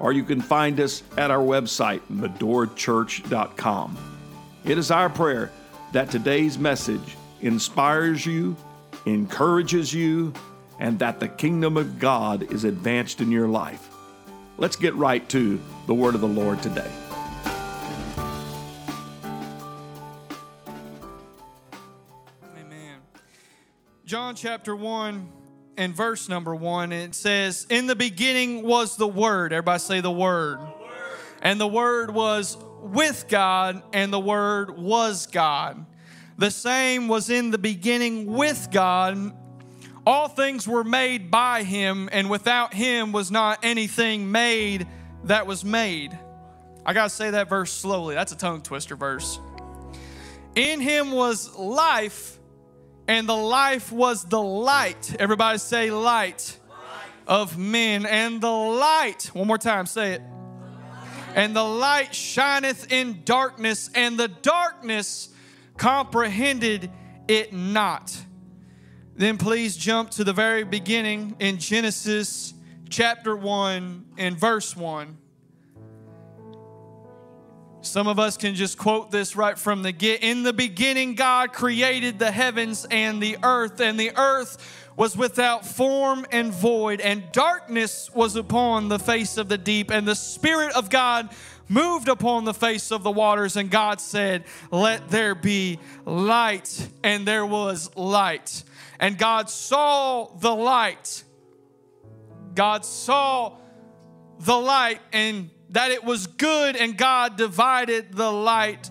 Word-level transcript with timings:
or 0.00 0.12
you 0.12 0.24
can 0.24 0.40
find 0.40 0.78
us 0.80 1.02
at 1.16 1.30
our 1.30 1.42
website, 1.42 2.00
medorachurch.com. 2.10 3.96
It 4.64 4.78
is 4.78 4.90
our 4.90 5.08
prayer 5.08 5.50
that 5.92 6.10
today's 6.10 6.58
message 6.58 7.16
inspires 7.40 8.26
you, 8.26 8.56
encourages 9.06 9.94
you, 9.94 10.32
and 10.78 10.98
that 10.98 11.20
the 11.20 11.28
kingdom 11.28 11.76
of 11.76 11.98
God 11.98 12.52
is 12.52 12.64
advanced 12.64 13.20
in 13.20 13.30
your 13.30 13.48
life. 13.48 13.88
Let's 14.58 14.76
get 14.76 14.94
right 14.94 15.26
to 15.30 15.60
the 15.86 15.94
word 15.94 16.14
of 16.14 16.20
the 16.20 16.28
Lord 16.28 16.62
today. 16.62 16.90
Amen. 22.58 22.98
John 24.04 24.34
chapter 24.34 24.74
1 24.74 25.28
and 25.76 25.94
verse 25.94 26.28
number 26.28 26.54
1, 26.54 26.92
it 26.92 27.14
says, 27.14 27.66
In 27.70 27.86
the 27.86 27.96
beginning 27.96 28.62
was 28.62 28.96
the 28.96 29.06
Word. 29.06 29.52
Everybody 29.52 29.78
say 29.78 30.00
the 30.00 30.10
Word. 30.10 30.58
The 30.58 30.64
word. 30.64 30.72
And 31.42 31.60
the 31.60 31.66
Word 31.66 32.12
was 32.12 32.56
with 32.82 33.26
God, 33.28 33.82
and 33.92 34.12
the 34.12 34.20
Word 34.20 34.78
was 34.78 35.26
God. 35.26 35.84
The 36.38 36.50
same 36.50 37.08
was 37.08 37.30
in 37.30 37.50
the 37.50 37.58
beginning 37.58 38.26
with 38.26 38.68
God. 38.70 39.32
All 40.06 40.28
things 40.28 40.68
were 40.68 40.84
made 40.84 41.30
by 41.30 41.62
Him, 41.62 42.08
and 42.12 42.30
without 42.30 42.74
Him 42.74 43.12
was 43.12 43.30
not 43.30 43.58
anything 43.62 44.30
made 44.30 44.86
that 45.24 45.46
was 45.46 45.64
made. 45.64 46.16
I 46.84 46.92
got 46.92 47.04
to 47.04 47.10
say 47.10 47.30
that 47.30 47.48
verse 47.48 47.72
slowly. 47.72 48.14
That's 48.14 48.32
a 48.32 48.36
tongue 48.36 48.62
twister 48.62 48.94
verse. 48.94 49.40
In 50.54 50.80
Him 50.80 51.10
was 51.10 51.54
life, 51.56 52.35
and 53.08 53.28
the 53.28 53.36
life 53.36 53.92
was 53.92 54.24
the 54.24 54.40
light. 54.40 55.16
Everybody 55.18 55.58
say 55.58 55.90
light, 55.90 56.58
light. 56.68 56.78
of 57.26 57.56
men. 57.56 58.06
And 58.06 58.40
the 58.40 58.50
light, 58.50 59.30
one 59.32 59.46
more 59.46 59.58
time, 59.58 59.86
say 59.86 60.12
it. 60.14 60.22
And 61.34 61.54
the 61.54 61.62
light 61.62 62.14
shineth 62.14 62.90
in 62.90 63.22
darkness, 63.24 63.90
and 63.94 64.18
the 64.18 64.28
darkness 64.28 65.28
comprehended 65.76 66.90
it 67.28 67.52
not. 67.52 68.16
Then 69.14 69.36
please 69.36 69.76
jump 69.76 70.10
to 70.12 70.24
the 70.24 70.32
very 70.32 70.64
beginning 70.64 71.36
in 71.38 71.58
Genesis 71.58 72.54
chapter 72.88 73.36
1 73.36 74.06
and 74.16 74.38
verse 74.38 74.76
1. 74.76 75.16
Some 77.86 78.08
of 78.08 78.18
us 78.18 78.36
can 78.36 78.54
just 78.54 78.78
quote 78.78 79.10
this 79.10 79.36
right 79.36 79.58
from 79.58 79.82
the 79.82 79.92
get. 79.92 80.22
In 80.22 80.42
the 80.42 80.52
beginning, 80.52 81.14
God 81.14 81.52
created 81.52 82.18
the 82.18 82.30
heavens 82.30 82.86
and 82.90 83.22
the 83.22 83.38
earth, 83.42 83.80
and 83.80 83.98
the 83.98 84.12
earth 84.16 84.58
was 84.96 85.16
without 85.16 85.66
form 85.66 86.26
and 86.32 86.52
void, 86.52 87.00
and 87.00 87.30
darkness 87.32 88.10
was 88.14 88.36
upon 88.36 88.88
the 88.88 88.98
face 88.98 89.36
of 89.36 89.48
the 89.48 89.58
deep, 89.58 89.90
and 89.90 90.08
the 90.08 90.14
Spirit 90.14 90.74
of 90.74 90.90
God 90.90 91.28
moved 91.68 92.08
upon 92.08 92.44
the 92.44 92.54
face 92.54 92.90
of 92.90 93.02
the 93.02 93.10
waters, 93.10 93.56
and 93.56 93.70
God 93.70 94.00
said, 94.00 94.44
Let 94.70 95.08
there 95.08 95.34
be 95.34 95.78
light. 96.04 96.88
And 97.02 97.26
there 97.26 97.46
was 97.46 97.94
light. 97.96 98.62
And 98.98 99.18
God 99.18 99.50
saw 99.50 100.26
the 100.38 100.54
light. 100.54 101.24
God 102.54 102.84
saw 102.84 103.58
the 104.38 104.56
light 104.56 105.00
and 105.12 105.50
that 105.70 105.90
it 105.90 106.04
was 106.04 106.26
good, 106.26 106.76
and 106.76 106.96
God 106.96 107.36
divided 107.36 108.12
the 108.12 108.30
light 108.30 108.90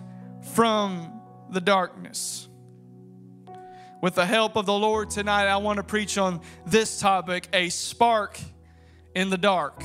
from 0.54 1.20
the 1.50 1.60
darkness. 1.60 2.48
With 4.02 4.14
the 4.14 4.26
help 4.26 4.56
of 4.56 4.66
the 4.66 4.72
Lord 4.72 5.10
tonight, 5.10 5.46
I 5.46 5.56
want 5.56 5.78
to 5.78 5.82
preach 5.82 6.18
on 6.18 6.40
this 6.66 7.00
topic 7.00 7.48
a 7.52 7.70
spark 7.70 8.38
in 9.14 9.30
the 9.30 9.38
dark 9.38 9.82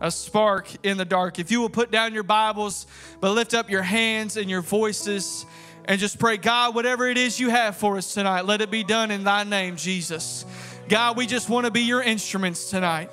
a 0.00 0.10
spark 0.10 0.68
in 0.82 0.98
the 0.98 1.04
dark. 1.04 1.38
If 1.38 1.50
you 1.50 1.60
will 1.60 1.70
put 1.70 1.90
down 1.90 2.12
your 2.12 2.24
Bibles, 2.24 2.86
but 3.20 3.30
lift 3.30 3.54
up 3.54 3.70
your 3.70 3.82
hands 3.82 4.36
and 4.36 4.50
your 4.50 4.60
voices 4.60 5.46
and 5.86 6.00
just 6.00 6.18
pray, 6.18 6.36
God, 6.36 6.74
whatever 6.74 7.08
it 7.08 7.16
is 7.18 7.40
you 7.40 7.50
have 7.50 7.76
for 7.76 7.96
us 7.96 8.12
tonight, 8.12 8.44
let 8.44 8.60
it 8.60 8.70
be 8.70 8.84
done 8.84 9.10
in 9.10 9.24
thy 9.24 9.44
name, 9.44 9.76
Jesus. 9.76 10.44
God, 10.88 11.16
we 11.16 11.26
just 11.26 11.48
want 11.48 11.64
to 11.66 11.70
be 11.70 11.82
your 11.82 12.02
instruments 12.02 12.70
tonight. 12.70 13.10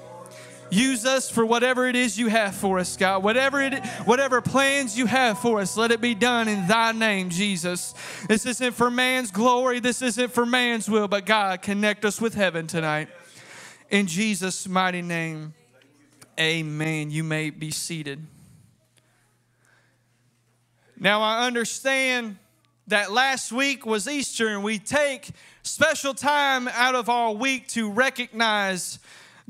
Use 0.71 1.05
us 1.05 1.29
for 1.29 1.45
whatever 1.45 1.85
it 1.85 1.97
is 1.97 2.17
you 2.17 2.29
have 2.29 2.55
for 2.55 2.79
us, 2.79 2.95
God. 2.95 3.23
Whatever 3.23 3.61
it, 3.61 3.85
whatever 4.05 4.41
plans 4.41 4.97
you 4.97 5.05
have 5.05 5.37
for 5.37 5.59
us, 5.59 5.75
let 5.75 5.91
it 5.91 5.99
be 5.99 6.15
done 6.15 6.47
in 6.47 6.65
Thy 6.65 6.93
name, 6.93 7.29
Jesus. 7.29 7.93
This 8.29 8.45
isn't 8.45 8.71
for 8.73 8.89
man's 8.89 9.31
glory. 9.31 9.81
This 9.81 10.01
isn't 10.01 10.31
for 10.31 10.45
man's 10.45 10.89
will, 10.89 11.09
but 11.09 11.25
God, 11.25 11.61
connect 11.61 12.05
us 12.05 12.21
with 12.21 12.35
heaven 12.35 12.67
tonight. 12.67 13.09
In 13.89 14.07
Jesus' 14.07 14.65
mighty 14.65 15.01
name. 15.01 15.53
Amen. 16.39 17.11
You 17.11 17.25
may 17.25 17.49
be 17.49 17.69
seated. 17.69 18.25
Now, 20.97 21.21
I 21.21 21.45
understand 21.45 22.37
that 22.87 23.11
last 23.11 23.51
week 23.51 23.85
was 23.85 24.07
Easter, 24.07 24.47
and 24.47 24.63
we 24.63 24.79
take 24.79 25.31
special 25.63 26.13
time 26.13 26.69
out 26.69 26.95
of 26.95 27.09
our 27.09 27.33
week 27.33 27.67
to 27.69 27.91
recognize 27.91 28.99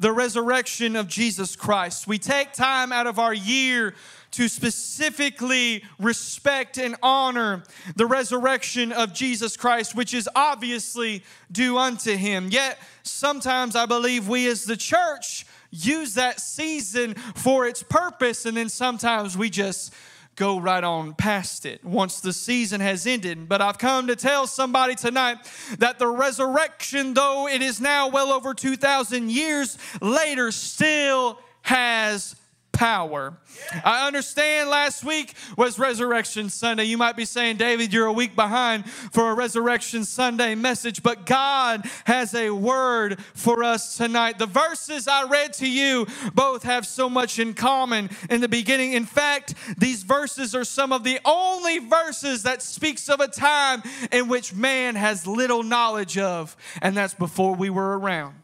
the 0.02 0.12
resurrection 0.12 0.96
of 0.96 1.08
Jesus 1.08 1.56
Christ. 1.56 2.08
We 2.08 2.18
take 2.18 2.54
time 2.54 2.92
out 2.92 3.06
of 3.06 3.20
our 3.20 3.36
year 3.36 3.94
to 4.32 4.48
specifically 4.48 5.84
respect 6.00 6.80
and 6.80 6.96
honor 7.04 7.64
the 7.96 8.08
resurrection 8.08 8.92
of 8.92 9.14
Jesus 9.14 9.56
Christ, 9.56 9.94
which 9.96 10.16
is 10.16 10.28
obviously 10.36 11.24
due 11.52 11.78
unto 11.78 12.16
him. 12.16 12.50
Yet, 12.50 12.80
sometimes 13.04 13.76
I 13.76 13.86
believe 13.86 14.28
we 14.28 14.48
as 14.48 14.66
the 14.66 14.76
church 14.76 15.46
use 15.70 16.16
that 16.16 16.40
season 16.40 17.14
for 17.14 17.68
its 17.68 17.84
purpose, 17.84 18.48
and 18.48 18.58
then 18.58 18.70
sometimes 18.70 19.38
we 19.38 19.52
just 19.52 19.94
go 20.36 20.60
right 20.60 20.84
on 20.84 21.14
past 21.14 21.66
it 21.66 21.84
once 21.84 22.22
the 22.22 22.34
season 22.34 22.82
has 22.82 23.06
ended. 23.06 23.48
But 23.48 23.62
I've 23.62 23.78
come 23.78 24.08
to 24.08 24.16
tell 24.16 24.48
somebody 24.48 24.96
tonight 24.96 25.38
that 25.78 26.00
the 26.00 26.08
resurrection, 26.08 27.14
though 27.14 27.48
it 27.48 27.62
is 27.62 27.80
now 27.82 28.08
well 28.10 28.32
over 28.32 28.54
2,000 28.54 29.32
years 29.32 29.78
later, 30.02 30.52
still 30.52 31.40
has 31.64 32.36
power. 32.82 33.38
I 33.86 34.08
understand 34.08 34.68
last 34.68 35.04
week 35.04 35.36
was 35.56 35.78
Resurrection 35.78 36.50
Sunday. 36.50 36.86
You 36.86 36.98
might 36.98 37.16
be 37.16 37.26
saying, 37.26 37.58
David, 37.58 37.94
you're 37.94 38.08
a 38.08 38.12
week 38.12 38.36
behind 38.36 38.90
for 38.90 39.30
a 39.30 39.36
Resurrection 39.36 40.04
Sunday 40.04 40.56
message, 40.56 41.04
but 41.04 41.28
God 41.28 41.86
has 42.06 42.34
a 42.34 42.50
word 42.50 43.22
for 43.36 43.64
us 43.64 43.98
tonight. 43.98 44.40
The 44.40 44.48
verses 44.48 45.08
I 45.08 45.26
read 45.26 45.54
to 45.54 45.70
you 45.70 46.08
both 46.34 46.64
have 46.64 46.88
so 46.88 47.08
much 47.08 47.38
in 47.38 47.54
common 47.54 48.10
in 48.32 48.42
the 48.42 48.50
beginning. 48.50 48.94
In 48.94 49.06
fact, 49.06 49.54
these 49.78 50.02
verses 50.02 50.56
are 50.56 50.66
some 50.66 50.92
of 50.92 51.04
the 51.04 51.20
only 51.24 51.78
verses 51.78 52.42
that 52.44 52.64
speaks 52.64 53.10
of 53.10 53.20
a 53.20 53.28
time 53.28 53.84
in 54.12 54.28
which 54.28 54.56
man 54.56 54.96
has 54.96 55.28
little 55.28 55.62
knowledge 55.62 56.18
of, 56.18 56.58
and 56.82 56.98
that's 56.98 57.14
before 57.14 57.54
we 57.54 57.70
were 57.70 58.00
around. 58.00 58.41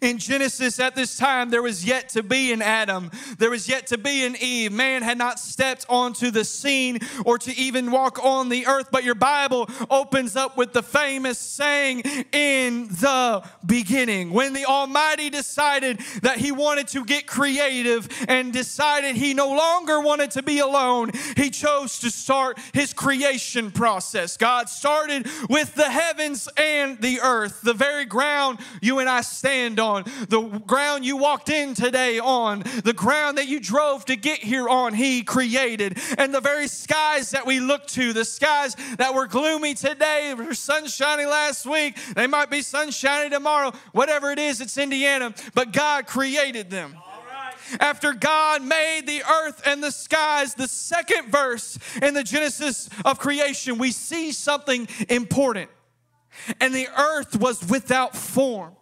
In 0.00 0.18
Genesis, 0.18 0.78
at 0.78 0.94
this 0.94 1.16
time, 1.16 1.50
there 1.50 1.62
was 1.62 1.84
yet 1.84 2.08
to 2.10 2.22
be 2.22 2.52
an 2.52 2.62
Adam. 2.62 3.10
There 3.38 3.50
was 3.50 3.68
yet 3.68 3.86
to 3.88 3.98
be 3.98 4.24
an 4.24 4.36
Eve. 4.40 4.72
Man 4.72 5.02
had 5.02 5.18
not 5.18 5.38
stepped 5.38 5.86
onto 5.88 6.30
the 6.30 6.44
scene 6.44 6.98
or 7.24 7.38
to 7.38 7.56
even 7.56 7.90
walk 7.90 8.22
on 8.24 8.48
the 8.48 8.66
earth. 8.66 8.88
But 8.90 9.04
your 9.04 9.14
Bible 9.14 9.68
opens 9.90 10.36
up 10.36 10.56
with 10.56 10.72
the 10.72 10.82
famous 10.82 11.38
saying, 11.38 12.00
In 12.32 12.88
the 12.88 13.42
beginning. 13.64 14.32
When 14.32 14.52
the 14.52 14.66
Almighty 14.66 15.30
decided 15.30 16.00
that 16.22 16.38
He 16.38 16.52
wanted 16.52 16.88
to 16.88 17.04
get 17.04 17.26
creative 17.26 18.08
and 18.28 18.52
decided 18.52 19.16
He 19.16 19.34
no 19.34 19.48
longer 19.48 20.00
wanted 20.00 20.30
to 20.32 20.42
be 20.42 20.58
alone, 20.58 21.10
He 21.36 21.50
chose 21.50 21.98
to 22.00 22.10
start 22.10 22.58
His 22.72 22.92
creation 22.92 23.70
process. 23.70 24.36
God 24.36 24.68
started 24.68 25.26
with 25.48 25.74
the 25.74 25.90
heavens 25.90 26.48
and 26.56 27.00
the 27.00 27.20
earth, 27.20 27.62
the 27.62 27.74
very 27.74 28.04
ground 28.04 28.58
you 28.80 28.98
and 28.98 29.08
I 29.08 29.20
stand 29.22 29.80
on 29.80 29.85
on, 29.86 30.04
the 30.28 30.40
ground 30.66 31.04
you 31.04 31.16
walked 31.16 31.48
in 31.48 31.74
today 31.74 32.18
on, 32.18 32.62
the 32.84 32.92
ground 32.92 33.38
that 33.38 33.48
you 33.48 33.60
drove 33.60 34.04
to 34.06 34.16
get 34.16 34.40
here 34.40 34.68
on, 34.68 34.94
He 34.94 35.22
created. 35.22 35.98
And 36.18 36.34
the 36.34 36.40
very 36.40 36.68
skies 36.68 37.30
that 37.30 37.46
we 37.46 37.60
look 37.60 37.86
to, 37.88 38.12
the 38.12 38.24
skies 38.24 38.76
that 38.98 39.14
were 39.14 39.26
gloomy 39.26 39.74
today, 39.74 40.34
were 40.34 40.54
sunshiny 40.54 41.26
last 41.26 41.66
week, 41.66 41.96
they 42.14 42.26
might 42.26 42.50
be 42.50 42.62
sunshiny 42.62 43.30
tomorrow, 43.30 43.72
whatever 43.92 44.30
it 44.30 44.38
is, 44.38 44.60
it's 44.60 44.76
Indiana, 44.76 45.34
but 45.54 45.72
God 45.72 46.06
created 46.06 46.70
them. 46.70 46.96
after 47.80 48.12
God 48.12 48.62
made 48.62 49.02
the 49.06 49.22
earth 49.22 49.62
and 49.66 49.82
the 49.82 49.90
skies, 49.90 50.54
the 50.54 50.68
second 50.68 51.30
verse 51.30 51.78
in 52.02 52.14
the 52.14 52.22
Genesis 52.22 52.88
of 53.04 53.18
creation, 53.18 53.78
we 53.78 53.92
see 53.92 54.32
something 54.32 54.88
important. 55.08 55.70
And 56.60 56.74
the 56.74 56.88
earth 56.96 57.36
was 57.36 57.66
without 57.68 58.14
form, 58.14 58.75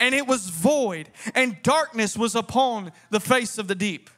and 0.00 0.14
it 0.14 0.26
was 0.26 0.48
void, 0.48 1.10
and 1.34 1.62
darkness 1.62 2.16
was 2.16 2.34
upon 2.34 2.90
the 3.10 3.20
face 3.20 3.58
of 3.58 3.68
the 3.68 3.74
deep. 3.74 4.10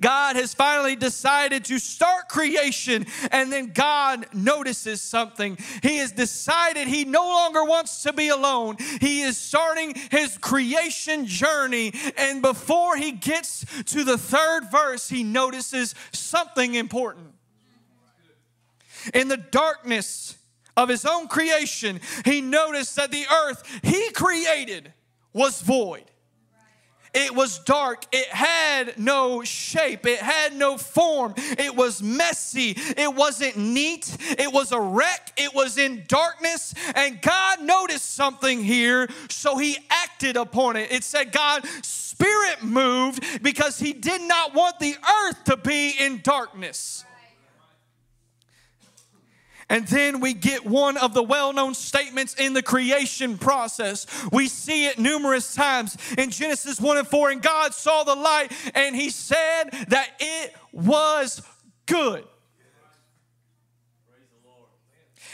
God 0.00 0.36
has 0.36 0.54
finally 0.54 0.94
decided 0.94 1.64
to 1.64 1.78
start 1.78 2.28
creation, 2.28 3.06
and 3.32 3.52
then 3.52 3.72
God 3.72 4.26
notices 4.32 5.00
something. 5.00 5.58
He 5.82 5.96
has 5.98 6.12
decided 6.12 6.86
he 6.86 7.04
no 7.04 7.24
longer 7.24 7.64
wants 7.64 8.02
to 8.02 8.12
be 8.12 8.28
alone. 8.28 8.76
He 9.00 9.22
is 9.22 9.36
starting 9.36 9.94
his 10.10 10.38
creation 10.38 11.26
journey, 11.26 11.92
and 12.16 12.42
before 12.42 12.96
he 12.96 13.12
gets 13.12 13.64
to 13.86 14.04
the 14.04 14.18
third 14.18 14.70
verse, 14.70 15.08
he 15.08 15.24
notices 15.24 15.94
something 16.12 16.74
important. 16.74 17.34
In 19.14 19.28
the 19.28 19.38
darkness 19.38 20.36
of 20.80 20.88
his 20.88 21.04
own 21.04 21.28
creation, 21.28 22.00
he 22.24 22.40
noticed 22.40 22.96
that 22.96 23.10
the 23.10 23.24
earth 23.44 23.62
he 23.82 24.10
created 24.12 24.92
was 25.32 25.60
void. 25.60 26.04
It 27.12 27.34
was 27.34 27.58
dark. 27.60 28.04
It 28.12 28.28
had 28.28 28.96
no 28.96 29.42
shape. 29.42 30.06
It 30.06 30.20
had 30.20 30.54
no 30.54 30.78
form. 30.78 31.34
It 31.36 31.74
was 31.74 32.00
messy. 32.00 32.76
It 32.76 33.12
wasn't 33.12 33.56
neat. 33.56 34.16
It 34.38 34.52
was 34.52 34.70
a 34.70 34.80
wreck. 34.80 35.32
It 35.36 35.52
was 35.52 35.76
in 35.76 36.04
darkness. 36.06 36.72
And 36.94 37.20
God 37.20 37.62
noticed 37.62 38.14
something 38.14 38.62
here, 38.62 39.08
so 39.28 39.58
he 39.58 39.76
acted 39.90 40.36
upon 40.36 40.76
it. 40.76 40.92
It 40.92 41.02
said 41.02 41.32
God's 41.32 41.68
spirit 41.84 42.62
moved 42.62 43.42
because 43.42 43.80
he 43.80 43.92
did 43.92 44.20
not 44.22 44.54
want 44.54 44.78
the 44.78 44.94
earth 45.24 45.44
to 45.44 45.56
be 45.56 45.94
in 45.98 46.20
darkness. 46.22 47.04
And 49.70 49.86
then 49.86 50.20
we 50.20 50.34
get 50.34 50.66
one 50.66 50.98
of 50.98 51.14
the 51.14 51.22
well 51.22 51.54
known 51.54 51.74
statements 51.74 52.34
in 52.34 52.52
the 52.52 52.62
creation 52.62 53.38
process. 53.38 54.06
We 54.30 54.48
see 54.48 54.86
it 54.86 54.98
numerous 54.98 55.54
times 55.54 55.96
in 56.18 56.30
Genesis 56.30 56.78
1 56.80 56.98
and 56.98 57.08
4. 57.08 57.30
And 57.30 57.40
God 57.40 57.72
saw 57.72 58.02
the 58.02 58.16
light 58.16 58.52
and 58.74 58.94
he 58.94 59.08
said 59.08 59.70
that 59.88 60.10
it 60.18 60.54
was 60.72 61.40
good. 61.86 62.24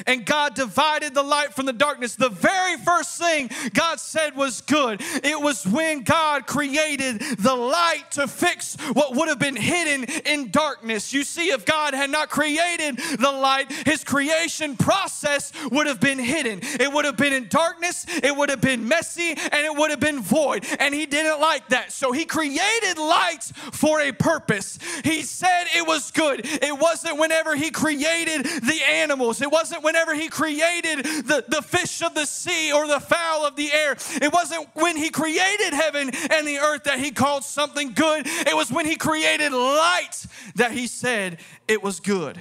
And 0.06 0.24
God 0.24 0.54
divided 0.54 1.14
the 1.14 1.22
light 1.22 1.54
from 1.54 1.66
the 1.66 1.72
darkness. 1.72 2.16
The 2.16 2.28
very 2.28 2.76
first 2.76 3.18
thing 3.18 3.50
God 3.72 4.00
said 4.00 4.36
was 4.36 4.60
good. 4.60 5.00
It 5.22 5.40
was 5.40 5.66
when 5.66 6.02
God 6.02 6.46
created 6.46 7.20
the 7.38 7.54
light 7.54 8.10
to 8.12 8.26
fix 8.26 8.76
what 8.92 9.14
would 9.16 9.28
have 9.28 9.38
been 9.38 9.56
hidden 9.56 10.04
in 10.26 10.50
darkness. 10.50 11.12
You 11.12 11.22
see, 11.22 11.50
if 11.50 11.64
God 11.64 11.94
had 11.94 12.10
not 12.10 12.28
created 12.28 12.98
the 12.98 13.32
light, 13.32 13.70
his 13.86 14.04
creation 14.04 14.76
process 14.76 15.52
would 15.70 15.86
have 15.86 16.00
been 16.00 16.18
hidden. 16.18 16.60
It 16.62 16.92
would 16.92 17.04
have 17.04 17.16
been 17.16 17.32
in 17.32 17.48
darkness, 17.48 18.06
it 18.08 18.36
would 18.36 18.50
have 18.50 18.60
been 18.60 18.86
messy, 18.86 19.30
and 19.30 19.64
it 19.66 19.74
would 19.74 19.90
have 19.90 20.00
been 20.00 20.20
void. 20.20 20.66
And 20.78 20.94
he 20.94 21.06
didn't 21.06 21.40
like 21.40 21.68
that. 21.68 21.92
So 21.92 22.12
he 22.12 22.24
created 22.24 22.98
light 22.98 23.44
for 23.72 24.00
a 24.00 24.12
purpose. 24.12 24.78
He 25.04 25.22
said 25.22 25.64
it 25.74 25.86
was 25.86 26.10
good. 26.10 26.40
It 26.44 26.78
wasn't 26.78 27.18
whenever 27.18 27.54
he 27.54 27.70
created 27.70 28.44
the 28.44 28.80
animals, 28.88 29.40
it 29.42 29.50
wasn't 29.50 29.82
whenever 29.86 30.16
he 30.16 30.28
created 30.28 31.04
the, 31.04 31.44
the 31.46 31.62
fish 31.62 32.02
of 32.02 32.12
the 32.12 32.26
sea 32.26 32.72
or 32.72 32.88
the 32.88 32.98
fowl 32.98 33.46
of 33.46 33.54
the 33.54 33.72
air. 33.72 33.96
It 34.20 34.32
wasn't 34.32 34.68
when 34.74 34.96
he 34.96 35.10
created 35.10 35.72
heaven 35.72 36.10
and 36.28 36.44
the 36.44 36.58
earth 36.58 36.82
that 36.84 36.98
he 36.98 37.12
called 37.12 37.44
something 37.44 37.92
good. 37.92 38.26
It 38.26 38.56
was 38.56 38.72
when 38.72 38.84
he 38.84 38.96
created 38.96 39.52
light 39.52 40.26
that 40.56 40.72
he 40.72 40.88
said 40.88 41.38
it 41.68 41.84
was 41.84 42.00
good. 42.00 42.36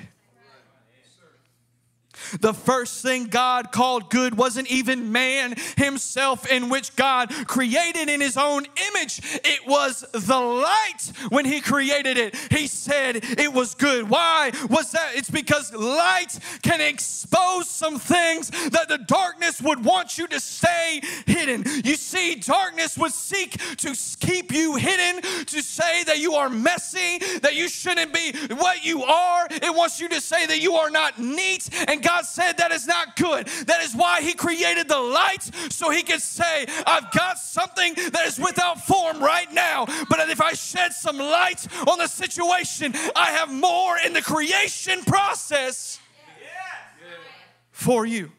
The 2.39 2.53
first 2.53 3.01
thing 3.01 3.25
God 3.25 3.71
called 3.71 4.09
good 4.09 4.38
wasn't 4.38 4.69
even 4.69 5.12
man 5.12 5.56
himself, 5.77 6.50
in 6.50 6.69
which 6.69 6.95
God 6.95 7.29
created 7.47 8.09
in 8.09 8.21
his 8.21 8.38
own 8.38 8.65
image. 8.89 9.21
It 9.44 9.67
was 9.67 10.06
the 10.13 10.39
light 10.39 11.12
when 11.29 11.45
he 11.45 11.62
created 11.62 12.17
it. 12.17 12.35
He 12.51 12.67
said 12.67 13.17
it 13.23 13.51
was 13.53 13.75
good. 13.75 14.09
Why 14.09 14.51
was 14.69 14.91
that? 14.91 15.15
It's 15.15 15.29
because 15.29 15.73
light 15.73 16.39
can 16.62 16.81
expose 16.81 17.69
some 17.69 18.00
things 18.00 18.50
that 18.69 18.88
the 18.88 19.00
darkness 19.00 19.61
would 19.61 19.83
want 19.83 20.18
you 20.18 20.27
to 20.27 20.39
stay 20.39 21.01
hidden. 21.25 21.63
You 21.83 21.95
see, 21.95 22.35
darkness 22.35 22.97
would 22.97 23.11
seek 23.11 23.51
to 23.77 23.95
keep 24.19 24.53
you 24.53 24.75
hidden, 24.75 25.21
to 25.45 25.61
say 25.61 26.03
that 26.06 26.19
you 26.19 26.35
are 26.35 26.50
messy, 26.50 27.19
that 27.39 27.56
you 27.56 27.68
shouldn't 27.68 28.13
be 28.13 28.31
what 28.56 28.85
you 28.85 29.03
are. 29.03 29.47
It 29.50 29.75
wants 29.75 30.00
you 30.00 30.07
to 30.09 30.21
say 30.21 30.45
that 30.45 30.61
you 30.61 30.75
are 30.75 30.89
not 30.89 31.19
neat. 31.19 31.69
And 31.89 32.01
God 32.01 32.14
God 32.15 32.25
said 32.25 32.53
that 32.59 32.71
is 32.71 32.88
not 32.88 33.17
good. 33.17 33.45
That 33.67 33.81
is 33.81 33.94
why 33.94 34.21
He 34.21 34.33
created 34.33 34.88
the 34.88 35.00
lights 35.00 35.51
so 35.75 35.89
He 35.89 36.01
could 36.01 36.21
say, 36.21 36.65
I've 36.88 37.12
got 37.12 37.38
something 37.38 37.94
that 38.12 38.25
is 38.25 38.39
without 38.39 38.85
form 38.85 39.19
right 39.19 39.51
now, 39.51 39.85
but 40.09 40.29
if 40.29 40.39
I 40.39 40.53
shed 40.53 40.94
some 40.94 41.17
light 41.17 41.67
on 41.88 41.97
the 41.97 42.07
situation, 42.07 42.94
I 43.15 43.31
have 43.31 43.51
more 43.51 43.97
in 44.06 44.13
the 44.13 44.21
creation 44.21 45.03
process 45.03 46.00
for 47.71 48.06
you. 48.06 48.31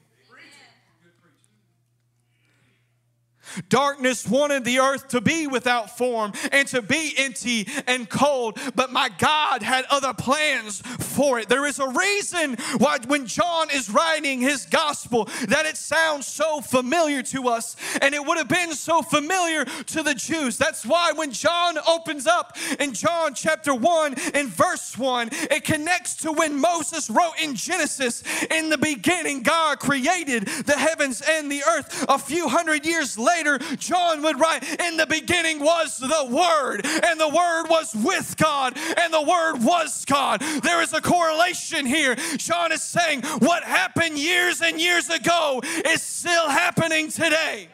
Darkness 3.69 4.27
wanted 4.27 4.65
the 4.65 4.79
earth 4.79 5.09
to 5.09 5.21
be 5.21 5.47
without 5.47 5.97
form 5.97 6.33
and 6.53 6.67
to 6.69 6.83
be 6.83 7.15
empty 7.19 7.69
and 7.87 8.09
cold, 8.09 8.59
but 8.75 8.93
my 8.93 9.11
God 9.19 9.63
had 9.63 9.85
other 9.91 10.15
plans 10.15 10.81
for 10.81 11.39
it. 11.39 11.49
There 11.49 11.67
is 11.67 11.79
a 11.79 11.89
reason 11.89 12.57
why, 12.79 12.99
when 13.07 13.27
John 13.27 13.69
is 13.73 13.91
writing 13.91 14.41
his 14.41 14.67
gospel, 14.67 15.29
that 15.49 15.67
it 15.67 15.77
sounds 15.77 16.27
so 16.27 16.61
familiar 16.61 17.23
to 17.25 17.49
us, 17.49 17.77
and 18.01 18.15
it 18.15 18.25
would 18.25 18.39
have 18.39 18.49
been 18.49 18.73
so 18.73 19.03
familiar 19.03 19.65
to 19.65 20.03
the 20.03 20.15
Jews. 20.15 20.59
That's 20.59 20.85
why 20.85 21.13
when 21.13 21.33
John 21.33 21.79
opens 21.89 22.27
up 22.27 22.57
in 22.79 22.93
John 22.93 23.35
chapter 23.35 23.75
1 23.75 24.15
and 24.35 24.49
verse 24.49 24.97
1, 24.97 25.31
it 25.51 25.65
connects 25.65 26.17
to 26.17 26.33
when 26.33 26.61
Moses 26.61 27.09
wrote 27.11 27.35
in 27.43 27.55
Genesis, 27.55 28.23
In 28.51 28.71
the 28.71 28.79
beginning, 28.79 29.43
God 29.43 29.79
created 29.79 30.47
the 30.47 30.77
heavens 30.77 31.23
and 31.29 31.51
the 31.51 31.63
earth. 31.63 32.05
A 32.09 32.19
few 32.19 32.49
hundred 32.49 32.85
years 32.85 33.19
later, 33.19 33.46
John 33.79 34.23
would 34.23 34.39
write, 34.39 34.63
In 34.81 34.97
the 34.97 35.07
beginning 35.07 35.61
was 35.61 35.99
the 35.99 36.27
Word, 36.29 36.85
and 36.85 37.21
the 37.21 37.29
Word 37.29 37.67
was 37.69 37.95
with 37.95 38.37
God, 38.37 38.77
and 38.77 39.13
the 39.13 39.23
Word 39.23 39.63
was 39.63 40.05
God. 40.05 40.41
There 40.63 40.83
is 40.83 40.93
a 40.93 41.01
correlation 41.01 41.87
here. 41.87 42.17
John 42.37 42.73
is 42.73 42.83
saying, 42.83 43.23
What 43.39 43.63
happened 43.63 44.19
years 44.19 44.61
and 44.61 44.81
years 44.81 45.09
ago 45.09 45.61
is 45.85 46.03
still 46.03 46.49
happening 46.49 47.11
today. 47.11 47.69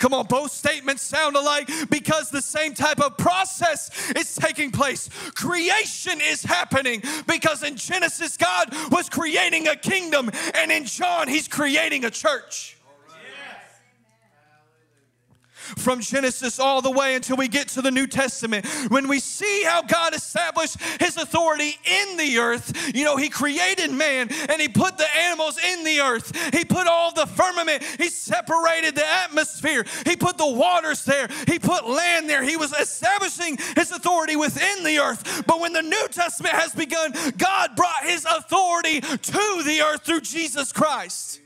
Come 0.00 0.14
on, 0.14 0.26
both 0.26 0.50
statements 0.50 1.02
sound 1.02 1.36
alike 1.36 1.70
because 1.90 2.30
the 2.30 2.40
same 2.40 2.72
type 2.72 3.00
of 3.02 3.18
process 3.18 4.10
is 4.12 4.34
taking 4.34 4.70
place. 4.70 5.10
Creation 5.34 6.22
is 6.22 6.42
happening 6.42 7.02
because 7.26 7.62
in 7.62 7.76
Genesis, 7.76 8.38
God 8.38 8.74
was 8.90 9.10
creating 9.10 9.68
a 9.68 9.76
kingdom, 9.76 10.30
and 10.54 10.72
in 10.72 10.86
John, 10.86 11.28
He's 11.28 11.48
creating 11.48 12.06
a 12.06 12.10
church 12.10 12.78
from 15.76 16.00
Genesis 16.00 16.58
all 16.58 16.82
the 16.82 16.90
way 16.90 17.14
until 17.14 17.36
we 17.36 17.48
get 17.48 17.68
to 17.68 17.82
the 17.82 17.90
New 17.90 18.06
Testament. 18.06 18.66
When 18.88 19.08
we 19.08 19.20
see 19.20 19.62
how 19.64 19.82
God 19.82 20.14
established 20.14 20.80
his 21.00 21.16
authority 21.16 21.78
in 21.84 22.16
the 22.16 22.38
earth, 22.38 22.94
you 22.94 23.04
know, 23.04 23.16
he 23.16 23.28
created 23.28 23.90
man 23.90 24.28
and 24.48 24.60
he 24.60 24.68
put 24.68 24.98
the 24.98 25.06
animals 25.16 25.58
in 25.58 25.84
the 25.84 26.00
earth. 26.00 26.36
He 26.54 26.64
put 26.64 26.86
all 26.86 27.12
the 27.12 27.26
firmament, 27.26 27.82
he 27.98 28.08
separated 28.08 28.94
the 28.94 29.06
atmosphere, 29.06 29.84
he 30.06 30.16
put 30.16 30.38
the 30.38 30.50
waters 30.50 31.04
there, 31.04 31.28
he 31.46 31.58
put 31.58 31.88
land 31.88 32.28
there. 32.28 32.42
He 32.42 32.56
was 32.56 32.72
establishing 32.72 33.58
his 33.76 33.90
authority 33.90 34.36
within 34.36 34.84
the 34.84 34.98
earth. 34.98 35.44
But 35.46 35.60
when 35.60 35.72
the 35.72 35.82
New 35.82 36.08
Testament 36.10 36.54
has 36.54 36.72
begun, 36.74 37.12
God 37.36 37.76
brought 37.76 38.04
his 38.04 38.24
authority 38.24 39.00
to 39.00 39.62
the 39.64 39.82
earth 39.82 40.04
through 40.04 40.20
Jesus 40.22 40.72
Christ 40.72 41.40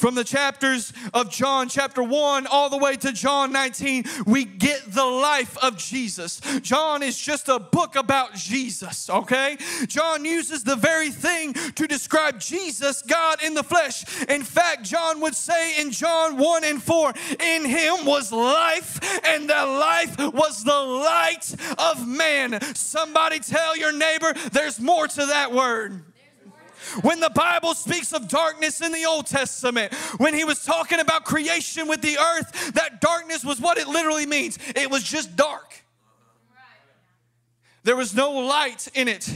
from 0.00 0.14
the 0.14 0.24
chapters 0.24 0.94
of 1.12 1.30
John 1.30 1.68
chapter 1.68 2.02
1 2.02 2.46
all 2.46 2.70
the 2.70 2.78
way 2.78 2.96
to 2.96 3.12
John 3.12 3.52
19, 3.52 4.04
we 4.24 4.46
get 4.46 4.82
the 4.90 5.04
life 5.04 5.58
of 5.58 5.76
Jesus. 5.76 6.40
John 6.62 7.02
is 7.02 7.18
just 7.18 7.50
a 7.50 7.58
book 7.58 7.96
about 7.96 8.34
Jesus, 8.34 9.10
okay? 9.10 9.58
John 9.88 10.24
uses 10.24 10.64
the 10.64 10.76
very 10.76 11.10
thing 11.10 11.52
to 11.52 11.86
describe 11.86 12.40
Jesus, 12.40 13.02
God 13.02 13.42
in 13.42 13.52
the 13.52 13.62
flesh. 13.62 14.04
In 14.26 14.42
fact, 14.42 14.84
John 14.84 15.20
would 15.20 15.34
say 15.34 15.78
in 15.78 15.90
John 15.90 16.38
1 16.38 16.64
and 16.64 16.82
4, 16.82 17.12
in 17.38 17.66
him 17.66 18.06
was 18.06 18.32
life, 18.32 18.98
and 19.26 19.50
that 19.50 19.64
life 19.64 20.16
was 20.32 20.64
the 20.64 20.80
light 20.80 21.54
of 21.78 22.08
man. 22.08 22.58
Somebody 22.74 23.38
tell 23.38 23.76
your 23.76 23.92
neighbor 23.92 24.32
there's 24.50 24.80
more 24.80 25.06
to 25.08 25.26
that 25.26 25.52
word. 25.52 26.04
When 27.02 27.20
the 27.20 27.30
Bible 27.30 27.74
speaks 27.74 28.12
of 28.12 28.28
darkness 28.28 28.80
in 28.80 28.92
the 28.92 29.04
Old 29.04 29.26
Testament, 29.26 29.92
when 30.18 30.34
he 30.34 30.44
was 30.44 30.64
talking 30.64 31.00
about 31.00 31.24
creation 31.24 31.88
with 31.88 32.02
the 32.02 32.18
earth, 32.18 32.72
that 32.74 33.00
darkness 33.00 33.44
was 33.44 33.60
what 33.60 33.78
it 33.78 33.88
literally 33.88 34.26
means. 34.26 34.58
It 34.74 34.90
was 34.90 35.02
just 35.02 35.36
dark. 35.36 35.79
There 37.82 37.96
was 37.96 38.14
no 38.14 38.32
light 38.32 38.88
in 38.94 39.08
it. 39.08 39.26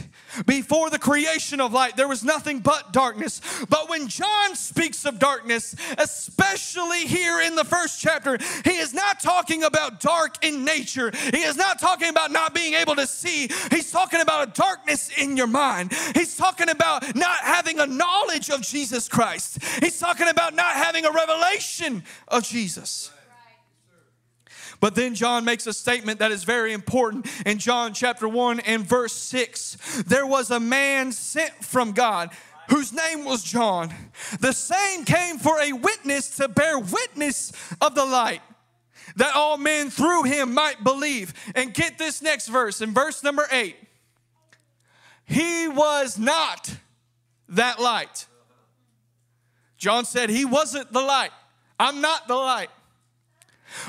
Before 0.45 0.91
the 0.91 0.99
creation 0.99 1.59
of 1.59 1.73
light, 1.73 1.97
there 1.97 2.07
was 2.07 2.23
nothing 2.23 2.59
but 2.59 2.93
darkness. 2.93 3.41
But 3.69 3.89
when 3.89 4.07
John 4.07 4.55
speaks 4.55 5.03
of 5.05 5.17
darkness, 5.17 5.75
especially 5.97 7.07
here 7.07 7.41
in 7.41 7.55
the 7.55 7.63
first 7.63 7.99
chapter, 7.99 8.37
he 8.63 8.77
is 8.77 8.93
not 8.93 9.19
talking 9.19 9.63
about 9.63 9.99
dark 9.99 10.43
in 10.45 10.63
nature. 10.63 11.11
He 11.33 11.41
is 11.41 11.57
not 11.57 11.79
talking 11.79 12.09
about 12.09 12.31
not 12.31 12.53
being 12.53 12.75
able 12.75 12.95
to 12.97 13.07
see. 13.07 13.49
He's 13.71 13.91
talking 13.91 14.21
about 14.21 14.49
a 14.49 14.51
darkness 14.51 15.09
in 15.17 15.37
your 15.37 15.47
mind. 15.47 15.93
He's 16.13 16.37
talking 16.37 16.69
about 16.69 17.15
not 17.15 17.37
having 17.39 17.79
a 17.79 17.87
knowledge 17.87 18.51
of 18.51 18.61
Jesus 18.61 19.07
Christ. 19.07 19.63
He's 19.81 19.99
talking 19.99 20.27
about 20.27 20.53
not 20.53 20.75
having 20.75 21.05
a 21.05 21.11
revelation 21.11 22.03
of 22.27 22.43
Jesus. 22.43 23.09
But 24.85 24.93
then 24.93 25.15
John 25.15 25.45
makes 25.45 25.65
a 25.65 25.73
statement 25.73 26.19
that 26.19 26.31
is 26.31 26.43
very 26.43 26.71
important 26.71 27.25
in 27.43 27.57
John 27.57 27.91
chapter 27.91 28.29
1 28.29 28.59
and 28.59 28.85
verse 28.85 29.13
6. 29.13 30.03
There 30.05 30.27
was 30.27 30.51
a 30.51 30.59
man 30.59 31.11
sent 31.11 31.51
from 31.65 31.93
God 31.93 32.29
whose 32.69 32.93
name 32.93 33.25
was 33.25 33.41
John. 33.41 33.91
The 34.41 34.53
same 34.53 35.03
came 35.03 35.39
for 35.39 35.59
a 35.59 35.73
witness 35.73 36.35
to 36.35 36.47
bear 36.47 36.77
witness 36.77 37.51
of 37.81 37.95
the 37.95 38.05
light 38.05 38.43
that 39.15 39.35
all 39.35 39.57
men 39.57 39.89
through 39.89 40.25
him 40.25 40.53
might 40.53 40.83
believe. 40.83 41.33
And 41.55 41.73
get 41.73 41.97
this 41.97 42.21
next 42.21 42.47
verse 42.49 42.79
in 42.79 42.93
verse 42.93 43.23
number 43.23 43.47
8. 43.51 43.75
He 45.25 45.67
was 45.67 46.19
not 46.19 46.75
that 47.49 47.81
light. 47.81 48.27
John 49.79 50.05
said, 50.05 50.29
He 50.29 50.45
wasn't 50.45 50.93
the 50.93 51.01
light. 51.01 51.31
I'm 51.79 52.01
not 52.01 52.27
the 52.27 52.35
light 52.35 52.69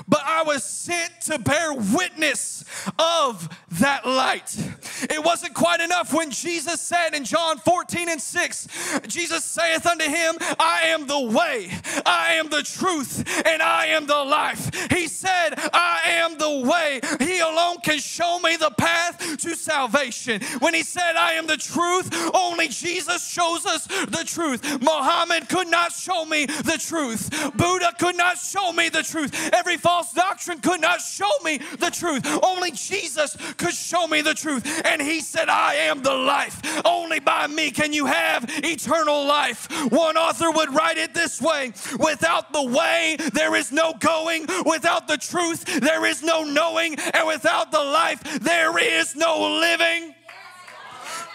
but 0.09 0.21
I 0.25 0.43
was 0.43 0.65
sent 0.65 1.21
to 1.23 1.39
bear 1.39 1.73
witness 1.73 2.65
of 2.99 3.49
that 3.73 4.07
light. 4.07 4.57
It 5.03 5.23
wasn't 5.25 5.55
quite 5.55 5.81
enough 5.81 6.13
when 6.13 6.31
Jesus 6.31 6.81
said 6.81 7.15
in 7.15 7.25
John 7.25 7.59
14 7.59 8.09
and 8.09 8.21
6, 8.21 8.69
Jesus 9.07 9.45
saith 9.45 9.87
unto 9.87 10.05
him, 10.05 10.37
I 10.59 10.83
am 10.87 11.07
the 11.07 11.21
way, 11.21 11.71
I 12.05 12.35
am 12.35 12.49
the 12.49 12.63
truth, 12.63 13.25
and 13.47 13.63
I 13.63 13.87
am 13.87 14.07
the 14.07 14.25
life. 14.25 14.91
He 14.91 15.09
said, 15.09 15.55
I 15.73 16.01
am 16.07 16.39
the 16.39 16.69
way. 16.69 17.01
He 17.21 17.39
alone 17.41 17.79
can 17.83 17.99
show 17.99 18.39
me 18.39 18.57
the 18.57 18.71
path 18.71 19.37
to 19.39 19.55
salvation. 19.55 20.41
When 20.61 20.75
he 20.75 20.83
said, 20.83 21.17
I 21.17 21.33
am 21.33 21.47
the 21.47 21.57
truth, 21.57 22.11
only 22.35 22.69
Jesus 22.69 23.27
shows 23.27 23.67
us 23.67 23.87
the 23.87 24.25
truth. 24.27 24.81
Muhammad 24.81 25.49
could 25.49 25.69
not 25.69 25.93
show 25.93 26.25
me 26.25 26.47
the 26.47 26.79
truth. 26.81 27.31
Buddha 27.57 27.93
could 27.99 28.17
not 28.17 28.39
show 28.39 28.73
me 28.73 28.89
the 28.89 29.03
truth. 29.03 29.51
Every 29.53 29.76
false 29.77 30.13
doctrine 30.13 30.61
could 30.61 30.81
not 30.81 31.01
show 31.01 31.31
me 31.45 31.59
the 31.79 31.91
truth. 31.91 32.27
Only 32.43 32.73
Jesus 32.73 33.37
could 33.57 33.75
show 33.75 34.07
me 34.07 34.23
the 34.23 34.35
truth. 34.35 34.83
And 34.85 35.01
he 35.01 35.21
said, 35.21 35.49
I 35.49 35.75
am 35.75 36.03
the 36.03 36.15
life. 36.15 36.61
Only 36.85 37.21
by 37.21 37.47
me 37.47 37.71
can 37.71 37.93
you 37.93 38.07
have 38.07 38.45
eternal 38.65 39.27
life. 39.27 39.69
One 39.91 40.17
author 40.17 40.51
would 40.51 40.75
write 40.75 40.99
it 40.99 41.15
this 41.15 41.41
way 41.41 41.73
Without 41.99 42.53
the 42.53 42.63
way, 42.63 43.17
there 43.33 43.55
is 43.55 43.73
no 43.73 43.95
going. 43.95 44.47
Without 44.65 45.09
the 45.09 45.17
truth, 45.17 45.65
there 45.81 46.05
is 46.05 46.23
no 46.23 46.45
knowing. 46.45 46.99
And 46.99 47.27
without 47.27 47.71
the 47.71 47.83
life, 47.83 48.23
there 48.41 48.79
is 48.79 49.15
no 49.15 49.59
living. 49.61 50.16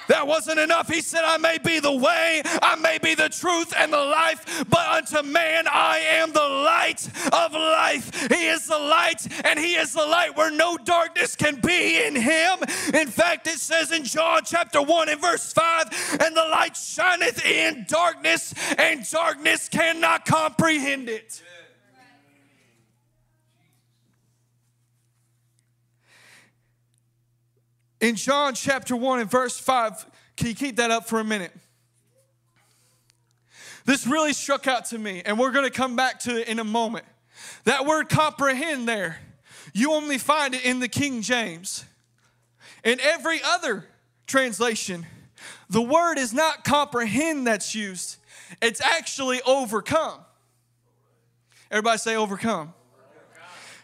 That 0.07 0.27
wasn't 0.27 0.59
enough. 0.59 0.87
He 0.91 1.01
said, 1.01 1.21
I 1.23 1.37
may 1.37 1.57
be 1.57 1.79
the 1.79 1.91
way, 1.91 2.41
I 2.61 2.75
may 2.75 2.97
be 2.97 3.15
the 3.15 3.29
truth 3.29 3.73
and 3.77 3.91
the 3.91 3.97
life, 3.97 4.65
but 4.69 4.87
unto 4.87 5.21
man 5.23 5.65
I 5.67 5.99
am 5.99 6.31
the 6.31 6.39
light 6.39 7.07
of 7.31 7.53
life. 7.53 8.29
He 8.29 8.47
is 8.47 8.67
the 8.67 8.79
light, 8.79 9.27
and 9.45 9.59
He 9.59 9.75
is 9.75 9.93
the 9.93 10.05
light 10.05 10.35
where 10.35 10.51
no 10.51 10.77
darkness 10.77 11.35
can 11.35 11.59
be 11.61 12.05
in 12.05 12.15
Him. 12.15 12.59
In 12.93 13.07
fact, 13.07 13.47
it 13.47 13.59
says 13.59 13.91
in 13.91 14.03
John 14.03 14.41
chapter 14.45 14.81
1 14.81 15.09
and 15.09 15.21
verse 15.21 15.53
5 15.53 16.17
and 16.21 16.35
the 16.35 16.47
light 16.51 16.75
shineth 16.75 17.45
in 17.45 17.85
darkness, 17.87 18.53
and 18.77 19.09
darkness 19.09 19.69
cannot 19.69 20.25
comprehend 20.25 21.09
it. 21.09 21.41
In 28.01 28.15
John 28.15 28.55
chapter 28.55 28.95
1 28.95 29.21
and 29.21 29.31
verse 29.31 29.57
5, 29.57 30.05
can 30.35 30.47
you 30.47 30.55
keep 30.55 30.77
that 30.77 30.91
up 30.91 31.07
for 31.07 31.19
a 31.19 31.23
minute? 31.23 31.53
This 33.85 34.05
really 34.05 34.33
struck 34.33 34.67
out 34.67 34.85
to 34.85 34.97
me, 34.97 35.21
and 35.25 35.39
we're 35.39 35.51
going 35.51 35.65
to 35.65 35.71
come 35.71 35.95
back 35.95 36.19
to 36.21 36.41
it 36.41 36.47
in 36.47 36.59
a 36.59 36.63
moment. 36.63 37.05
That 37.63 37.85
word 37.85 38.09
comprehend 38.09 38.87
there, 38.87 39.19
you 39.73 39.93
only 39.93 40.17
find 40.17 40.53
it 40.53 40.65
in 40.65 40.79
the 40.79 40.87
King 40.87 41.21
James. 41.21 41.85
In 42.83 42.99
every 42.99 43.39
other 43.43 43.85
translation, 44.27 45.05
the 45.69 45.81
word 45.81 46.17
is 46.17 46.33
not 46.33 46.63
comprehend 46.63 47.47
that's 47.47 47.73
used, 47.73 48.17
it's 48.61 48.81
actually 48.81 49.41
overcome. 49.43 50.19
Everybody 51.69 51.97
say 51.99 52.15
overcome. 52.15 52.73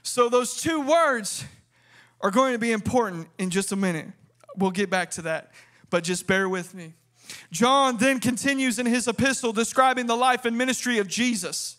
So, 0.03 0.29
those 0.29 0.61
two 0.61 0.81
words 0.81 1.43
are 2.21 2.31
going 2.31 2.53
to 2.53 2.59
be 2.59 2.71
important 2.71 3.27
in 3.37 3.49
just 3.49 3.71
a 3.71 3.75
minute. 3.75 4.07
We'll 4.55 4.71
get 4.71 4.89
back 4.89 5.11
to 5.11 5.21
that, 5.23 5.51
but 5.89 6.03
just 6.03 6.27
bear 6.27 6.49
with 6.49 6.73
me. 6.73 6.93
John 7.51 7.97
then 7.97 8.19
continues 8.19 8.79
in 8.79 8.85
his 8.85 9.07
epistle 9.07 9.53
describing 9.53 10.07
the 10.07 10.15
life 10.15 10.45
and 10.45 10.57
ministry 10.57 10.97
of 10.97 11.07
Jesus. 11.07 11.77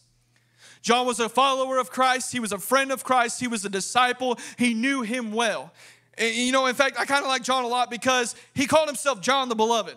John 0.83 1.07
was 1.07 1.19
a 1.19 1.29
follower 1.29 1.79
of 1.79 1.91
Christ, 1.91 2.33
he 2.33 2.41
was 2.41 2.53
a 2.53 2.59
friend 2.59 2.93
of 2.93 3.03
Christ, 3.03 3.41
he 3.41 3.49
was 3.49 3.65
a 3.65 3.69
disciple, 3.69 4.39
he 4.57 4.75
knew 4.75 5.03
him 5.03 5.33
well. 5.33 5.73
And, 6.17 6.35
you 6.35 6.53
know, 6.53 6.67
in 6.67 6.75
fact, 6.75 6.99
I 6.99 7.05
kind 7.05 7.23
of 7.23 7.29
like 7.29 7.43
John 7.43 7.65
a 7.65 7.69
lot 7.69 7.91
because 7.91 8.35
he 8.55 8.67
called 8.67 8.89
himself 8.89 9.21
John 9.21 9.49
the 9.49 9.55
Beloved. 9.55 9.97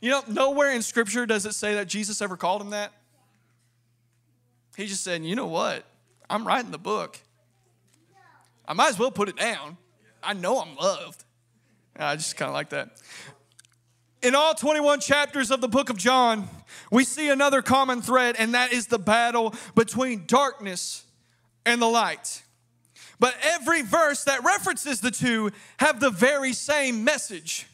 You 0.00 0.10
know, 0.10 0.22
nowhere 0.26 0.72
in 0.72 0.82
Scripture 0.82 1.26
does 1.26 1.46
it 1.46 1.54
say 1.54 1.74
that 1.74 1.86
Jesus 1.86 2.20
ever 2.20 2.36
called 2.36 2.60
him 2.60 2.70
that. 2.70 2.92
He 4.76 4.86
just 4.86 5.04
said, 5.04 5.24
you 5.24 5.36
know 5.36 5.46
what? 5.46 5.84
I'm 6.28 6.46
writing 6.46 6.70
the 6.70 6.78
book. 6.78 7.20
I 8.72 8.74
might 8.74 8.88
as 8.88 8.98
well 8.98 9.10
put 9.10 9.28
it 9.28 9.36
down. 9.36 9.76
I 10.22 10.32
know 10.32 10.58
I'm 10.58 10.74
loved. 10.76 11.24
I 11.94 12.16
just 12.16 12.38
kind 12.38 12.48
of 12.48 12.54
like 12.54 12.70
that. 12.70 13.02
In 14.22 14.34
all 14.34 14.54
21 14.54 15.00
chapters 15.00 15.50
of 15.50 15.60
the 15.60 15.68
book 15.68 15.90
of 15.90 15.98
John, 15.98 16.48
we 16.90 17.04
see 17.04 17.28
another 17.28 17.60
common 17.60 18.00
thread, 18.00 18.36
and 18.38 18.54
that 18.54 18.72
is 18.72 18.86
the 18.86 18.98
battle 18.98 19.54
between 19.74 20.24
darkness 20.26 21.04
and 21.66 21.82
the 21.82 21.86
light. 21.86 22.42
But 23.20 23.34
every 23.42 23.82
verse 23.82 24.24
that 24.24 24.42
references 24.42 25.02
the 25.02 25.10
two 25.10 25.50
have 25.76 26.00
the 26.00 26.08
very 26.08 26.54
same 26.54 27.04
message. 27.04 27.66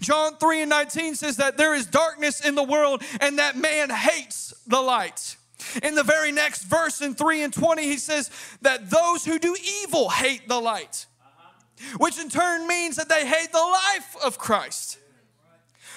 John 0.00 0.38
3 0.38 0.62
and 0.62 0.70
19 0.70 1.14
says 1.16 1.36
that 1.36 1.58
there 1.58 1.74
is 1.74 1.84
darkness 1.84 2.42
in 2.42 2.54
the 2.54 2.62
world 2.62 3.02
and 3.20 3.38
that 3.38 3.54
man 3.54 3.90
hates 3.90 4.54
the 4.66 4.80
light. 4.80 5.35
In 5.82 5.94
the 5.94 6.02
very 6.02 6.32
next 6.32 6.62
verse, 6.62 7.00
in 7.00 7.14
3 7.14 7.42
and 7.42 7.52
20, 7.52 7.82
he 7.82 7.96
says 7.96 8.30
that 8.62 8.90
those 8.90 9.24
who 9.24 9.38
do 9.38 9.56
evil 9.82 10.08
hate 10.08 10.48
the 10.48 10.60
light, 10.60 11.06
which 11.98 12.18
in 12.18 12.28
turn 12.28 12.66
means 12.66 12.96
that 12.96 13.08
they 13.08 13.26
hate 13.26 13.52
the 13.52 13.58
life 13.58 14.16
of 14.24 14.38
Christ. 14.38 14.98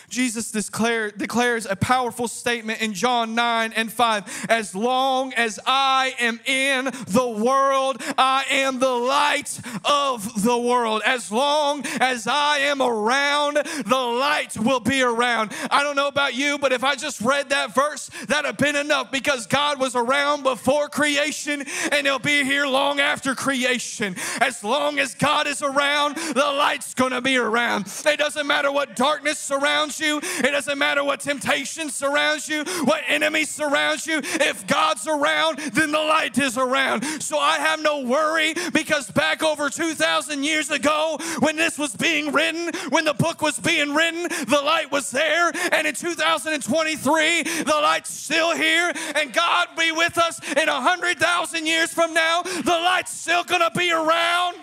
Jesus 0.10 0.51
declare, 0.51 1.12
declares 1.12 1.66
a 1.66 1.75
powerful 1.75 2.28
statement 2.28 2.82
in 2.82 2.94
John 2.94 3.36
9 3.36 3.74
and 3.74 3.92
5. 3.92 4.48
As 4.50 4.75
long 4.75 5.34
as 5.34 5.60
I 5.66 6.13
am 6.20 6.39
in 6.46 6.86
the 6.86 7.28
world, 7.28 8.01
I 8.18 8.46
am 8.50 8.80
the 8.80 8.89
light 8.89 9.60
of 9.86 10.44
the 10.44 10.58
world. 10.58 11.01
As 11.06 11.32
long 11.32 11.86
as 12.00 12.28
I 12.28 12.58
am 12.60 12.82
around, 12.82 13.58
the 13.58 13.96
light 13.96 14.58
will 14.58 14.80
be 14.80 15.01
around. 15.01 15.51
I 15.70 15.84
don't 15.84 15.96
know 15.96 16.08
about 16.08 16.34
you, 16.34 16.58
but 16.58 16.72
if 16.72 16.84
I 16.84 16.96
just 16.96 17.22
read 17.22 17.50
that 17.50 17.75
verse, 17.75 18.10
that'd 18.28 18.46
have 18.46 18.58
been 18.58 18.75
enough 18.75 19.12
because 19.12 19.46
God 19.48 19.80
was 19.80 19.96
around 19.96 20.44
before 20.44 20.89
creation 20.89 21.63
and 21.92 22.08
He'll 22.08 22.20
be 22.20 22.44
here 22.44 22.66
long 22.66 23.00
after 23.00 23.36
creation. 23.36 24.16
As 24.42 24.63
long 24.63 25.00
as 25.00 25.13
God 25.16 25.48
is 25.48 25.62
around, 25.62 26.16
the 26.16 26.54
light's 26.58 26.94
gonna 26.94 27.22
be 27.22 27.38
around. 27.38 27.92
It 28.06 28.18
doesn't 28.18 28.48
matter 28.48 28.72
what 28.72 28.96
darkness 28.96 29.38
surrounds 29.38 29.99
you. 30.00 30.20
It 30.24 30.51
doesn't 30.51 30.77
matter 30.77 31.03
what 31.03 31.20
temptation 31.20 31.89
surrounds 31.89 32.48
you, 32.48 32.63
what 32.84 33.01
enemy 33.08 33.46
surrounds 33.46 34.08
you. 34.08 34.20
If 34.24 34.65
God's 34.68 35.08
around, 35.08 35.60
then 35.60 35.91
the 35.91 36.00
light 36.00 36.38
is 36.38 36.58
around. 36.58 37.03
So 37.22 37.38
I 37.38 37.58
have 37.58 37.82
no 37.82 38.01
worry 38.01 38.53
because 38.74 39.10
back 39.12 39.44
over 39.44 39.70
2,000 39.70 40.44
years 40.44 40.72
ago, 40.72 41.18
when 41.39 41.56
this 41.56 41.77
was 41.77 41.96
being 41.96 42.32
written, 42.32 42.72
when 42.89 43.06
the 43.06 43.13
book 43.13 43.41
was 43.41 43.60
being 43.60 43.94
written, 43.94 44.24
the 44.24 44.62
light 44.63 44.91
was 44.91 45.12
there. 45.12 45.51
And 45.72 45.88
in 45.88 45.96
2023, 45.96 47.44
the 47.44 47.79
light's 47.82 48.12
still 48.12 48.56
here. 48.56 48.91
And 49.15 49.34
God 49.34 49.70
be 49.77 49.91
with 49.91 50.18
us 50.18 50.39
in 50.56 50.68
100,000 50.68 51.65
years 51.65 51.94
from 51.94 52.13
now, 52.13 52.41
the 52.41 52.79
light's 52.84 53.13
still 53.13 53.44
going 53.44 53.62
to 53.62 53.72
be 53.77 53.91
around. 53.91 54.58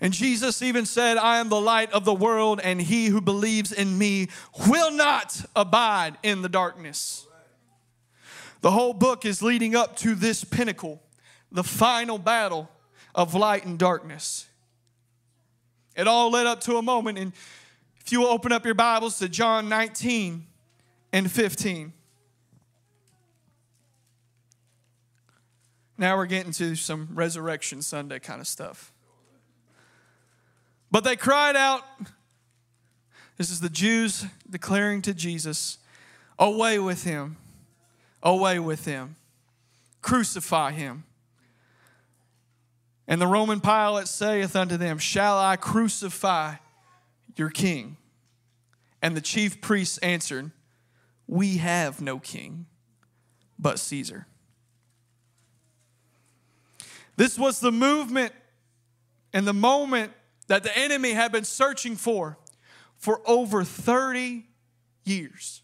And 0.00 0.12
Jesus 0.12 0.62
even 0.62 0.86
said, 0.86 1.16
I 1.16 1.38
am 1.38 1.48
the 1.48 1.60
light 1.60 1.92
of 1.92 2.04
the 2.04 2.14
world, 2.14 2.60
and 2.62 2.80
he 2.80 3.06
who 3.06 3.20
believes 3.20 3.72
in 3.72 3.98
me 3.98 4.28
will 4.68 4.92
not 4.92 5.44
abide 5.56 6.16
in 6.22 6.42
the 6.42 6.48
darkness. 6.48 7.26
The 8.60 8.70
whole 8.70 8.92
book 8.92 9.24
is 9.24 9.42
leading 9.42 9.74
up 9.74 9.96
to 9.98 10.14
this 10.14 10.44
pinnacle, 10.44 11.02
the 11.50 11.64
final 11.64 12.18
battle 12.18 12.70
of 13.14 13.34
light 13.34 13.64
and 13.64 13.78
darkness. 13.78 14.46
It 15.96 16.06
all 16.06 16.30
led 16.30 16.46
up 16.46 16.60
to 16.62 16.76
a 16.76 16.82
moment, 16.82 17.18
and 17.18 17.32
if 18.00 18.12
you 18.12 18.20
will 18.20 18.28
open 18.28 18.52
up 18.52 18.64
your 18.64 18.74
Bibles 18.74 19.18
to 19.18 19.28
John 19.28 19.68
19 19.68 20.46
and 21.12 21.30
15. 21.30 21.92
Now 25.96 26.16
we're 26.16 26.26
getting 26.26 26.52
to 26.52 26.76
some 26.76 27.08
Resurrection 27.12 27.82
Sunday 27.82 28.20
kind 28.20 28.40
of 28.40 28.46
stuff. 28.46 28.92
But 30.90 31.04
they 31.04 31.16
cried 31.16 31.56
out, 31.56 31.82
this 33.36 33.50
is 33.50 33.60
the 33.60 33.68
Jews 33.68 34.26
declaring 34.48 35.00
to 35.02 35.14
Jesus, 35.14 35.78
Away 36.38 36.78
with 36.78 37.04
him, 37.04 37.36
away 38.22 38.58
with 38.58 38.84
him, 38.84 39.16
crucify 40.02 40.72
him. 40.72 41.04
And 43.06 43.20
the 43.20 43.26
Roman 43.26 43.60
Pilate 43.60 44.08
saith 44.08 44.54
unto 44.54 44.76
them, 44.76 44.98
Shall 44.98 45.38
I 45.38 45.56
crucify 45.56 46.56
your 47.36 47.48
king? 47.48 47.96
And 49.00 49.16
the 49.16 49.20
chief 49.20 49.60
priests 49.60 49.98
answered, 49.98 50.50
We 51.26 51.58
have 51.58 52.00
no 52.00 52.18
king 52.18 52.66
but 53.58 53.78
Caesar. 53.78 54.26
This 57.16 57.38
was 57.38 57.60
the 57.60 57.72
movement 57.72 58.32
and 59.32 59.46
the 59.46 59.54
moment 59.54 60.12
that 60.48 60.62
the 60.62 60.76
enemy 60.76 61.12
had 61.12 61.30
been 61.30 61.44
searching 61.44 61.96
for 61.96 62.36
for 62.96 63.20
over 63.26 63.64
30 63.64 64.44
years. 65.04 65.62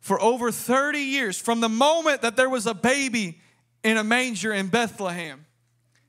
For 0.00 0.20
over 0.20 0.50
30 0.50 0.98
years, 1.00 1.38
from 1.38 1.60
the 1.60 1.68
moment 1.68 2.22
that 2.22 2.36
there 2.36 2.48
was 2.48 2.66
a 2.66 2.74
baby 2.74 3.40
in 3.82 3.96
a 3.96 4.04
manger 4.04 4.52
in 4.52 4.68
Bethlehem, 4.68 5.44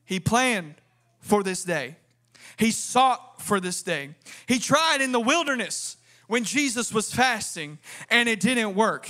he 0.04 0.20
planned 0.20 0.76
for 1.20 1.42
this 1.42 1.64
day. 1.64 1.96
He 2.56 2.70
sought 2.70 3.42
for 3.42 3.60
this 3.60 3.82
day. 3.82 4.14
He 4.46 4.58
tried 4.58 5.00
in 5.00 5.12
the 5.12 5.20
wilderness 5.20 5.96
when 6.28 6.44
Jesus 6.44 6.92
was 6.92 7.12
fasting 7.12 7.78
and 8.10 8.28
it 8.28 8.40
didn't 8.40 8.74
work. 8.74 9.08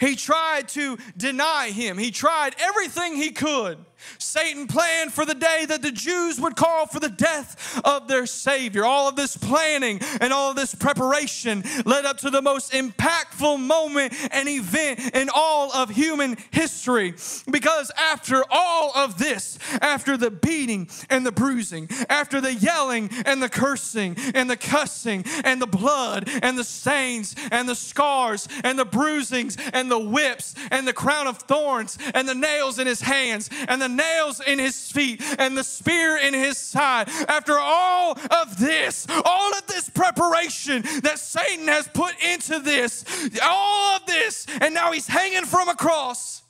He 0.00 0.16
tried 0.16 0.68
to 0.70 0.96
deny 1.16 1.70
him, 1.70 1.98
he 1.98 2.10
tried 2.10 2.54
everything 2.58 3.16
he 3.16 3.30
could 3.30 3.78
Satan 4.18 4.66
planned 4.66 5.12
for 5.12 5.24
the 5.24 5.34
day 5.34 5.66
that 5.68 5.82
the 5.82 5.92
Jews 5.92 6.40
would 6.40 6.56
call 6.56 6.86
for 6.86 7.00
the 7.00 7.08
death 7.08 7.80
of 7.84 8.08
their 8.08 8.26
Savior. 8.26 8.84
All 8.84 9.08
of 9.08 9.16
this 9.16 9.36
planning 9.36 10.00
and 10.20 10.32
all 10.32 10.50
of 10.50 10.56
this 10.56 10.74
preparation 10.74 11.62
led 11.84 12.04
up 12.04 12.18
to 12.18 12.30
the 12.30 12.42
most 12.42 12.72
impactful 12.72 13.60
moment 13.60 14.14
and 14.30 14.48
event 14.48 15.14
in 15.14 15.28
all 15.34 15.72
of 15.72 15.90
human 15.90 16.36
history. 16.50 17.14
Because 17.50 17.90
after 17.96 18.44
all 18.50 18.92
of 18.94 19.18
this, 19.18 19.58
after 19.80 20.16
the 20.16 20.30
beating 20.30 20.88
and 21.10 21.26
the 21.26 21.32
bruising, 21.32 21.88
after 22.08 22.40
the 22.40 22.54
yelling 22.54 23.10
and 23.24 23.42
the 23.42 23.48
cursing 23.48 24.16
and 24.34 24.48
the 24.48 24.56
cussing 24.56 25.24
and 25.44 25.60
the 25.60 25.66
blood 25.66 26.28
and 26.42 26.58
the 26.58 26.64
stains 26.64 27.34
and 27.50 27.68
the 27.68 27.74
scars 27.74 28.48
and 28.64 28.78
the 28.78 28.84
bruisings 28.84 29.56
and 29.72 29.90
the 29.90 29.98
whips 29.98 30.54
and 30.70 30.86
the 30.86 30.92
crown 30.92 31.26
of 31.26 31.38
thorns 31.38 31.98
and 32.14 32.28
the 32.28 32.34
nails 32.34 32.78
in 32.78 32.86
his 32.86 33.00
hands 33.00 33.50
and 33.68 33.80
the 33.80 33.88
nails 33.96 34.40
in 34.40 34.58
his 34.58 34.90
feet 34.90 35.22
and 35.38 35.56
the 35.56 35.64
spear 35.64 36.16
in 36.16 36.34
his 36.34 36.58
side. 36.58 37.08
After 37.28 37.58
all 37.58 38.18
of 38.30 38.58
this, 38.58 39.06
all 39.24 39.52
of 39.54 39.66
this 39.66 39.90
preparation 39.90 40.82
that 41.02 41.18
Satan 41.18 41.68
has 41.68 41.88
put 41.88 42.14
into 42.22 42.58
this, 42.60 43.04
all 43.42 43.96
of 43.96 44.06
this, 44.06 44.46
and 44.60 44.74
now 44.74 44.92
he's 44.92 45.06
hanging 45.06 45.44
from 45.44 45.68
a 45.68 45.74
cross, 45.74 46.42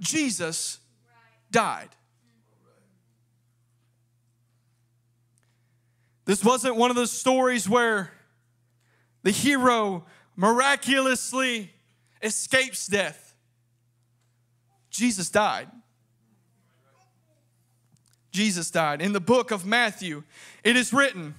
Jesus 0.00 0.78
died. 1.50 1.88
This 6.24 6.44
wasn't 6.44 6.76
one 6.76 6.90
of 6.90 6.96
those 6.96 7.10
stories 7.10 7.66
where 7.66 8.12
the 9.22 9.30
hero 9.30 10.04
miraculously 10.36 11.72
escapes 12.22 12.86
death. 12.86 13.34
Jesus 14.90 15.30
died. 15.30 15.68
Jesus 18.32 18.70
died. 18.70 19.00
In 19.00 19.12
the 19.12 19.20
book 19.20 19.50
of 19.50 19.64
Matthew, 19.64 20.22
it 20.64 20.76
is 20.76 20.92
written 20.92 21.34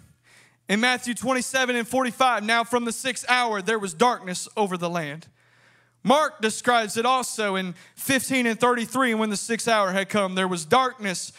in 0.67 0.79
Matthew 0.79 1.13
27 1.13 1.75
and 1.75 1.87
45 1.87 2.43
Now 2.43 2.63
from 2.63 2.85
the 2.85 2.91
sixth 2.91 3.25
hour 3.29 3.61
there 3.61 3.79
was 3.79 3.93
darkness 3.93 4.47
over 4.55 4.77
the 4.77 4.89
land. 4.89 5.27
Mark 6.03 6.41
describes 6.41 6.95
it 6.95 7.05
also 7.05 7.55
in 7.55 7.75
15 7.95 8.47
and 8.47 8.59
33 8.59 9.13
when 9.15 9.29
the 9.29 9.37
sixth 9.37 9.67
hour 9.67 9.91
had 9.91 10.07
come, 10.07 10.35
there 10.35 10.47
was 10.47 10.63
darkness 10.63 11.33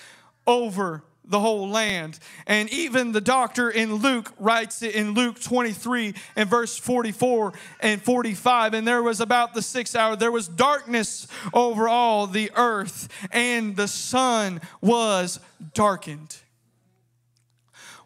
over 0.47 1.03
the 1.25 1.39
whole 1.39 1.69
land. 1.69 2.19
And 2.47 2.69
even 2.71 3.13
the 3.13 3.21
doctor 3.21 3.71
in 3.71 3.95
Luke 3.95 4.33
writes 4.39 4.83
it 4.83 4.95
in 4.95 5.15
Luke 5.15 5.41
23 5.41 6.15
and 6.37 6.49
verse 6.49 6.77
44 6.77 7.53
and 7.81 8.03
45. 8.03 8.75
And 8.75 8.87
there 8.87 9.03
was 9.03 9.21
about 9.21 9.55
the 9.55 9.63
sixth 9.63 9.95
hour, 9.95 10.17
there 10.17 10.33
was 10.33 10.49
darkness 10.49 11.29
over 11.55 11.89
all 11.89 12.27
the 12.27 12.51
earth, 12.57 13.09
and 13.31 13.77
the 13.77 13.89
sun 13.89 14.61
was 14.81 15.41
darkened. 15.75 16.37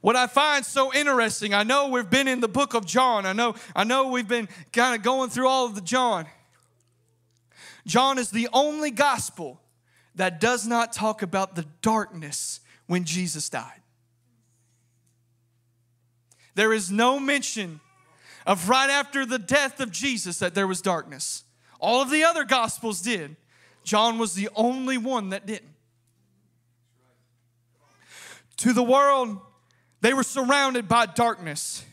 What 0.01 0.17
I 0.17 0.27
find 0.27 0.67
so 0.67 0.93
interesting, 0.93 1.55
I 1.55 1.63
know 1.63 1.89
we've 1.89 2.11
been 2.11 2.29
in 2.29 2.41
the 2.41 2.49
book 2.49 2.75
of 2.75 2.85
John. 2.85 3.25
I 3.25 3.33
know, 3.33 3.55
I 3.75 3.85
know 3.85 4.09
we've 4.09 4.29
been 4.29 4.51
kind 4.71 4.95
of 4.95 5.03
going 5.03 5.31
through 5.31 5.49
all 5.49 5.65
of 5.65 5.75
the 5.75 5.81
John. 5.81 6.27
John 7.87 8.19
is 8.19 8.31
the 8.31 8.49
only 8.53 8.91
gospel 8.91 9.63
that 10.15 10.41
does 10.41 10.67
not 10.67 10.93
talk 10.93 11.23
about 11.23 11.57
the 11.57 11.65
darkness 11.81 12.61
when 12.87 13.05
Jesus 13.05 13.49
died. 13.49 13.81
There 16.55 16.73
is 16.73 16.91
no 16.91 17.19
mention 17.19 17.81
of 18.47 18.69
right 18.69 18.91
after 18.91 19.27
the 19.27 19.39
death 19.39 19.81
of 19.81 19.91
Jesus 19.91 20.39
that 20.39 20.55
there 20.55 20.67
was 20.67 20.81
darkness. 20.81 21.45
All 21.81 22.03
of 22.03 22.11
the 22.11 22.25
other 22.25 22.45
gospels 22.45 23.01
did. 23.01 23.37
John 23.83 24.19
was 24.19 24.35
the 24.35 24.49
only 24.55 24.99
one 24.99 25.31
that 25.31 25.47
didn't. 25.47 25.75
To 28.59 28.73
the 28.73 28.83
world, 28.83 29.39
they 30.01 30.15
were 30.15 30.23
surrounded 30.23 30.89
by 30.89 31.07
darkness. 31.07 31.85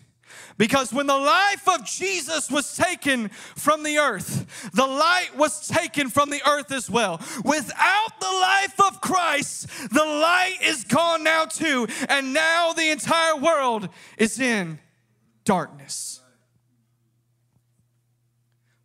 Because 0.61 0.93
when 0.93 1.07
the 1.07 1.17
life 1.17 1.67
of 1.67 1.83
Jesus 1.83 2.51
was 2.51 2.77
taken 2.77 3.29
from 3.29 3.81
the 3.81 3.97
earth, 3.97 4.69
the 4.75 4.85
light 4.85 5.35
was 5.35 5.67
taken 5.67 6.07
from 6.07 6.29
the 6.29 6.39
earth 6.47 6.71
as 6.71 6.87
well. 6.87 7.19
Without 7.43 8.19
the 8.19 8.27
life 8.27 8.79
of 8.79 9.01
Christ, 9.01 9.67
the 9.91 10.05
light 10.05 10.57
is 10.61 10.83
gone 10.83 11.23
now 11.23 11.45
too. 11.45 11.87
And 12.07 12.31
now 12.31 12.73
the 12.73 12.91
entire 12.91 13.37
world 13.37 13.89
is 14.19 14.39
in 14.39 14.77
darkness. 15.45 16.21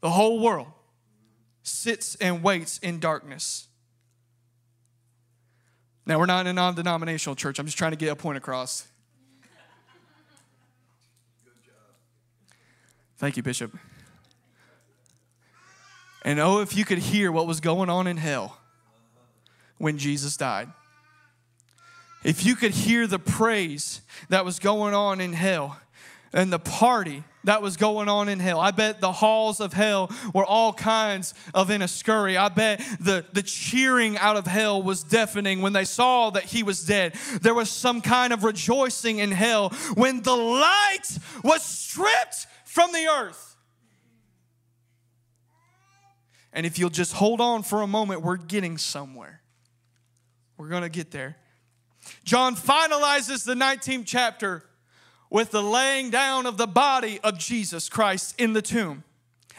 The 0.01 0.09
whole 0.09 0.41
world 0.41 0.69
sits 1.63 2.15
and 2.15 2.43
waits 2.43 2.79
in 2.79 3.01
darkness. 3.01 3.69
Now, 6.07 6.19
we're 6.19 6.25
not 6.25 6.41
in 6.41 6.47
a 6.47 6.53
non 6.55 6.75
denominational 6.75 7.37
church. 7.37 7.59
I'm 7.59 7.67
just 7.67 7.77
trying 7.77 7.93
to 7.93 7.99
get 7.99 8.09
a 8.09 8.17
point 8.17 8.39
across. 8.39 8.89
Thank 13.19 13.37
you, 13.37 13.43
Bishop. 13.43 13.77
And 16.23 16.41
oh, 16.41 16.61
if 16.61 16.77
you 16.77 16.85
could 16.85 16.99
hear 16.99 17.31
what 17.31 17.47
was 17.47 17.61
going 17.61 17.89
on 17.89 18.07
in 18.07 18.17
hell 18.17 18.59
when 19.79 19.99
Jesus 19.99 20.37
died. 20.37 20.69
If 22.25 22.45
you 22.45 22.57
could 22.57 22.73
hear 22.73 23.07
the 23.07 23.19
praise 23.19 24.01
that 24.29 24.45
was 24.45 24.59
going 24.59 24.95
on 24.95 25.21
in 25.21 25.33
hell 25.33 25.79
and 26.33 26.53
the 26.53 26.59
party 26.59 27.25
that 27.45 27.63
was 27.63 27.77
going 27.77 28.09
on 28.09 28.29
in 28.29 28.41
hell. 28.41 28.61
I 28.61 28.73
bet 28.73 29.01
the 29.01 29.13
halls 29.13 29.61
of 29.61 29.73
hell 29.73 30.11
were 30.35 30.45
all 30.45 30.73
kinds 30.73 31.33
of 31.55 31.71
in 31.71 31.81
a 31.81 31.89
scurry. 31.89 32.37
I 32.37 32.49
bet 32.49 32.81
the, 33.01 33.25
the 33.33 33.43
cheering 33.43 34.19
out 34.19 34.37
of 34.37 34.47
hell 34.47 34.83
was 34.83 35.05
deafening 35.05 35.63
when 35.63 35.73
they 35.73 35.85
saw 35.85 36.31
that 36.31 36.43
he 36.43 36.63
was 36.63 36.85
dead. 36.85 37.15
There 37.41 37.55
was 37.55 37.71
some 37.71 38.01
kind 38.01 38.33
of 38.33 38.43
rejoicing 38.43 39.21
in 39.21 39.31
hell 39.31 39.71
when 39.95 40.23
the 40.23 40.37
light 40.37 41.19
was 41.45 41.63
stripped 41.63 42.47
from 42.65 42.93
the 42.93 43.07
earth. 43.07 43.57
And 46.53 46.67
if 46.67 46.79
you'll 46.79 46.91
just 46.91 47.13
hold 47.13 47.41
on 47.41 47.63
for 47.63 47.83
a 47.83 47.87
moment, 47.87 48.23
we're 48.23 48.39
getting 48.39 48.77
somewhere. 48.79 49.43
We're 50.57 50.69
going 50.69 50.83
to 50.83 50.89
get 50.89 51.11
there. 51.11 51.37
John 52.25 52.57
finalizes 52.57 53.45
the 53.45 53.55
19th 53.55 54.05
chapter 54.07 54.65
with 55.31 55.51
the 55.51 55.63
laying 55.63 56.11
down 56.11 56.47
of 56.47 56.57
the 56.57 56.67
body 56.67 57.21
of 57.23 57.39
Jesus 57.39 57.89
Christ 57.89 58.35
in 58.39 58.53
the 58.53 58.63
tomb. 58.63 59.05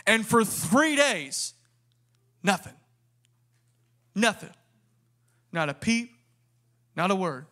And 0.05 0.25
for 0.25 0.43
three 0.45 0.95
days, 0.95 1.53
nothing. 2.41 2.73
Nothing. 4.15 4.53
Not 5.51 5.69
a 5.69 5.73
peep, 5.73 6.11
Not 6.95 7.11
a 7.11 7.15
word. 7.15 7.45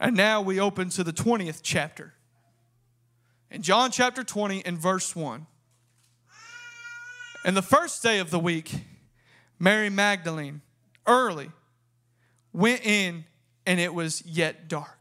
And 0.00 0.16
now 0.16 0.40
we 0.40 0.58
open 0.58 0.88
to 0.90 1.04
the 1.04 1.12
20th 1.12 1.60
chapter. 1.62 2.14
In 3.50 3.62
John 3.62 3.90
chapter 3.90 4.24
20 4.24 4.66
and 4.66 4.78
verse 4.78 5.14
1. 5.14 5.46
And 7.44 7.56
the 7.56 7.62
first 7.62 8.02
day 8.02 8.18
of 8.18 8.30
the 8.30 8.38
week, 8.38 8.72
Mary 9.58 9.90
Magdalene, 9.90 10.62
early, 11.06 11.50
went 12.52 12.84
in 12.84 13.24
and 13.66 13.78
it 13.78 13.94
was 13.94 14.24
yet 14.26 14.68
dark. 14.68 14.93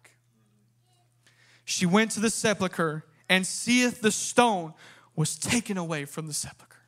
She 1.65 1.85
went 1.85 2.11
to 2.11 2.19
the 2.19 2.29
sepulchre 2.29 3.05
and 3.29 3.47
seeth 3.47 4.01
the 4.01 4.11
stone 4.11 4.73
was 5.15 5.35
taken 5.35 5.77
away 5.77 6.05
from 6.05 6.27
the 6.27 6.33
sepulchre. 6.33 6.81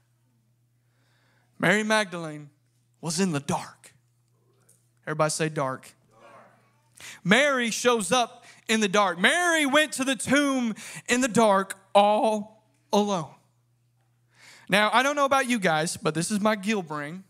Mary 1.60 1.84
Magdalene 1.84 2.50
was 3.02 3.20
in 3.20 3.32
the 3.32 3.40
dark. 3.40 3.94
Everybody 5.06 5.30
say 5.30 5.50
dark. 5.50 5.94
Mary 7.24 7.70
shows 7.70 8.12
up 8.12 8.46
in 8.68 8.80
the 8.80 8.88
dark. 8.88 9.20
Mary 9.20 9.66
went 9.66 9.94
to 9.94 10.04
the 10.04 10.16
tomb 10.16 10.74
in 11.08 11.22
the 11.22 11.28
dark 11.28 11.78
all 11.94 12.64
alone. 12.92 13.34
Now, 14.68 14.90
I 14.92 15.04
don't 15.04 15.16
know 15.16 15.26
about 15.26 15.48
you 15.48 15.60
guys, 15.60 15.98
but 15.98 16.16
this 16.16 16.32
is 16.32 16.40
my 16.40 16.56
Gill 16.56 16.82
brain. 16.82 17.24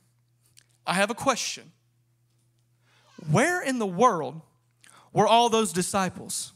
I 0.87 0.93
have 0.93 1.09
a 1.09 1.15
question. 1.15 1.71
Where 3.29 3.61
in 3.61 3.79
the 3.79 3.85
world 3.85 4.41
were 5.11 5.27
all 5.27 5.49
those 5.49 5.73
disciples? 5.73 6.53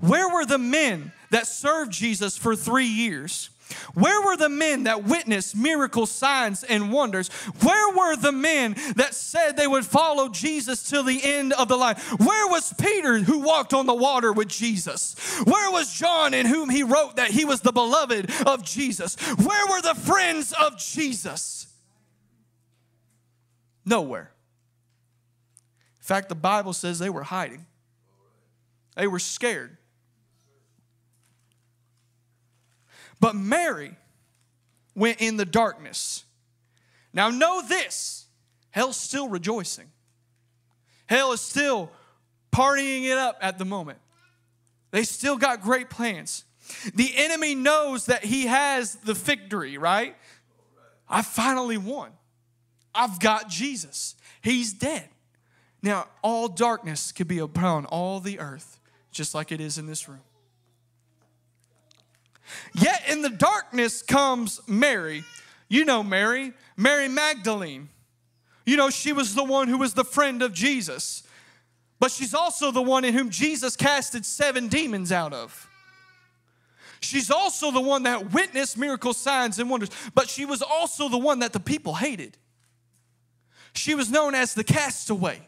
Where 0.00 0.28
were 0.28 0.44
the 0.44 0.58
men 0.58 1.12
that 1.30 1.46
served 1.46 1.92
Jesus 1.92 2.36
for 2.36 2.56
three 2.56 2.86
years? 2.86 3.50
Where 3.94 4.20
were 4.22 4.36
the 4.36 4.48
men 4.48 4.84
that 4.84 5.04
witnessed 5.04 5.56
miracles, 5.56 6.10
signs, 6.10 6.64
and 6.64 6.92
wonders? 6.92 7.28
Where 7.62 7.96
were 7.96 8.16
the 8.16 8.32
men 8.32 8.76
that 8.96 9.14
said 9.14 9.56
they 9.56 9.66
would 9.66 9.86
follow 9.86 10.28
Jesus 10.28 10.88
till 10.88 11.02
the 11.02 11.20
end 11.22 11.52
of 11.54 11.68
the 11.68 11.76
line? 11.76 11.96
Where 12.18 12.48
was 12.48 12.72
Peter 12.74 13.18
who 13.18 13.38
walked 13.38 13.72
on 13.72 13.86
the 13.86 13.94
water 13.94 14.32
with 14.32 14.48
Jesus? 14.48 15.16
Where 15.44 15.70
was 15.70 15.92
John 15.92 16.34
in 16.34 16.46
whom 16.46 16.68
he 16.68 16.82
wrote 16.82 17.16
that 17.16 17.30
he 17.30 17.44
was 17.44 17.62
the 17.62 17.72
beloved 17.72 18.30
of 18.46 18.64
Jesus? 18.64 19.16
Where 19.36 19.66
were 19.66 19.82
the 19.82 19.94
friends 19.94 20.52
of 20.52 20.76
Jesus? 20.78 21.66
Nowhere. 23.84 24.30
In 25.98 26.04
fact, 26.04 26.28
the 26.28 26.34
Bible 26.34 26.74
says 26.74 26.98
they 26.98 27.10
were 27.10 27.22
hiding, 27.22 27.64
they 28.94 29.06
were 29.06 29.18
scared. 29.18 29.78
But 33.24 33.36
Mary 33.36 33.96
went 34.94 35.22
in 35.22 35.38
the 35.38 35.46
darkness. 35.46 36.26
Now, 37.14 37.30
know 37.30 37.66
this 37.66 38.26
hell's 38.70 38.98
still 38.98 39.30
rejoicing. 39.30 39.90
Hell 41.06 41.32
is 41.32 41.40
still 41.40 41.90
partying 42.52 43.04
it 43.04 43.16
up 43.16 43.38
at 43.40 43.56
the 43.56 43.64
moment. 43.64 43.98
They 44.90 45.04
still 45.04 45.38
got 45.38 45.62
great 45.62 45.88
plans. 45.88 46.44
The 46.94 47.16
enemy 47.16 47.54
knows 47.54 48.04
that 48.06 48.26
he 48.26 48.44
has 48.44 48.96
the 48.96 49.14
victory, 49.14 49.78
right? 49.78 50.16
I 51.08 51.22
finally 51.22 51.78
won. 51.78 52.10
I've 52.94 53.20
got 53.20 53.48
Jesus. 53.48 54.16
He's 54.42 54.74
dead. 54.74 55.08
Now, 55.82 56.08
all 56.20 56.46
darkness 56.46 57.10
could 57.10 57.28
be 57.28 57.38
upon 57.38 57.86
all 57.86 58.20
the 58.20 58.38
earth, 58.38 58.78
just 59.10 59.34
like 59.34 59.50
it 59.50 59.62
is 59.62 59.78
in 59.78 59.86
this 59.86 60.10
room. 60.10 60.20
Yet 62.74 63.04
in 63.10 63.22
the 63.22 63.30
darkness 63.30 64.02
comes 64.02 64.60
Mary. 64.66 65.24
You 65.68 65.84
know 65.84 66.02
Mary, 66.02 66.52
Mary 66.76 67.08
Magdalene. 67.08 67.88
You 68.66 68.76
know, 68.76 68.90
she 68.90 69.12
was 69.12 69.34
the 69.34 69.44
one 69.44 69.68
who 69.68 69.78
was 69.78 69.94
the 69.94 70.04
friend 70.04 70.42
of 70.42 70.52
Jesus, 70.52 71.22
but 72.00 72.10
she's 72.10 72.34
also 72.34 72.70
the 72.70 72.82
one 72.82 73.04
in 73.04 73.14
whom 73.14 73.30
Jesus 73.30 73.76
casted 73.76 74.24
seven 74.24 74.68
demons 74.68 75.12
out 75.12 75.32
of. 75.32 75.68
She's 77.00 77.30
also 77.30 77.70
the 77.70 77.80
one 77.80 78.04
that 78.04 78.32
witnessed 78.32 78.78
miracle 78.78 79.12
signs 79.12 79.58
and 79.58 79.68
wonders, 79.68 79.90
but 80.14 80.28
she 80.28 80.46
was 80.46 80.62
also 80.62 81.08
the 81.10 81.18
one 81.18 81.40
that 81.40 81.52
the 81.52 81.60
people 81.60 81.94
hated. 81.94 82.38
She 83.74 83.94
was 83.94 84.10
known 84.10 84.34
as 84.34 84.54
the 84.54 84.64
castaway. 84.64 85.42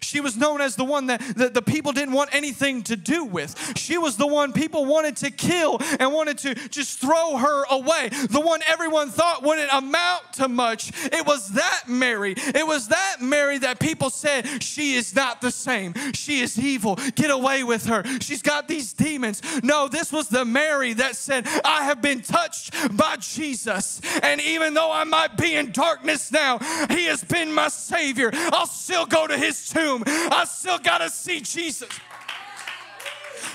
She 0.00 0.20
was 0.20 0.36
known 0.36 0.60
as 0.60 0.76
the 0.76 0.84
one 0.84 1.06
that, 1.06 1.20
that 1.36 1.54
the 1.54 1.62
people 1.62 1.92
didn't 1.92 2.14
want 2.14 2.34
anything 2.34 2.82
to 2.84 2.96
do 2.96 3.24
with. 3.24 3.74
She 3.76 3.98
was 3.98 4.16
the 4.16 4.26
one 4.26 4.52
people 4.52 4.84
wanted 4.86 5.16
to 5.18 5.30
kill 5.30 5.78
and 5.98 6.12
wanted 6.12 6.38
to 6.38 6.54
just 6.68 6.98
throw 6.98 7.36
her 7.36 7.64
away. 7.70 8.08
The 8.08 8.40
one 8.40 8.60
everyone 8.66 9.10
thought 9.10 9.42
wouldn't 9.42 9.72
amount 9.72 10.32
to 10.34 10.48
much. 10.48 10.92
It 11.06 11.26
was 11.26 11.48
that 11.52 11.82
Mary. 11.88 12.34
It 12.36 12.66
was 12.66 12.88
that 12.88 13.16
Mary 13.20 13.58
that 13.58 13.78
people 13.78 14.10
said, 14.10 14.62
She 14.62 14.94
is 14.94 15.14
not 15.14 15.40
the 15.40 15.50
same. 15.50 15.94
She 16.12 16.40
is 16.40 16.58
evil. 16.58 16.96
Get 17.14 17.30
away 17.30 17.64
with 17.64 17.86
her. 17.86 18.04
She's 18.20 18.42
got 18.42 18.68
these 18.68 18.92
demons. 18.92 19.42
No, 19.62 19.88
this 19.88 20.12
was 20.12 20.28
the 20.28 20.44
Mary 20.44 20.92
that 20.94 21.16
said, 21.16 21.46
I 21.64 21.84
have 21.84 22.00
been 22.02 22.20
touched 22.20 22.74
by 22.96 23.16
Jesus. 23.16 24.00
And 24.22 24.40
even 24.40 24.74
though 24.74 24.92
I 24.92 25.04
might 25.04 25.36
be 25.36 25.54
in 25.54 25.72
darkness 25.72 26.30
now, 26.32 26.58
He 26.90 27.06
has 27.06 27.24
been 27.24 27.52
my 27.52 27.68
Savior. 27.68 28.30
I'll 28.32 28.66
still 28.66 29.06
go 29.06 29.26
to 29.26 29.36
His 29.36 29.68
tomb. 29.68 29.79
I 30.06 30.44
still 30.48 30.78
got 30.78 30.98
to 30.98 31.10
see 31.10 31.40
Jesus. 31.40 31.88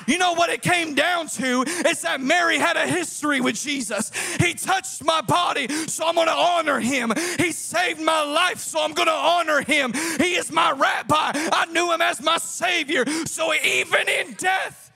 You 0.07 0.17
know 0.17 0.33
what 0.33 0.49
it 0.49 0.61
came 0.61 0.93
down 0.93 1.27
to? 1.27 1.63
It's 1.67 2.01
that 2.01 2.21
Mary 2.21 2.59
had 2.59 2.77
a 2.77 2.88
history 2.88 3.41
with 3.41 3.55
Jesus. 3.55 4.11
He 4.39 4.53
touched 4.53 5.03
my 5.03 5.21
body, 5.21 5.67
so 5.88 6.07
I'm 6.07 6.15
going 6.15 6.27
to 6.27 6.33
honor 6.33 6.79
him. 6.79 7.11
He 7.38 7.51
saved 7.51 8.01
my 8.01 8.23
life, 8.23 8.59
so 8.59 8.83
I'm 8.83 8.93
going 8.93 9.07
to 9.07 9.13
honor 9.13 9.61
him. 9.61 9.93
He 9.93 10.35
is 10.35 10.51
my 10.51 10.71
rabbi. 10.71 11.31
I 11.33 11.65
knew 11.71 11.91
him 11.91 12.01
as 12.01 12.21
my 12.21 12.38
savior, 12.38 13.05
so 13.25 13.53
even 13.53 14.07
in 14.07 14.33
death, 14.33 14.91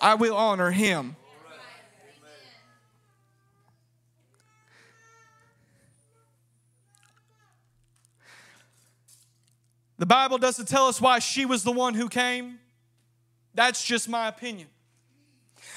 I 0.00 0.14
will 0.14 0.36
honor 0.36 0.70
him. 0.70 1.16
The 9.98 10.06
Bible 10.06 10.38
doesn't 10.38 10.68
tell 10.68 10.86
us 10.86 11.00
why 11.00 11.18
she 11.18 11.46
was 11.46 11.64
the 11.64 11.72
one 11.72 11.94
who 11.94 12.08
came. 12.08 12.58
That's 13.54 13.84
just 13.84 14.08
my 14.08 14.28
opinion. 14.28 14.68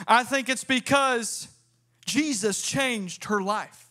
I 0.08 0.24
think 0.24 0.50
it's 0.50 0.64
because 0.64 1.48
Jesus 2.06 2.62
changed 2.62 3.26
her 3.26 3.42
life. 3.42 3.88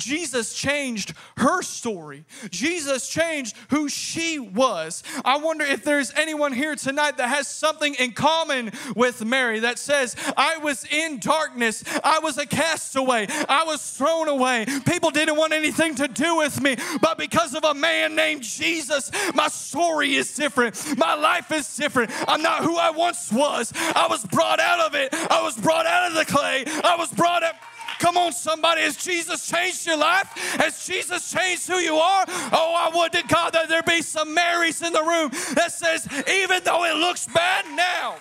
Jesus 0.00 0.54
changed 0.54 1.14
her 1.36 1.62
story. 1.62 2.24
Jesus 2.50 3.08
changed 3.08 3.56
who 3.68 3.88
she 3.88 4.38
was. 4.38 5.02
I 5.24 5.38
wonder 5.38 5.64
if 5.64 5.84
there's 5.84 6.12
anyone 6.16 6.52
here 6.52 6.74
tonight 6.74 7.18
that 7.18 7.28
has 7.28 7.46
something 7.46 7.94
in 7.94 8.12
common 8.12 8.72
with 8.96 9.24
Mary 9.24 9.60
that 9.60 9.78
says, 9.78 10.16
I 10.36 10.58
was 10.58 10.84
in 10.90 11.18
darkness, 11.18 11.84
I 12.02 12.18
was 12.20 12.38
a 12.38 12.46
castaway, 12.46 13.26
I 13.48 13.64
was 13.64 13.92
thrown 13.92 14.28
away. 14.28 14.66
People 14.86 15.10
didn't 15.10 15.36
want 15.36 15.52
anything 15.52 15.94
to 15.96 16.08
do 16.08 16.36
with 16.36 16.60
me, 16.60 16.76
but 17.00 17.18
because 17.18 17.54
of 17.54 17.64
a 17.64 17.74
man 17.74 18.14
named 18.14 18.42
Jesus, 18.42 19.10
my 19.34 19.48
story 19.48 20.14
is 20.14 20.34
different. 20.34 20.98
My 20.98 21.14
life 21.14 21.52
is 21.52 21.76
different. 21.76 22.10
I'm 22.26 22.42
not 22.42 22.64
who 22.64 22.76
I 22.76 22.90
once 22.90 23.30
was. 23.30 23.72
I 23.76 24.06
was 24.08 24.24
brought 24.26 24.60
out 24.60 24.80
of 24.80 24.94
it, 24.94 25.12
I 25.12 25.42
was 25.42 25.56
brought 25.56 25.86
out 25.86 26.10
of 26.10 26.16
the 26.16 26.24
clay, 26.24 26.64
I 26.66 26.96
was 26.96 27.10
brought 27.12 27.42
up. 27.42 27.56
Come 28.00 28.16
on, 28.16 28.32
somebody. 28.32 28.80
Has 28.80 28.96
Jesus 28.96 29.46
changed 29.46 29.86
your 29.86 29.98
life? 29.98 30.26
Has 30.58 30.86
Jesus 30.86 31.30
changed 31.30 31.68
who 31.68 31.76
you 31.76 31.96
are? 31.96 32.24
Oh, 32.26 32.74
I 32.74 32.90
would 32.96 33.12
to 33.12 33.22
God 33.28 33.52
that 33.52 33.68
there 33.68 33.82
be 33.82 34.00
some 34.00 34.34
Marys 34.34 34.80
in 34.82 34.94
the 34.94 35.02
room 35.02 35.30
that 35.54 35.70
says, 35.70 36.08
even 36.26 36.64
though 36.64 36.84
it 36.86 36.96
looks 36.96 37.26
bad 37.26 37.66
now, 37.76 38.16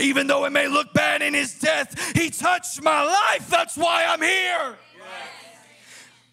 even 0.00 0.26
though 0.26 0.44
it 0.46 0.50
may 0.50 0.66
look 0.66 0.92
bad 0.92 1.22
in 1.22 1.32
his 1.32 1.58
death, 1.60 2.12
he 2.16 2.28
touched 2.28 2.82
my 2.82 3.04
life. 3.04 3.48
That's 3.48 3.76
why 3.76 4.04
I'm 4.04 4.20
here. 4.20 4.76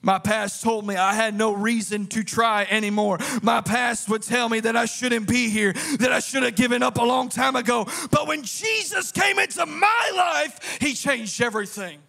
My 0.01 0.17
past 0.17 0.63
told 0.63 0.87
me 0.87 0.95
I 0.95 1.13
had 1.13 1.35
no 1.35 1.51
reason 1.51 2.07
to 2.07 2.23
try 2.23 2.65
anymore. 2.69 3.19
My 3.43 3.61
past 3.61 4.09
would 4.09 4.23
tell 4.23 4.49
me 4.49 4.59
that 4.61 4.75
I 4.75 4.85
shouldn't 4.85 5.27
be 5.27 5.49
here, 5.49 5.73
that 5.99 6.11
I 6.11 6.19
should 6.19 6.43
have 6.43 6.55
given 6.55 6.81
up 6.81 6.97
a 6.97 7.03
long 7.03 7.29
time 7.29 7.55
ago. 7.55 7.87
But 8.09 8.27
when 8.27 8.41
Jesus 8.41 9.11
came 9.11 9.37
into 9.37 9.65
my 9.65 10.11
life, 10.15 10.79
he 10.81 10.93
changed 10.93 11.41
everything. 11.41 11.99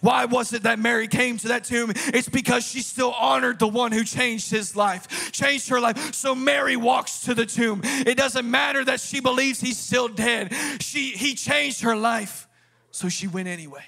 Why 0.00 0.24
was 0.24 0.52
it 0.52 0.62
that 0.64 0.78
Mary 0.78 1.08
came 1.08 1.38
to 1.38 1.48
that 1.48 1.64
tomb? 1.64 1.92
It's 1.94 2.28
because 2.28 2.66
she 2.66 2.80
still 2.80 3.12
honored 3.12 3.58
the 3.58 3.68
one 3.68 3.92
who 3.92 4.04
changed 4.04 4.50
his 4.50 4.76
life, 4.76 5.32
changed 5.32 5.68
her 5.68 5.80
life. 5.80 6.14
So 6.14 6.34
Mary 6.34 6.76
walks 6.76 7.20
to 7.20 7.34
the 7.34 7.46
tomb. 7.46 7.80
It 7.84 8.16
doesn't 8.16 8.48
matter 8.50 8.84
that 8.84 9.00
she 9.00 9.20
believes 9.20 9.60
he's 9.60 9.78
still 9.78 10.08
dead. 10.08 10.52
She 10.80 11.10
he 11.10 11.34
changed 11.34 11.82
her 11.82 11.96
life. 11.96 12.48
So 12.90 13.08
she 13.08 13.26
went 13.26 13.48
anyway. 13.48 13.84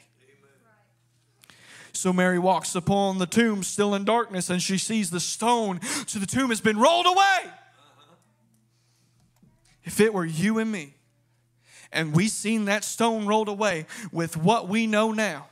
So 1.92 2.12
Mary 2.12 2.38
walks 2.38 2.76
upon 2.76 3.18
the 3.18 3.26
tomb 3.26 3.64
still 3.64 3.94
in 3.94 4.04
darkness 4.04 4.50
and 4.50 4.62
she 4.62 4.78
sees 4.78 5.10
the 5.10 5.18
stone 5.18 5.80
to 6.06 6.18
the 6.20 6.26
tomb 6.26 6.50
has 6.50 6.60
been 6.60 6.78
rolled 6.78 7.06
away. 7.06 7.52
If 9.82 10.00
it 10.00 10.14
were 10.14 10.24
you 10.24 10.58
and 10.58 10.70
me, 10.70 10.94
and 11.90 12.14
we 12.14 12.28
seen 12.28 12.66
that 12.66 12.84
stone 12.84 13.26
rolled 13.26 13.48
away 13.48 13.86
with 14.12 14.36
what 14.36 14.68
we 14.68 14.86
know 14.86 15.10
now, 15.10 15.47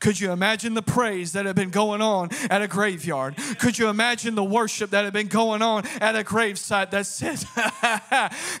Could 0.00 0.18
you 0.18 0.32
imagine 0.32 0.72
the 0.72 0.82
praise 0.82 1.32
that 1.32 1.44
had 1.44 1.54
been 1.54 1.68
going 1.68 2.00
on 2.00 2.30
at 2.48 2.62
a 2.62 2.66
graveyard? 2.66 3.36
Could 3.58 3.78
you 3.78 3.88
imagine 3.88 4.34
the 4.34 4.42
worship 4.42 4.90
that 4.90 5.04
had 5.04 5.12
been 5.12 5.28
going 5.28 5.60
on 5.60 5.86
at 6.00 6.16
a 6.16 6.24
gravesite 6.24 6.90
that 6.90 7.04
said, 7.04 7.38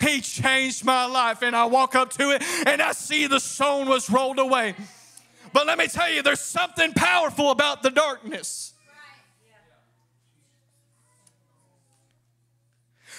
He 0.02 0.20
changed 0.20 0.84
my 0.84 1.06
life? 1.06 1.42
And 1.42 1.56
I 1.56 1.64
walk 1.64 1.94
up 1.94 2.10
to 2.14 2.30
it 2.32 2.42
and 2.66 2.82
I 2.82 2.92
see 2.92 3.26
the 3.26 3.40
stone 3.40 3.88
was 3.88 4.10
rolled 4.10 4.38
away. 4.38 4.74
But 5.52 5.66
let 5.66 5.78
me 5.78 5.88
tell 5.88 6.10
you, 6.10 6.22
there's 6.22 6.40
something 6.40 6.92
powerful 6.92 7.50
about 7.50 7.82
the 7.82 7.90
darkness. 7.90 8.74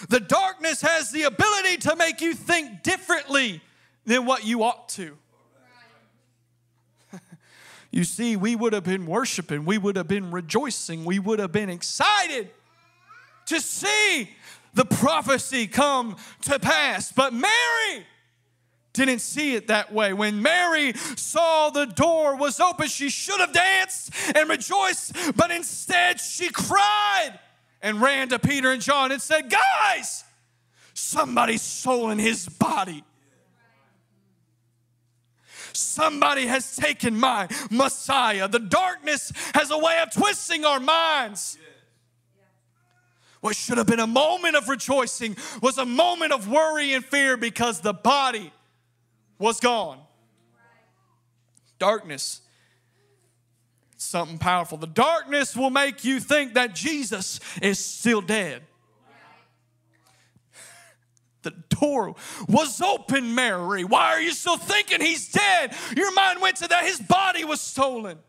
The 0.10 0.20
darkness 0.20 0.82
has 0.82 1.12
the 1.12 1.24
ability 1.24 1.78
to 1.78 1.96
make 1.96 2.22
you 2.22 2.34
think 2.34 2.84
differently 2.84 3.62
than 4.06 4.26
what 4.26 4.46
you 4.46 4.64
ought 4.64 4.90
to. 4.90 5.18
You 7.92 8.04
see, 8.06 8.36
we 8.36 8.56
would 8.56 8.74
have 8.74 8.86
been 8.86 9.06
worshiping, 9.06 9.66
we 9.66 9.78
would 9.78 9.96
have 9.98 10.08
been 10.08 10.32
rejoicing, 10.32 11.06
we 11.06 11.20
would 11.20 11.40
have 11.40 11.52
been 11.52 11.70
excited 11.70 12.50
to 13.48 13.60
see 13.60 14.30
the 14.74 14.86
prophecy 14.86 15.68
come 15.68 16.16
to 16.44 16.58
pass. 16.58 17.12
But 17.12 17.34
Mary, 17.34 18.06
didn't 18.94 19.20
see 19.20 19.56
it 19.56 19.68
that 19.68 19.94
way. 19.94 20.14
When 20.14 20.42
Mary 20.42 20.94
saw 20.94 21.70
the 21.70 21.86
door 21.86 22.36
was 22.36 22.60
open, 22.60 22.88
she 22.88 23.10
should 23.10 23.40
have 23.40 23.54
danced 23.54 24.12
and 24.36 24.50
rejoiced, 24.50 25.16
but 25.36 25.52
instead 25.52 26.20
she 26.20 26.50
cried 26.50 27.40
and 27.82 28.02
ran 28.02 28.30
to 28.30 28.40
Peter 28.40 28.72
and 28.72 28.82
John 28.82 29.12
and 29.12 29.22
said, 29.22 29.50
Guys, 29.50 30.24
somebody's 30.94 31.62
stolen 31.62 32.20
his 32.20 32.48
body. 32.48 33.04
Somebody 35.74 36.46
has 36.48 36.76
taken 36.76 37.18
my 37.18 37.48
Messiah. 37.70 38.48
The 38.48 38.60
darkness 38.60 39.32
has 39.54 39.72
a 39.72 39.78
way 39.78 40.00
of 40.02 40.14
twisting 40.14 40.66
our 40.66 40.80
minds. 40.80 41.58
What 43.42 43.56
should 43.56 43.78
have 43.78 43.88
been 43.88 44.00
a 44.00 44.08
moment 44.08 44.56
of 44.56 44.70
rejoicing 44.70 45.36
was 45.62 45.78
a 45.78 45.86
moment 45.86 46.32
of 46.32 46.48
worry 46.48 46.94
and 46.94 47.04
fear 47.04 47.38
because 47.38 47.82
the 47.82 47.94
body 47.94 48.54
was 49.40 49.60
gone. 49.60 50.00
Darkness 51.80 52.42
something 54.02 54.38
powerful. 54.38 54.78
The 54.78 54.88
darkness 54.88 55.56
will 55.56 55.70
make 55.70 56.04
you 56.04 56.20
think 56.20 56.56
that 56.56 56.76
Jesus 56.76 57.40
is 57.62 57.80
still 57.80 58.22
dead. 58.22 58.64
The 61.44 61.52
door 61.70 62.16
was 62.48 62.82
open, 62.82 63.34
Mary. 63.36 63.84
Why 63.84 64.12
are 64.12 64.22
you 64.22 64.32
still 64.32 64.58
thinking 64.58 65.02
he's 65.02 65.32
dead? 65.32 65.74
Your 65.96 66.14
mind 66.14 66.42
went 66.42 66.58
to 66.58 66.68
that 66.68 66.86
his 66.86 67.00
body 67.00 67.44
was 67.44 67.62
stolen. 67.62 68.20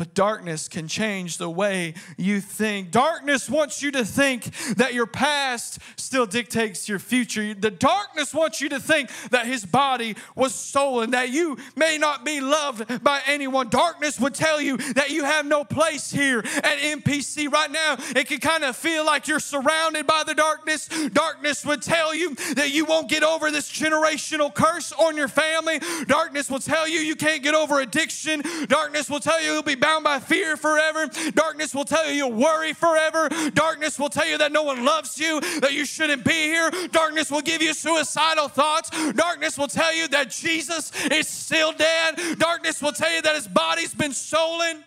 But 0.00 0.14
darkness 0.14 0.66
can 0.66 0.88
change 0.88 1.36
the 1.36 1.50
way 1.50 1.92
you 2.16 2.40
think. 2.40 2.90
Darkness 2.90 3.50
wants 3.50 3.82
you 3.82 3.90
to 3.90 4.02
think 4.02 4.44
that 4.76 4.94
your 4.94 5.04
past 5.04 5.78
still 5.96 6.24
dictates 6.24 6.88
your 6.88 6.98
future. 6.98 7.52
The 7.52 7.70
darkness 7.70 8.32
wants 8.32 8.62
you 8.62 8.70
to 8.70 8.80
think 8.80 9.10
that 9.28 9.44
his 9.44 9.66
body 9.66 10.16
was 10.34 10.54
stolen, 10.54 11.10
that 11.10 11.28
you 11.28 11.58
may 11.76 11.98
not 11.98 12.24
be 12.24 12.40
loved 12.40 13.04
by 13.04 13.20
anyone. 13.26 13.68
Darkness 13.68 14.18
would 14.18 14.34
tell 14.34 14.58
you 14.58 14.78
that 14.94 15.10
you 15.10 15.24
have 15.24 15.44
no 15.44 15.64
place 15.64 16.10
here 16.10 16.38
at 16.38 16.78
MPC. 16.78 17.52
Right 17.52 17.70
now, 17.70 17.96
it 18.16 18.26
can 18.26 18.38
kind 18.38 18.64
of 18.64 18.76
feel 18.76 19.04
like 19.04 19.28
you're 19.28 19.38
surrounded 19.38 20.06
by 20.06 20.22
the 20.26 20.34
darkness. 20.34 20.88
Darkness 21.12 21.62
would 21.66 21.82
tell 21.82 22.14
you 22.14 22.34
that 22.54 22.70
you 22.70 22.86
won't 22.86 23.10
get 23.10 23.22
over 23.22 23.50
this 23.50 23.70
generational 23.70 24.54
curse 24.54 24.92
on 24.92 25.14
your 25.14 25.28
family. 25.28 25.78
Darkness 26.06 26.48
will 26.48 26.58
tell 26.58 26.88
you 26.88 27.00
you 27.00 27.16
can't 27.16 27.42
get 27.42 27.54
over 27.54 27.80
addiction. 27.80 28.42
Darkness 28.66 29.10
will 29.10 29.20
tell 29.20 29.38
you 29.42 29.52
you'll 29.52 29.62
be 29.62 29.74
bound 29.90 30.04
by 30.04 30.20
fear 30.20 30.56
forever. 30.56 31.08
Darkness 31.32 31.74
will 31.74 31.84
tell 31.84 32.08
you 32.08 32.14
you'll 32.14 32.32
worry 32.32 32.72
forever. 32.72 33.28
Darkness 33.54 33.98
will 33.98 34.08
tell 34.08 34.26
you 34.26 34.38
that 34.38 34.52
no 34.52 34.62
one 34.62 34.84
loves 34.84 35.18
you, 35.18 35.40
that 35.60 35.72
you 35.72 35.84
shouldn't 35.84 36.24
be 36.24 36.32
here. 36.32 36.70
Darkness 36.92 37.30
will 37.30 37.40
give 37.40 37.60
you 37.60 37.74
suicidal 37.74 38.48
thoughts. 38.48 38.90
Darkness 39.12 39.58
will 39.58 39.68
tell 39.68 39.92
you 39.92 40.06
that 40.08 40.30
Jesus 40.30 40.92
is 41.06 41.26
still 41.26 41.72
dead. 41.72 42.20
Darkness 42.38 42.80
will 42.80 42.92
tell 42.92 43.12
you 43.12 43.22
that 43.22 43.34
his 43.34 43.48
body's 43.48 43.94
been 43.94 44.12
stolen. 44.12 44.84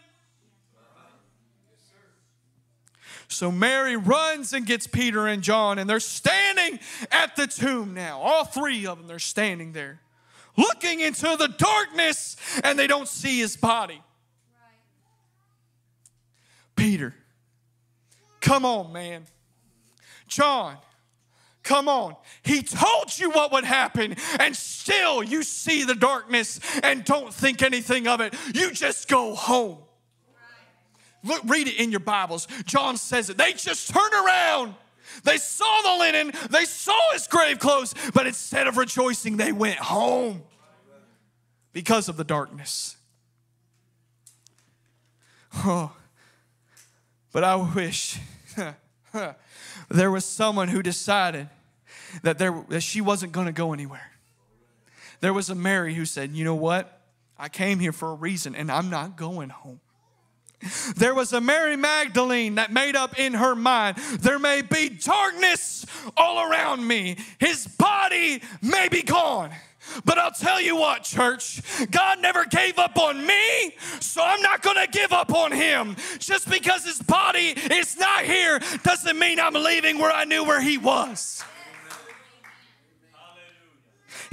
So 3.27 3.51
Mary 3.51 3.97
runs 3.97 4.53
and 4.53 4.65
gets 4.65 4.85
Peter 4.85 5.27
and 5.27 5.41
John, 5.41 5.79
and 5.79 5.89
they're 5.89 5.99
standing 5.99 6.79
at 7.11 7.35
the 7.35 7.47
tomb 7.47 7.93
now. 7.93 8.19
All 8.21 8.45
three 8.45 8.85
of 8.85 8.99
them, 8.99 9.07
they're 9.07 9.17
standing 9.17 9.73
there, 9.73 10.01
looking 10.55 10.99
into 10.99 11.35
the 11.35 11.47
darkness, 11.47 12.37
and 12.63 12.77
they 12.77 12.85
don't 12.85 13.07
see 13.07 13.39
his 13.39 13.57
body. 13.57 14.01
Peter, 16.83 17.15
come 18.41 18.65
on, 18.65 18.91
man. 18.91 19.23
John, 20.27 20.75
come 21.63 21.87
on. 21.87 22.17
He 22.43 22.61
told 22.61 23.17
you 23.17 23.31
what 23.31 23.53
would 23.53 23.63
happen, 23.63 24.17
and 24.37 24.53
still 24.53 25.23
you 25.23 25.43
see 25.43 25.85
the 25.85 25.95
darkness 25.95 26.59
and 26.83 27.05
don't 27.05 27.33
think 27.33 27.61
anything 27.61 28.05
of 28.05 28.19
it. 28.19 28.33
You 28.53 28.71
just 28.71 29.07
go 29.07 29.33
home. 29.33 29.77
Look, 31.23 31.43
read 31.45 31.69
it 31.69 31.79
in 31.79 31.89
your 31.89 32.01
Bibles. 32.01 32.49
John 32.65 32.97
says 32.97 33.29
it. 33.29 33.37
They 33.37 33.53
just 33.53 33.89
turned 33.89 34.13
around. 34.13 34.75
They 35.23 35.37
saw 35.37 35.81
the 35.83 35.99
linen, 35.99 36.33
they 36.49 36.65
saw 36.65 36.99
his 37.13 37.27
grave 37.27 37.59
clothes, 37.59 37.95
but 38.13 38.27
instead 38.27 38.67
of 38.67 38.75
rejoicing, 38.75 39.37
they 39.37 39.53
went 39.53 39.79
home 39.79 40.43
because 41.71 42.09
of 42.09 42.17
the 42.17 42.25
darkness. 42.25 42.97
Oh. 45.53 45.93
But 47.33 47.43
I 47.43 47.55
wish 47.55 48.19
there 49.89 50.11
was 50.11 50.23
someone 50.23 50.69
who 50.69 50.81
decided 50.81 51.49
that, 52.21 52.37
there, 52.37 52.63
that 52.69 52.81
she 52.81 53.01
wasn't 53.01 53.33
going 53.33 53.47
to 53.47 53.51
go 53.51 53.73
anywhere. 53.73 54.11
There 55.19 55.33
was 55.33 55.49
a 55.49 55.55
Mary 55.55 55.95
who 55.95 56.05
said, 56.05 56.31
You 56.31 56.45
know 56.45 56.55
what? 56.55 57.01
I 57.37 57.49
came 57.49 57.79
here 57.79 57.91
for 57.91 58.11
a 58.11 58.13
reason 58.13 58.55
and 58.55 58.71
I'm 58.71 58.89
not 58.89 59.17
going 59.17 59.49
home. 59.49 59.81
There 60.95 61.13
was 61.13 61.33
a 61.33 61.41
Mary 61.41 61.75
Magdalene 61.75 62.55
that 62.55 62.71
made 62.71 62.95
up 62.95 63.19
in 63.19 63.33
her 63.33 63.55
mind 63.55 63.97
there 64.19 64.39
may 64.39 64.61
be 64.61 64.87
darkness 64.87 65.85
all 66.15 66.49
around 66.49 66.87
me, 66.87 67.17
his 67.39 67.67
body 67.67 68.41
may 68.61 68.87
be 68.87 69.01
gone 69.01 69.51
but 70.05 70.17
I'll 70.17 70.31
tell 70.31 70.61
you 70.61 70.75
what, 70.75 71.03
church, 71.03 71.61
God 71.91 72.21
never 72.21 72.45
gave 72.45 72.79
up 72.79 72.97
on 72.97 73.25
me, 73.25 73.75
so 73.99 74.21
I'm 74.23 74.41
not 74.41 74.61
to 74.63 74.87
give 74.91 75.11
up 75.11 75.33
on 75.33 75.51
him. 75.51 75.95
Just 76.19 76.49
because 76.49 76.85
his 76.85 77.01
body 77.01 77.53
is 77.71 77.97
not 77.97 78.23
here 78.23 78.59
doesn't 78.83 79.17
mean 79.17 79.39
I'm 79.39 79.53
leaving 79.53 79.97
where 79.97 80.11
I 80.11 80.25
knew 80.25 80.43
where 80.43 80.61
he 80.61 80.77
was. 80.77 81.43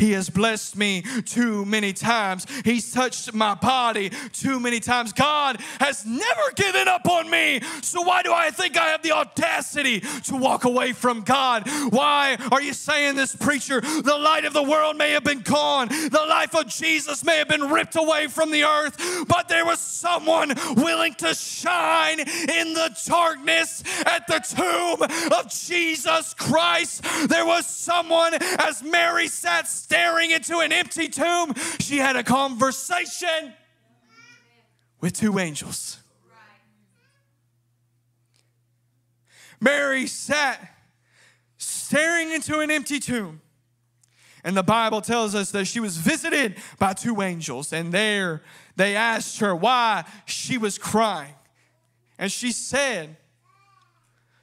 He 0.00 0.12
has 0.12 0.30
blessed 0.30 0.76
me 0.76 1.02
too 1.26 1.64
many 1.66 1.92
times. 1.92 2.46
He's 2.64 2.90
touched 2.90 3.34
my 3.34 3.54
body 3.54 4.10
too 4.32 4.58
many 4.58 4.80
times. 4.80 5.12
God 5.12 5.60
has 5.78 6.06
never 6.06 6.50
given 6.56 6.88
up 6.88 7.06
on 7.06 7.28
me. 7.28 7.60
So 7.82 8.00
why 8.00 8.22
do 8.22 8.32
I 8.32 8.50
think 8.50 8.78
I 8.78 8.88
have 8.88 9.02
the 9.02 9.12
audacity 9.12 10.00
to 10.00 10.36
walk 10.36 10.64
away 10.64 10.92
from 10.92 11.20
God? 11.20 11.68
Why 11.90 12.38
are 12.50 12.62
you 12.62 12.72
saying 12.72 13.16
this, 13.16 13.36
preacher? 13.36 13.82
The 13.82 14.16
light 14.18 14.46
of 14.46 14.54
the 14.54 14.62
world 14.62 14.96
may 14.96 15.10
have 15.10 15.24
been 15.24 15.40
gone, 15.40 15.88
the 15.88 16.24
life 16.26 16.54
of 16.54 16.66
Jesus 16.66 17.22
may 17.22 17.36
have 17.36 17.48
been 17.48 17.68
ripped 17.68 17.96
away 17.96 18.26
from 18.28 18.50
the 18.50 18.64
earth, 18.64 19.26
but 19.28 19.48
there 19.48 19.66
was 19.66 19.80
someone 19.80 20.54
willing 20.76 21.14
to 21.16 21.34
shine 21.34 22.20
in 22.20 22.72
the 22.72 22.96
darkness 23.06 23.82
at 24.06 24.26
the 24.26 24.38
tomb 24.38 25.02
of 25.38 25.50
Jesus 25.50 26.34
Christ. 26.34 27.02
There 27.28 27.44
was 27.44 27.66
someone, 27.66 28.34
as 28.58 28.82
Mary 28.82 29.28
sat 29.28 29.68
staring 29.90 30.30
into 30.30 30.60
an 30.60 30.70
empty 30.70 31.08
tomb, 31.08 31.52
she 31.80 31.96
had 31.96 32.14
a 32.14 32.22
conversation 32.22 33.52
with 35.00 35.12
two 35.12 35.36
angels. 35.40 35.98
Mary 39.60 40.06
sat 40.06 40.74
staring 41.56 42.30
into 42.30 42.60
an 42.60 42.70
empty 42.70 43.00
tomb. 43.00 43.40
And 44.44 44.56
the 44.56 44.62
Bible 44.62 45.00
tells 45.00 45.34
us 45.34 45.50
that 45.50 45.66
she 45.66 45.80
was 45.80 45.96
visited 45.96 46.56
by 46.78 46.92
two 46.94 47.20
angels, 47.20 47.72
and 47.72 47.92
there 47.92 48.42
they 48.76 48.94
asked 48.94 49.40
her 49.40 49.54
why 49.54 50.04
she 50.24 50.56
was 50.56 50.78
crying. 50.78 51.34
And 52.16 52.30
she 52.30 52.52
said, 52.52 53.16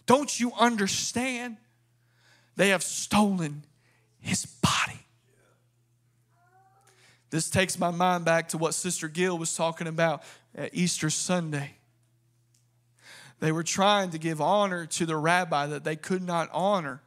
Don't 0.06 0.40
you 0.40 0.52
understand? 0.60 1.58
They 2.58 2.70
have 2.70 2.84
stolen 2.84 3.64
his 4.20 4.46
body. 4.46 5.07
This 7.30 7.50
takes 7.50 7.78
my 7.78 7.92
mind 7.92 8.26
back 8.26 8.50
to 8.50 8.58
what 8.58 8.74
Sister 8.74 9.08
Gill 9.08 9.38
was 9.38 9.56
talking 9.56 9.88
about 9.88 10.24
at 10.56 10.74
Easter 10.74 11.10
Sunday. 11.10 11.72
They 13.40 13.52
were 13.52 13.64
trying 13.64 14.12
to 14.12 14.18
give 14.18 14.42
honor 14.42 14.86
to 14.86 15.06
the 15.06 15.16
rabbi 15.16 15.68
that 15.68 15.84
they 15.84 15.96
could 15.96 16.24
not 16.24 16.50
honor. 16.52 17.02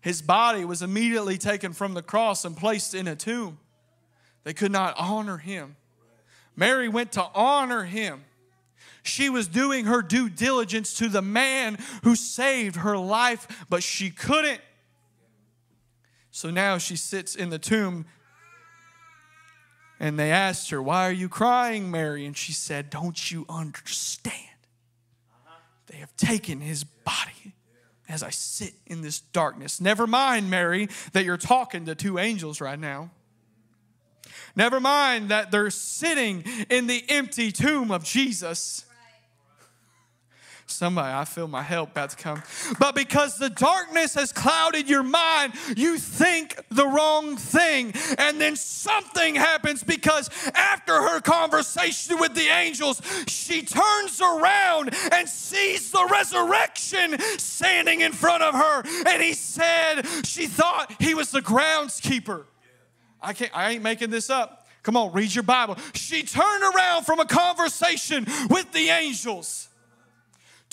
His 0.00 0.22
body 0.22 0.64
was 0.64 0.82
immediately 0.82 1.38
taken 1.38 1.72
from 1.72 1.94
the 1.94 2.02
cross 2.02 2.44
and 2.44 2.56
placed 2.56 2.94
in 2.94 3.08
a 3.08 3.16
tomb. 3.16 3.58
They 4.44 4.54
could 4.54 4.72
not 4.72 4.94
honor 4.98 5.38
him. 5.38 5.76
Mary 6.56 6.88
went 6.88 7.12
to 7.12 7.26
honor 7.34 7.84
him. 7.84 8.24
She 9.02 9.28
was 9.28 9.48
doing 9.48 9.86
her 9.86 10.02
due 10.02 10.30
diligence 10.30 10.94
to 10.94 11.08
the 11.08 11.22
man 11.22 11.78
who 12.04 12.16
saved 12.16 12.76
her 12.76 12.96
life, 12.96 13.66
but 13.68 13.82
she 13.82 14.10
couldn't. 14.10 14.60
So 16.30 16.50
now 16.50 16.78
she 16.78 16.96
sits 16.96 17.34
in 17.34 17.50
the 17.50 17.58
tomb 17.58 18.06
and 20.00 20.18
they 20.18 20.30
asked 20.30 20.70
her, 20.70 20.82
Why 20.82 21.08
are 21.08 21.12
you 21.12 21.28
crying, 21.28 21.90
Mary? 21.90 22.26
And 22.26 22.36
she 22.36 22.52
said, 22.52 22.90
Don't 22.90 23.30
you 23.30 23.46
understand? 23.48 24.48
They 25.86 25.98
have 25.98 26.16
taken 26.16 26.60
his 26.60 26.84
body 26.84 27.54
as 28.08 28.22
I 28.22 28.30
sit 28.30 28.74
in 28.86 29.02
this 29.02 29.20
darkness. 29.20 29.80
Never 29.80 30.06
mind, 30.06 30.50
Mary, 30.50 30.88
that 31.12 31.24
you're 31.24 31.36
talking 31.36 31.86
to 31.86 31.94
two 31.94 32.18
angels 32.18 32.60
right 32.60 32.78
now. 32.78 33.10
Never 34.56 34.80
mind 34.80 35.30
that 35.30 35.50
they're 35.50 35.70
sitting 35.70 36.44
in 36.70 36.86
the 36.86 37.04
empty 37.08 37.50
tomb 37.50 37.90
of 37.90 38.04
Jesus. 38.04 38.84
Somebody, 40.66 41.12
I 41.12 41.26
feel 41.26 41.46
my 41.46 41.62
help 41.62 41.90
about 41.90 42.10
to 42.10 42.16
come. 42.16 42.42
But 42.78 42.94
because 42.94 43.36
the 43.36 43.50
darkness 43.50 44.14
has 44.14 44.32
clouded 44.32 44.88
your 44.88 45.02
mind, 45.02 45.52
you 45.76 45.98
think 45.98 46.58
the 46.70 46.86
wrong 46.86 47.36
thing. 47.36 47.92
And 48.16 48.40
then 48.40 48.56
something 48.56 49.34
happens 49.34 49.82
because 49.82 50.30
after 50.54 50.94
her 50.94 51.20
conversation 51.20 52.18
with 52.18 52.34
the 52.34 52.48
angels, 52.48 53.02
she 53.26 53.62
turns 53.62 54.20
around 54.22 54.94
and 55.12 55.28
sees 55.28 55.90
the 55.90 56.08
resurrection 56.10 57.18
standing 57.38 58.00
in 58.00 58.12
front 58.12 58.42
of 58.42 58.54
her. 58.54 58.82
And 59.06 59.22
he 59.22 59.34
said, 59.34 60.02
she 60.24 60.46
thought 60.46 60.94
he 60.98 61.14
was 61.14 61.30
the 61.30 61.42
groundskeeper. 61.42 62.44
I 63.20 63.34
can't, 63.34 63.54
I 63.54 63.72
ain't 63.72 63.82
making 63.82 64.10
this 64.10 64.30
up. 64.30 64.66
Come 64.82 64.96
on, 64.96 65.12
read 65.12 65.34
your 65.34 65.44
Bible. 65.44 65.76
She 65.94 66.22
turned 66.22 66.74
around 66.74 67.04
from 67.04 67.20
a 67.20 67.26
conversation 67.26 68.26
with 68.48 68.72
the 68.72 68.88
angels 68.88 69.68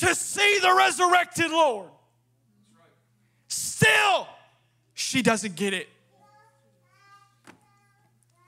to 0.02 0.16
see 0.16 0.58
the 0.60 0.74
resurrected 0.74 1.52
Lord. 1.52 1.88
Still, 3.48 4.28
she 4.96 5.22
doesn't 5.22 5.56
get 5.56 5.74
it. 5.74 5.88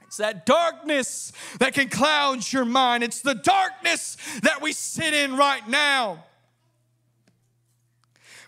It's 0.02 0.16
that 0.16 0.46
darkness 0.46 1.32
that 1.60 1.74
can 1.74 1.88
cloud 1.88 2.52
your 2.52 2.64
mind. 2.64 3.04
It's 3.04 3.20
the 3.20 3.34
darkness 3.34 4.16
that 4.42 4.62
we 4.62 4.72
sit 4.72 5.14
in 5.14 5.36
right 5.36 5.66
now. 5.68 6.24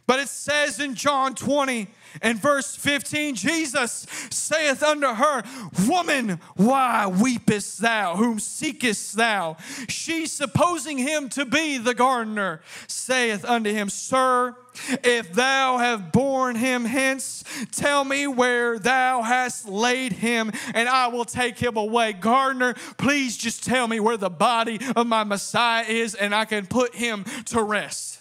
But 0.08 0.18
it 0.18 0.28
says 0.28 0.80
in 0.80 0.94
John 0.94 1.36
20 1.36 1.86
and 2.22 2.38
verse 2.38 2.74
15, 2.76 3.34
Jesus 3.34 4.06
saith 4.30 4.82
unto 4.82 5.08
her, 5.08 5.42
Woman, 5.88 6.40
why 6.56 7.06
weepest 7.06 7.78
thou? 7.78 8.16
Whom 8.16 8.38
seekest 8.38 9.16
thou? 9.16 9.56
She, 9.88 10.26
supposing 10.26 10.98
him 10.98 11.28
to 11.30 11.44
be 11.44 11.78
the 11.78 11.94
gardener, 11.94 12.60
saith 12.86 13.44
unto 13.44 13.72
him, 13.72 13.88
Sir, 13.88 14.56
if 15.02 15.32
thou 15.32 15.78
have 15.78 16.12
borne 16.12 16.56
him 16.56 16.84
hence, 16.84 17.44
tell 17.72 18.04
me 18.04 18.26
where 18.26 18.78
thou 18.78 19.22
hast 19.22 19.68
laid 19.68 20.12
him, 20.12 20.52
and 20.74 20.88
I 20.88 21.08
will 21.08 21.24
take 21.24 21.58
him 21.58 21.76
away. 21.76 22.12
Gardener, 22.12 22.74
please 22.98 23.36
just 23.36 23.64
tell 23.64 23.88
me 23.88 24.00
where 24.00 24.16
the 24.16 24.30
body 24.30 24.78
of 24.94 25.06
my 25.06 25.24
Messiah 25.24 25.84
is, 25.84 26.14
and 26.14 26.34
I 26.34 26.44
can 26.44 26.66
put 26.66 26.94
him 26.94 27.24
to 27.46 27.62
rest. 27.62 28.15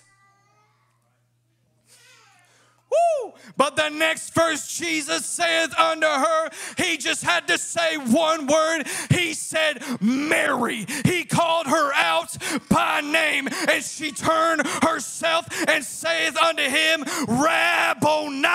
Woo! 2.95 3.34
But 3.58 3.75
the 3.75 3.89
next 3.89 4.34
verse, 4.34 4.77
Jesus 4.77 5.25
saith 5.25 5.77
unto 5.77 6.08
her, 6.08 6.49
he 6.77 6.97
just 6.97 7.23
had 7.23 7.47
to 7.47 7.58
say 7.58 7.97
one 7.97 8.47
word. 8.47 8.88
He 9.12 9.34
said, 9.34 9.81
Mary. 10.01 10.86
He 11.05 11.23
called 11.23 11.67
her 11.67 11.93
out 11.93 12.36
by 12.69 13.01
name, 13.01 13.47
and 13.69 13.84
she 13.84 14.12
turned 14.12 14.65
herself 14.84 15.45
and 15.67 15.84
saith 15.84 16.38
unto 16.38 16.63
him, 16.63 17.03
Rabboni, 17.27 18.45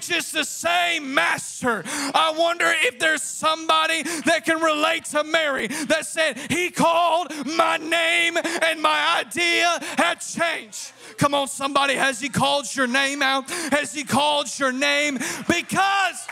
which 0.00 0.10
is 0.10 0.32
the 0.32 0.44
same 0.44 1.12
master. 1.12 1.82
I 1.86 2.34
wonder 2.34 2.72
if 2.84 2.98
there's 2.98 3.20
somebody 3.20 4.02
that 4.24 4.46
can 4.46 4.58
relate 4.58 5.04
to 5.06 5.22
Mary 5.24 5.66
that 5.66 6.06
said, 6.06 6.38
He 6.48 6.70
called 6.70 7.30
my 7.44 7.76
name, 7.76 8.38
and 8.38 8.80
my 8.80 9.18
idea 9.20 9.78
had 9.98 10.22
changed. 10.22 10.92
Come 11.18 11.34
on, 11.34 11.48
somebody, 11.48 11.96
has 11.96 12.18
He 12.18 12.30
called 12.30 12.74
your 12.74 12.86
name 12.86 13.20
out? 13.20 13.50
Has 13.50 13.92
He 13.92 14.02
called 14.02 14.46
your 14.58 14.72
name? 14.72 15.18
Because, 15.46 16.26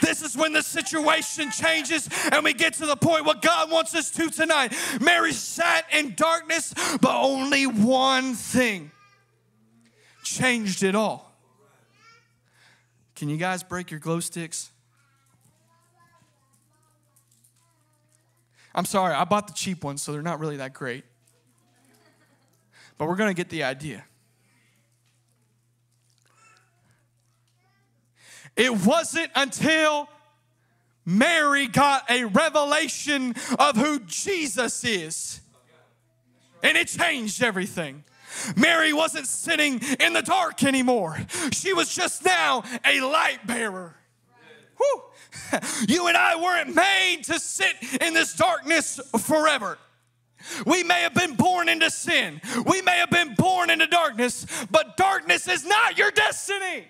this 0.00 0.22
is 0.22 0.36
when 0.36 0.52
the 0.52 0.62
situation 0.64 1.52
changes 1.52 2.08
and 2.32 2.42
we 2.42 2.52
get 2.52 2.74
to 2.74 2.86
the 2.86 2.96
point 2.96 3.24
what 3.24 3.42
God 3.42 3.70
wants 3.70 3.94
us 3.94 4.10
to 4.12 4.28
tonight. 4.28 4.74
Mary 5.00 5.32
sat 5.32 5.84
in 5.92 6.16
darkness, 6.16 6.74
but 7.00 7.14
only 7.14 7.64
one 7.64 8.34
thing 8.34 8.90
changed 10.24 10.82
it 10.82 10.96
all. 10.96 11.27
Can 13.18 13.28
you 13.28 13.36
guys 13.36 13.62
break 13.62 13.90
your 13.90 14.00
glow 14.00 14.20
sticks? 14.20 14.70
I'm 18.74 18.86
sorry, 18.86 19.12
I 19.12 19.24
bought 19.24 19.46
the 19.48 19.52
cheap 19.52 19.84
ones, 19.84 20.00
so 20.00 20.12
they're 20.12 20.22
not 20.22 20.40
really 20.40 20.56
that 20.56 20.72
great 20.72 21.04
but 22.98 23.06
we're 23.06 23.16
going 23.16 23.30
to 23.30 23.34
get 23.34 23.48
the 23.48 23.62
idea. 23.62 24.04
It 28.56 28.84
wasn't 28.84 29.30
until 29.36 30.08
Mary 31.06 31.68
got 31.68 32.10
a 32.10 32.24
revelation 32.24 33.36
of 33.56 33.76
who 33.76 34.00
Jesus 34.00 34.84
is, 34.84 35.40
and 36.62 36.76
it 36.76 36.88
changed 36.88 37.40
everything. 37.40 38.02
Mary 38.56 38.92
wasn't 38.92 39.26
sitting 39.26 39.80
in 40.00 40.12
the 40.12 40.22
dark 40.22 40.62
anymore, 40.64 41.18
she 41.52 41.72
was 41.72 41.94
just 41.94 42.24
now 42.24 42.62
a 42.84 43.00
light 43.00 43.46
bearer. 43.46 43.96
Whew. 44.76 45.02
You 45.88 46.08
and 46.08 46.16
I 46.16 46.36
weren't 46.36 46.74
made 46.74 47.22
to 47.24 47.38
sit 47.38 47.74
in 48.00 48.14
this 48.14 48.34
darkness 48.34 48.98
forever. 49.18 49.78
We 50.66 50.82
may 50.84 51.02
have 51.02 51.14
been 51.14 51.34
born 51.34 51.68
into 51.68 51.90
sin. 51.90 52.40
We 52.64 52.82
may 52.82 52.98
have 52.98 53.10
been 53.10 53.34
born 53.34 53.70
into 53.70 53.86
darkness, 53.86 54.46
but 54.70 54.96
darkness 54.96 55.48
is 55.48 55.66
not 55.66 55.98
your 55.98 56.10
destiny. 56.10 56.86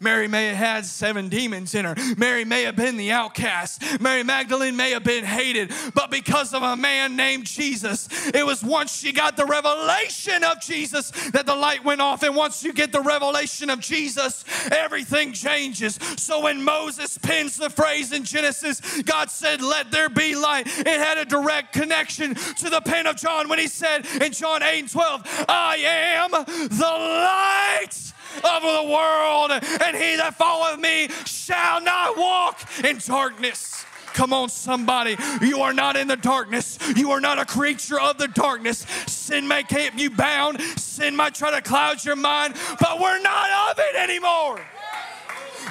Mary 0.00 0.28
may 0.28 0.48
have 0.48 0.56
had 0.56 0.86
seven 0.86 1.28
demons 1.28 1.74
in 1.74 1.84
her. 1.84 1.94
Mary 2.16 2.44
may 2.44 2.62
have 2.62 2.76
been 2.76 2.96
the 2.96 3.12
outcast. 3.12 4.00
Mary 4.00 4.22
Magdalene 4.22 4.76
may 4.76 4.90
have 4.90 5.04
been 5.04 5.24
hated, 5.24 5.72
but 5.94 6.10
because 6.10 6.54
of 6.54 6.62
a 6.62 6.76
man 6.76 7.16
named 7.16 7.46
Jesus, 7.46 8.08
it 8.28 8.44
was 8.44 8.62
once 8.62 8.96
she 8.96 9.12
got 9.12 9.36
the 9.36 9.44
revelation 9.44 10.44
of 10.44 10.60
Jesus 10.60 11.10
that 11.30 11.46
the 11.46 11.54
light 11.54 11.84
went 11.84 12.00
off. 12.00 12.22
And 12.22 12.34
once 12.34 12.62
you 12.62 12.72
get 12.72 12.92
the 12.92 13.00
revelation 13.00 13.70
of 13.70 13.80
Jesus, 13.80 14.44
everything 14.70 15.32
changes. 15.32 15.98
So 16.16 16.42
when 16.42 16.62
Moses 16.62 17.18
pins 17.18 17.56
the 17.56 17.70
phrase 17.70 18.12
in 18.12 18.24
Genesis, 18.24 19.02
God 19.02 19.30
said, 19.30 19.62
Let 19.62 19.90
there 19.90 20.08
be 20.08 20.34
light, 20.34 20.66
it 20.66 20.86
had 20.86 21.18
a 21.18 21.24
direct 21.24 21.72
connection 21.72 22.34
to 22.34 22.70
the 22.70 22.80
pen 22.80 23.06
of 23.06 23.16
John 23.16 23.48
when 23.48 23.58
he 23.58 23.68
said 23.68 24.06
in 24.20 24.32
John 24.32 24.62
8 24.62 24.80
and 24.80 24.90
12, 24.90 25.46
I 25.48 25.76
am 25.76 26.30
the 26.30 26.84
light 26.84 28.12
of 28.36 28.62
the 28.62 28.90
world, 28.90 29.50
and 29.50 29.96
he 29.96 30.16
that 30.16 30.34
followeth 30.36 30.80
me 30.80 31.08
shall 31.24 31.80
not 31.80 32.16
walk 32.16 32.60
in 32.84 32.98
darkness. 32.98 33.84
Come 34.16 34.32
on, 34.32 34.48
somebody. 34.48 35.16
You 35.42 35.60
are 35.60 35.74
not 35.74 35.94
in 35.94 36.08
the 36.08 36.16
darkness. 36.16 36.78
You 36.96 37.10
are 37.10 37.20
not 37.20 37.38
a 37.38 37.44
creature 37.44 38.00
of 38.00 38.16
the 38.16 38.28
darkness. 38.28 38.86
Sin 39.06 39.46
may 39.46 39.62
keep 39.62 39.98
you 39.98 40.08
bound, 40.08 40.60
sin 40.78 41.14
might 41.14 41.34
try 41.34 41.50
to 41.50 41.60
cloud 41.60 42.02
your 42.02 42.16
mind, 42.16 42.54
but 42.80 42.98
we're 42.98 43.20
not 43.20 43.70
of 43.70 43.78
it 43.78 43.94
anymore. 43.96 44.60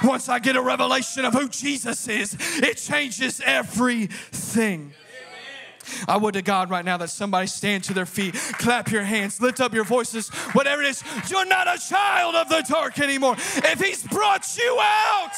Once 0.03 0.29
I 0.29 0.37
get 0.37 0.55
a 0.55 0.61
revelation 0.61 1.25
of 1.25 1.33
who 1.33 1.49
Jesus 1.49 2.07
is, 2.07 2.37
it 2.61 2.77
changes 2.77 3.41
everything. 3.43 4.93
I 6.07 6.17
would 6.17 6.33
to 6.33 6.41
God 6.41 6.69
right 6.69 6.85
now 6.85 6.97
that 6.97 7.09
somebody 7.09 7.47
stand 7.47 7.83
to 7.85 7.93
their 7.93 8.05
feet, 8.05 8.35
clap 8.35 8.91
your 8.91 9.03
hands, 9.03 9.41
lift 9.41 9.59
up 9.59 9.73
your 9.73 9.83
voices, 9.83 10.29
whatever 10.53 10.81
it 10.81 10.89
is. 10.89 11.03
You're 11.29 11.45
not 11.45 11.67
a 11.67 11.79
child 11.79 12.35
of 12.35 12.49
the 12.49 12.63
dark 12.67 12.99
anymore. 12.99 13.35
If 13.37 13.81
He's 13.81 14.03
brought 14.03 14.57
you 14.57 14.77
out, 14.81 15.31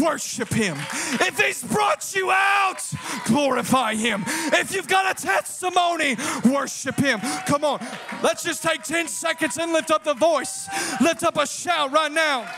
worship 0.00 0.52
Him. 0.52 0.76
If 1.20 1.40
He's 1.40 1.62
brought 1.62 2.14
you 2.14 2.30
out, 2.30 2.82
glorify 3.26 3.94
Him. 3.94 4.24
If 4.26 4.74
you've 4.74 4.88
got 4.88 5.18
a 5.18 5.22
testimony, 5.22 6.16
worship 6.44 6.96
Him. 6.96 7.20
Come 7.46 7.64
on, 7.64 7.84
let's 8.22 8.42
just 8.42 8.62
take 8.62 8.82
10 8.82 9.08
seconds 9.08 9.58
and 9.58 9.72
lift 9.72 9.90
up 9.90 10.04
the 10.04 10.14
voice, 10.14 10.68
lift 11.00 11.22
up 11.22 11.36
a 11.36 11.46
shout 11.46 11.92
right 11.92 12.12
now. 12.12 12.50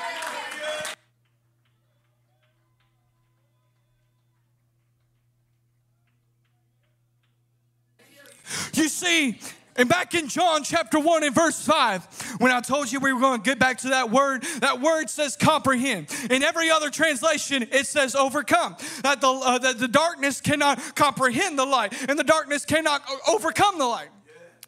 You 8.75 8.89
see, 8.89 9.39
And 9.75 9.89
back 9.89 10.15
in 10.15 10.29
John 10.29 10.65
chapter 10.65 11.01
1 11.01 11.25
and 11.25 11.35
verse 11.35 11.65
5, 11.65 12.37
when 12.39 12.53
I 12.53 12.61
told 12.61 12.93
you 12.93 13.01
we 13.01 13.13
were 13.13 13.21
going 13.21 13.41
to 13.41 13.45
get 13.45 13.59
back 13.59 13.79
to 13.79 13.89
that 13.89 14.11
word, 14.11 14.43
that 14.61 14.83
word 14.83 15.09
says 15.09 15.35
comprehend. 15.35 16.15
In 16.31 16.43
every 16.43 16.71
other 16.71 16.91
translation, 16.91 17.67
it 17.73 17.87
says 17.87 18.15
overcome. 18.15 18.77
That 19.03 19.23
the, 19.23 19.29
uh, 19.29 19.59
that 19.59 19.79
the 19.79 19.89
darkness 19.89 20.43
cannot 20.43 20.95
comprehend 20.95 21.59
the 21.59 21.65
light, 21.65 21.95
and 22.09 22.19
the 22.19 22.25
darkness 22.25 22.67
cannot 22.67 23.03
overcome 23.27 23.79
the 23.79 23.87
light. 23.87 24.09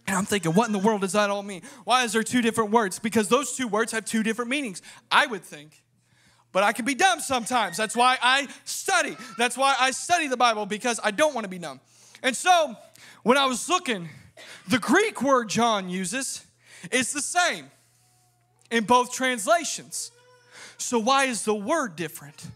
And 0.06 0.16
I'm 0.16 0.24
thinking, 0.24 0.52
what 0.52 0.66
in 0.66 0.72
the 0.72 0.78
world 0.78 1.02
does 1.02 1.12
that 1.12 1.30
all 1.30 1.42
mean? 1.42 1.62
Why 1.84 2.04
is 2.04 2.12
there 2.12 2.22
two 2.22 2.42
different 2.42 2.70
words? 2.70 2.98
Because 2.98 3.28
those 3.28 3.56
two 3.56 3.68
words 3.68 3.92
have 3.92 4.04
two 4.04 4.22
different 4.22 4.50
meanings, 4.50 4.80
I 5.10 5.26
would 5.26 5.42
think. 5.42 5.82
But 6.52 6.62
I 6.62 6.72
can 6.72 6.84
be 6.84 6.94
dumb 6.94 7.20
sometimes. 7.20 7.76
That's 7.76 7.96
why 7.96 8.16
I 8.22 8.48
study. 8.64 9.16
That's 9.38 9.56
why 9.56 9.74
I 9.78 9.90
study 9.90 10.28
the 10.28 10.36
Bible, 10.36 10.66
because 10.66 11.00
I 11.02 11.10
don't 11.10 11.34
want 11.34 11.44
to 11.44 11.48
be 11.48 11.58
dumb. 11.58 11.80
And 12.22 12.34
so, 12.34 12.76
when 13.24 13.36
I 13.36 13.46
was 13.46 13.68
looking, 13.68 14.08
the 14.68 14.78
Greek 14.78 15.20
word 15.20 15.48
John 15.48 15.88
uses 15.88 16.44
is 16.92 17.12
the 17.12 17.20
same 17.20 17.70
in 18.70 18.84
both 18.84 19.12
translations. 19.12 20.12
So, 20.78 20.98
why 20.98 21.24
is 21.24 21.44
the 21.44 21.54
word 21.54 21.96
different 21.96 22.46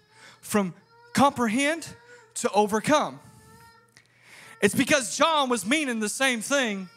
from 0.40 0.74
comprehend 1.14 1.88
to 2.34 2.50
overcome? 2.52 3.18
It's 4.60 4.74
because 4.74 5.16
John 5.16 5.48
was 5.48 5.64
meaning 5.64 6.00
the 6.00 6.08
same 6.08 6.40
thing 6.40 6.88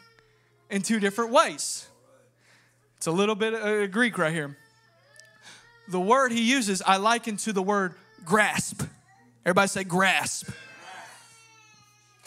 in 0.70 0.82
two 0.82 1.00
different 1.00 1.32
ways. 1.32 1.86
It's 2.98 3.06
a 3.06 3.12
little 3.12 3.34
bit 3.34 3.54
of 3.54 3.90
Greek 3.90 4.18
right 4.18 4.32
here. 4.32 4.56
The 5.88 6.00
word 6.00 6.32
he 6.32 6.42
uses, 6.42 6.82
I 6.82 6.98
liken 6.98 7.36
to 7.38 7.52
the 7.52 7.62
word 7.62 7.94
grasp. 8.24 8.82
Everybody 9.44 9.68
say 9.68 9.84
grasp. 9.84 10.50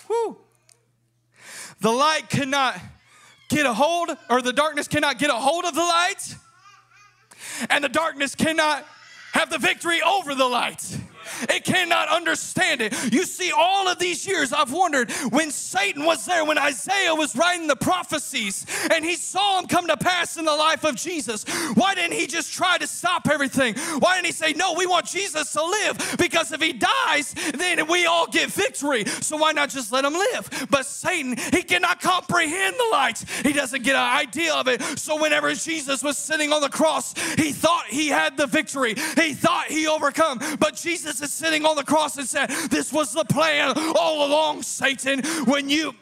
Whoo. 0.09 0.37
The 1.85 1.91
light 1.91 2.29
cannot 2.29 2.79
get 3.47 3.67
a 3.67 3.73
hold, 3.75 4.09
or 4.27 4.41
the 4.41 4.51
darkness 4.51 4.87
cannot 4.87 5.19
get 5.19 5.29
a 5.29 5.35
hold 5.35 5.65
of 5.65 5.75
the 5.75 5.81
light, 5.81 6.35
and 7.69 7.83
the 7.83 7.89
darkness 7.89 8.33
cannot 8.33 8.83
have 9.33 9.51
the 9.51 9.59
victory 9.59 10.01
over 10.01 10.33
the 10.33 10.47
light. 10.47 10.97
It 11.49 11.63
cannot 11.63 12.09
understand 12.09 12.81
it. 12.81 12.93
You 13.13 13.23
see, 13.23 13.51
all 13.51 13.87
of 13.87 13.99
these 13.99 14.25
years 14.27 14.53
I've 14.53 14.71
wondered 14.71 15.11
when 15.29 15.51
Satan 15.51 16.05
was 16.05 16.25
there, 16.25 16.45
when 16.45 16.57
Isaiah 16.57 17.15
was 17.15 17.35
writing 17.35 17.67
the 17.67 17.75
prophecies, 17.75 18.65
and 18.91 19.03
he 19.03 19.15
saw 19.15 19.59
them 19.59 19.67
come 19.67 19.87
to 19.87 19.97
pass 19.97 20.37
in 20.37 20.45
the 20.45 20.55
life 20.55 20.83
of 20.83 20.95
Jesus. 20.95 21.45
Why 21.75 21.95
didn't 21.95 22.13
he 22.13 22.27
just 22.27 22.53
try 22.53 22.77
to 22.77 22.87
stop 22.87 23.27
everything? 23.29 23.75
Why 23.99 24.15
didn't 24.15 24.27
he 24.27 24.31
say, 24.31 24.53
No, 24.53 24.73
we 24.73 24.85
want 24.85 25.05
Jesus 25.05 25.51
to 25.53 25.63
live? 25.63 26.15
Because 26.17 26.51
if 26.51 26.61
he 26.61 26.73
dies, 26.73 27.33
then 27.53 27.87
we 27.87 28.05
all 28.05 28.27
get 28.27 28.51
victory. 28.51 29.05
So 29.05 29.37
why 29.37 29.51
not 29.51 29.69
just 29.69 29.91
let 29.91 30.05
him 30.05 30.13
live? 30.13 30.67
But 30.69 30.85
Satan, 30.85 31.37
he 31.51 31.63
cannot 31.63 32.01
comprehend 32.01 32.75
the 32.75 32.89
light, 32.91 33.23
he 33.43 33.53
doesn't 33.53 33.83
get 33.83 33.95
an 33.95 34.17
idea 34.17 34.53
of 34.53 34.67
it. 34.67 34.81
So 34.97 35.21
whenever 35.21 35.53
Jesus 35.53 36.03
was 36.03 36.17
sitting 36.17 36.51
on 36.51 36.61
the 36.61 36.69
cross, 36.69 37.13
he 37.35 37.51
thought 37.51 37.85
he 37.87 38.07
had 38.07 38.37
the 38.37 38.47
victory, 38.47 38.95
he 39.15 39.33
thought 39.33 39.65
he 39.67 39.87
overcome. 39.87 40.39
But 40.59 40.75
Jesus 40.75 41.14
is 41.21 41.31
sitting 41.33 41.65
on 41.65 41.75
the 41.75 41.83
cross 41.83 42.17
and 42.17 42.27
said, 42.27 42.49
This 42.69 42.91
was 42.91 43.13
the 43.13 43.25
plan 43.25 43.73
all 43.97 44.25
along, 44.25 44.63
Satan. 44.63 45.23
When 45.45 45.69
you 45.69 45.95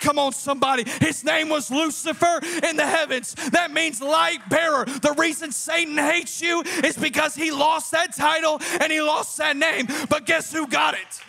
Come 0.00 0.18
on, 0.18 0.32
somebody. 0.32 0.84
His 1.00 1.24
name 1.24 1.48
was 1.48 1.70
Lucifer 1.70 2.40
in 2.62 2.76
the 2.76 2.86
heavens. 2.86 3.34
That 3.52 3.72
means 3.72 4.00
light 4.00 4.46
bearer. 4.48 4.84
The 4.84 5.14
reason 5.16 5.52
Satan 5.52 5.96
hates 5.96 6.40
you 6.42 6.62
is 6.84 6.96
because 6.96 7.34
he 7.34 7.50
lost 7.50 7.92
that 7.92 8.14
title 8.14 8.60
and 8.80 8.92
he 8.92 9.00
lost 9.00 9.36
that 9.38 9.56
name. 9.56 9.88
But 10.08 10.26
guess 10.26 10.52
who 10.52 10.66
got 10.66 10.94
it? 10.94 11.20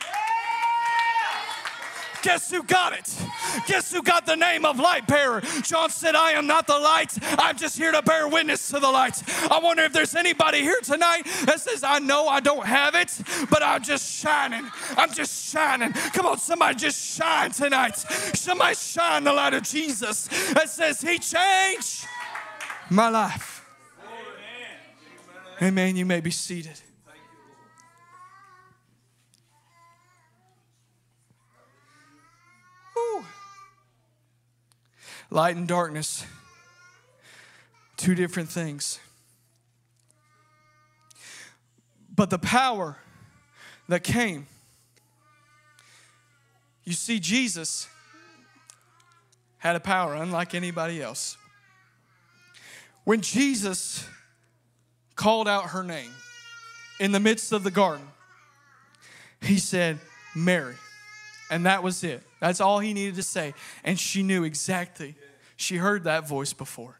Guess 2.27 2.51
who 2.51 2.61
got 2.61 2.91
it? 2.91 3.15
Guess 3.67 3.93
who 3.93 4.03
got 4.03 4.25
the 4.25 4.35
name 4.35 4.65
of 4.65 4.77
light 4.81 5.07
bearer? 5.07 5.39
John 5.63 5.89
said, 5.89 6.13
I 6.13 6.31
am 6.31 6.45
not 6.45 6.67
the 6.67 6.77
light. 6.77 7.17
I'm 7.39 7.55
just 7.55 7.77
here 7.77 7.93
to 7.93 8.01
bear 8.01 8.27
witness 8.27 8.67
to 8.67 8.81
the 8.81 8.91
light. 8.91 9.23
I 9.49 9.61
wonder 9.63 9.83
if 9.83 9.93
there's 9.93 10.13
anybody 10.13 10.59
here 10.59 10.81
tonight 10.83 11.21
that 11.45 11.61
says, 11.61 11.85
I 11.85 11.99
know 11.99 12.27
I 12.27 12.41
don't 12.41 12.65
have 12.65 12.95
it, 12.95 13.17
but 13.49 13.63
I'm 13.63 13.81
just 13.81 14.13
shining. 14.21 14.69
I'm 14.97 15.13
just 15.13 15.53
shining. 15.53 15.93
Come 15.93 16.25
on, 16.25 16.37
somebody 16.37 16.75
just 16.75 17.17
shine 17.17 17.51
tonight. 17.51 17.95
Somebody 17.95 18.75
shine 18.75 19.23
the 19.23 19.31
light 19.31 19.53
of 19.53 19.63
Jesus 19.63 20.27
that 20.51 20.69
says, 20.69 20.99
He 20.99 21.19
changed 21.19 22.05
my 22.89 23.07
life. 23.07 23.65
Amen. 25.61 25.95
You 25.95 26.05
may 26.05 26.19
be 26.19 26.31
seated. 26.31 26.77
Light 35.29 35.55
and 35.57 35.67
darkness, 35.67 36.25
two 37.97 38.15
different 38.15 38.49
things. 38.49 38.99
But 42.15 42.29
the 42.29 42.39
power 42.39 42.97
that 43.89 44.03
came, 44.03 44.47
you 46.85 46.93
see, 46.93 47.19
Jesus 47.19 47.87
had 49.57 49.75
a 49.75 49.79
power 49.79 50.15
unlike 50.15 50.55
anybody 50.55 51.01
else. 51.01 51.37
When 53.03 53.21
Jesus 53.21 54.07
called 55.15 55.47
out 55.47 55.71
her 55.71 55.83
name 55.83 56.11
in 56.99 57.11
the 57.11 57.19
midst 57.19 57.51
of 57.51 57.63
the 57.63 57.71
garden, 57.71 58.07
he 59.41 59.59
said, 59.59 59.99
Mary. 60.35 60.75
And 61.49 61.65
that 61.65 61.83
was 61.83 62.03
it. 62.03 62.23
That's 62.39 62.59
all 62.59 62.79
he 62.79 62.93
needed 62.93 63.15
to 63.15 63.23
say. 63.23 63.53
And 63.83 63.99
she 63.99 64.23
knew 64.23 64.43
exactly. 64.43 65.15
She 65.55 65.77
heard 65.77 66.03
that 66.03 66.27
voice 66.27 66.53
before. 66.53 66.99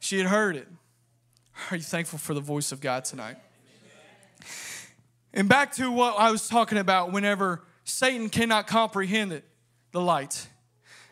She 0.00 0.18
had 0.18 0.26
heard 0.26 0.56
it. 0.56 0.68
Are 1.70 1.76
you 1.76 1.82
thankful 1.82 2.18
for 2.18 2.34
the 2.34 2.40
voice 2.40 2.72
of 2.72 2.80
God 2.80 3.04
tonight? 3.04 3.36
And 5.34 5.48
back 5.48 5.72
to 5.74 5.90
what 5.90 6.18
I 6.18 6.30
was 6.30 6.48
talking 6.48 6.78
about 6.78 7.12
whenever 7.12 7.62
Satan 7.84 8.28
cannot 8.28 8.66
comprehend 8.66 9.32
it, 9.32 9.44
the 9.92 10.00
light, 10.00 10.48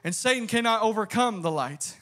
and 0.02 0.14
Satan 0.14 0.46
cannot 0.46 0.82
overcome 0.82 1.42
the 1.42 1.50
light. 1.50 1.96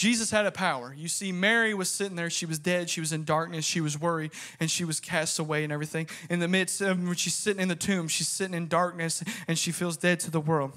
Jesus 0.00 0.30
had 0.30 0.46
a 0.46 0.50
power. 0.50 0.94
You 0.96 1.08
see, 1.08 1.30
Mary 1.30 1.74
was 1.74 1.90
sitting 1.90 2.16
there. 2.16 2.30
She 2.30 2.46
was 2.46 2.58
dead. 2.58 2.88
She 2.88 3.00
was 3.00 3.12
in 3.12 3.24
darkness. 3.24 3.66
She 3.66 3.82
was 3.82 4.00
worried 4.00 4.30
and 4.58 4.70
she 4.70 4.82
was 4.82 4.98
cast 4.98 5.38
away 5.38 5.62
and 5.62 5.70
everything. 5.70 6.08
In 6.30 6.38
the 6.38 6.48
midst 6.48 6.80
of 6.80 7.06
when 7.06 7.14
she's 7.16 7.34
sitting 7.34 7.60
in 7.60 7.68
the 7.68 7.76
tomb, 7.76 8.08
she's 8.08 8.26
sitting 8.26 8.54
in 8.54 8.66
darkness 8.66 9.22
and 9.46 9.58
she 9.58 9.72
feels 9.72 9.98
dead 9.98 10.18
to 10.20 10.30
the 10.30 10.40
world. 10.40 10.72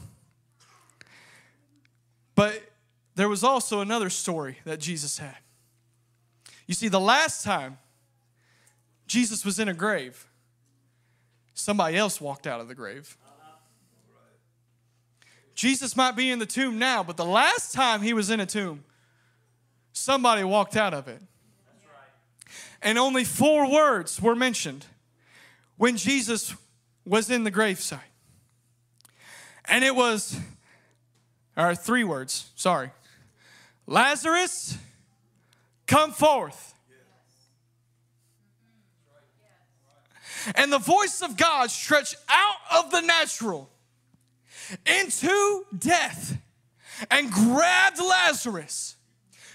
But 2.36 2.64
there 3.16 3.30
was 3.30 3.46
also 3.46 3.80
another 3.80 4.10
story 4.10 4.58
that 4.66 4.82
Jesus 4.82 5.20
had. 5.20 5.38
You 6.68 6.74
see, 6.74 6.90
the 6.90 7.00
last 7.00 7.46
time 7.46 7.78
Jesus 9.08 9.46
was 9.46 9.58
in 9.58 9.70
a 9.70 9.74
grave, 9.74 10.28
somebody 11.54 11.96
else 11.96 12.20
walked 12.20 12.46
out 12.46 12.60
of 12.60 12.68
the 12.68 12.76
grave. 12.76 13.16
Jesus 15.56 15.96
might 15.96 16.18
be 16.18 16.30
in 16.30 16.40
the 16.40 16.46
tomb 16.46 16.78
now, 16.78 17.04
but 17.04 17.16
the 17.16 17.24
last 17.24 17.72
time 17.72 18.02
he 18.02 18.12
was 18.12 18.30
in 18.30 18.42
a 18.42 18.46
tomb, 18.46 18.84
somebody 19.94 20.44
walked 20.44 20.76
out 20.76 20.94
of 20.94 21.08
it. 21.08 21.22
And 22.82 22.98
only 22.98 23.24
four 23.24 23.72
words 23.72 24.22
were 24.22 24.36
mentioned 24.36 24.86
when 25.78 25.96
Jesus 25.96 26.54
was 27.06 27.30
in 27.30 27.46
the 27.46 27.52
gravesite. 27.52 28.00
And 29.66 29.86
it 29.86 29.96
was, 29.96 30.38
or 31.56 31.76
three 31.76 32.04
words, 32.04 32.52
sorry. 32.56 32.91
Lazarus, 33.88 34.78
come 35.88 36.12
forth. 36.12 36.74
And 40.56 40.74
the 40.74 40.80
voice 40.80 41.22
of 41.22 41.38
God 41.38 41.72
stretched 41.72 42.16
out 42.28 42.84
of 42.84 42.91
the 42.91 43.00
natural 43.00 43.70
into 44.86 45.66
death 45.78 46.38
and 47.10 47.32
grabbed 47.32 48.00
Lazarus 48.00 48.98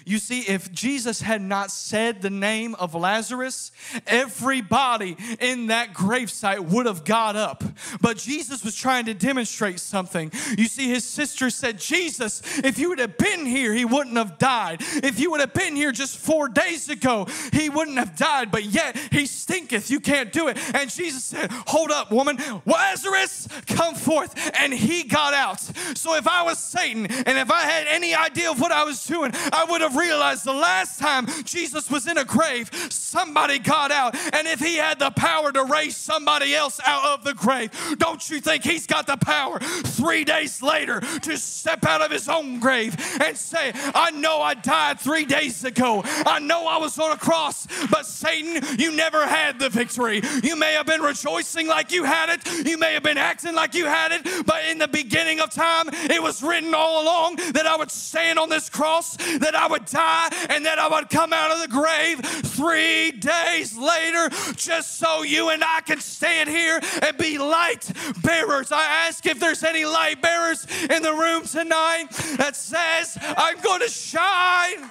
you 0.08 0.18
see, 0.18 0.40
if 0.40 0.72
Jesus 0.72 1.20
had 1.20 1.42
not 1.42 1.70
said 1.70 2.22
the 2.22 2.30
name 2.30 2.74
of 2.76 2.94
Lazarus, 2.94 3.72
everybody 4.06 5.18
in 5.38 5.66
that 5.66 5.92
gravesite 5.92 6.60
would 6.60 6.86
have 6.86 7.04
got 7.04 7.36
up. 7.36 7.62
But 8.00 8.16
Jesus 8.16 8.64
was 8.64 8.74
trying 8.74 9.04
to 9.04 9.14
demonstrate 9.14 9.80
something. 9.80 10.32
You 10.56 10.64
see, 10.64 10.88
his 10.88 11.04
sister 11.04 11.50
said, 11.50 11.78
Jesus, 11.78 12.40
if 12.60 12.78
you 12.78 12.88
would 12.88 13.00
have 13.00 13.18
been 13.18 13.44
here, 13.44 13.74
he 13.74 13.84
wouldn't 13.84 14.16
have 14.16 14.38
died. 14.38 14.78
If 14.80 15.20
you 15.20 15.30
would 15.30 15.40
have 15.40 15.52
been 15.52 15.76
here 15.76 15.92
just 15.92 16.16
four 16.16 16.48
days 16.48 16.88
ago, 16.88 17.26
he 17.52 17.68
wouldn't 17.68 17.98
have 17.98 18.16
died. 18.16 18.50
But 18.50 18.64
yet 18.64 18.96
he 19.12 19.26
stinketh. 19.26 19.90
You 19.90 20.00
can't 20.00 20.32
do 20.32 20.48
it. 20.48 20.56
And 20.74 20.90
Jesus 20.90 21.24
said, 21.24 21.50
Hold 21.66 21.90
up, 21.90 22.10
woman. 22.10 22.38
Lazarus, 22.64 23.46
come 23.66 23.94
forth. 23.94 24.34
And 24.58 24.72
he 24.72 25.02
got 25.02 25.34
out. 25.34 25.60
So 25.98 26.16
if 26.16 26.26
I 26.26 26.44
was 26.44 26.56
Satan 26.56 27.04
and 27.04 27.36
if 27.36 27.50
I 27.50 27.60
had 27.60 27.86
any 27.88 28.14
idea 28.14 28.50
of 28.50 28.58
what 28.58 28.72
I 28.72 28.84
was 28.84 29.04
doing, 29.04 29.32
I 29.52 29.66
would 29.68 29.82
have 29.82 29.97
realized 29.98 30.44
the 30.44 30.52
last 30.52 30.98
time 30.98 31.26
Jesus 31.44 31.90
was 31.90 32.06
in 32.06 32.18
a 32.18 32.24
grave, 32.24 32.70
somebody 32.90 33.58
got 33.58 33.90
out. 33.90 34.14
And 34.32 34.46
if 34.46 34.60
he 34.60 34.76
had 34.76 34.98
the 34.98 35.10
power 35.10 35.52
to 35.52 35.64
raise 35.64 35.96
somebody 35.96 36.54
else 36.54 36.80
out 36.84 37.04
of 37.06 37.24
the 37.24 37.34
grave, 37.34 37.70
don't 37.98 38.28
you 38.30 38.40
think 38.40 38.64
he's 38.64 38.86
got 38.86 39.06
the 39.06 39.16
power 39.16 39.58
three 39.58 40.24
days 40.24 40.62
later 40.62 41.00
to 41.00 41.36
step 41.36 41.84
out 41.84 42.02
of 42.02 42.10
his 42.10 42.28
own 42.28 42.60
grave 42.60 42.96
and 43.22 43.36
say, 43.36 43.72
I 43.74 44.10
know 44.12 44.40
I 44.40 44.54
died 44.54 45.00
three 45.00 45.24
days 45.24 45.64
ago. 45.64 46.02
I 46.04 46.38
know 46.38 46.66
I 46.66 46.78
was 46.78 46.98
on 46.98 47.12
a 47.12 47.16
cross, 47.16 47.66
but 47.90 48.06
Satan, 48.06 48.62
you 48.78 48.92
never 48.94 49.26
had 49.26 49.58
the 49.58 49.68
victory. 49.68 50.22
You 50.42 50.56
may 50.56 50.74
have 50.74 50.86
been 50.86 51.02
rejoicing 51.02 51.66
like 51.66 51.92
you 51.92 52.04
had 52.04 52.28
it, 52.28 52.66
you 52.66 52.78
may 52.78 52.94
have 52.94 53.02
been 53.02 53.18
acting 53.18 53.54
like 53.54 53.74
you 53.74 53.86
had 53.86 54.12
it, 54.12 54.46
but 54.46 54.64
in 54.66 54.78
the 54.78 54.88
beginning 54.88 55.40
of 55.40 55.50
time, 55.50 55.88
it 55.88 56.22
was 56.22 56.42
written 56.42 56.74
all 56.74 57.02
along 57.02 57.36
that 57.52 57.66
I 57.66 57.76
would 57.76 57.90
stand 57.90 58.38
on 58.38 58.48
this 58.48 58.68
cross, 58.70 59.16
that 59.16 59.54
I 59.54 59.66
would 59.66 59.87
die, 59.90 60.28
and 60.50 60.66
that 60.66 60.78
I 60.78 60.88
would 60.88 61.10
come 61.10 61.32
out 61.32 61.50
of 61.50 61.60
the 61.60 61.68
grave 61.68 62.20
three 62.20 63.12
days 63.12 63.76
later, 63.76 64.28
just 64.54 64.98
so 64.98 65.22
you 65.22 65.50
and 65.50 65.62
I 65.64 65.80
can 65.80 66.00
stand 66.00 66.48
here 66.48 66.80
and 67.02 67.16
be 67.18 67.38
light 67.38 67.90
bearers. 68.22 68.72
I 68.72 68.84
ask 69.06 69.24
if 69.26 69.40
there's 69.40 69.64
any 69.64 69.84
light 69.84 70.20
bearers 70.22 70.66
in 70.90 71.02
the 71.02 71.12
room 71.12 71.44
tonight 71.44 72.08
that 72.36 72.56
says, 72.56 73.18
I'm 73.20 73.60
going 73.60 73.80
to 73.80 73.88
shine 73.88 74.90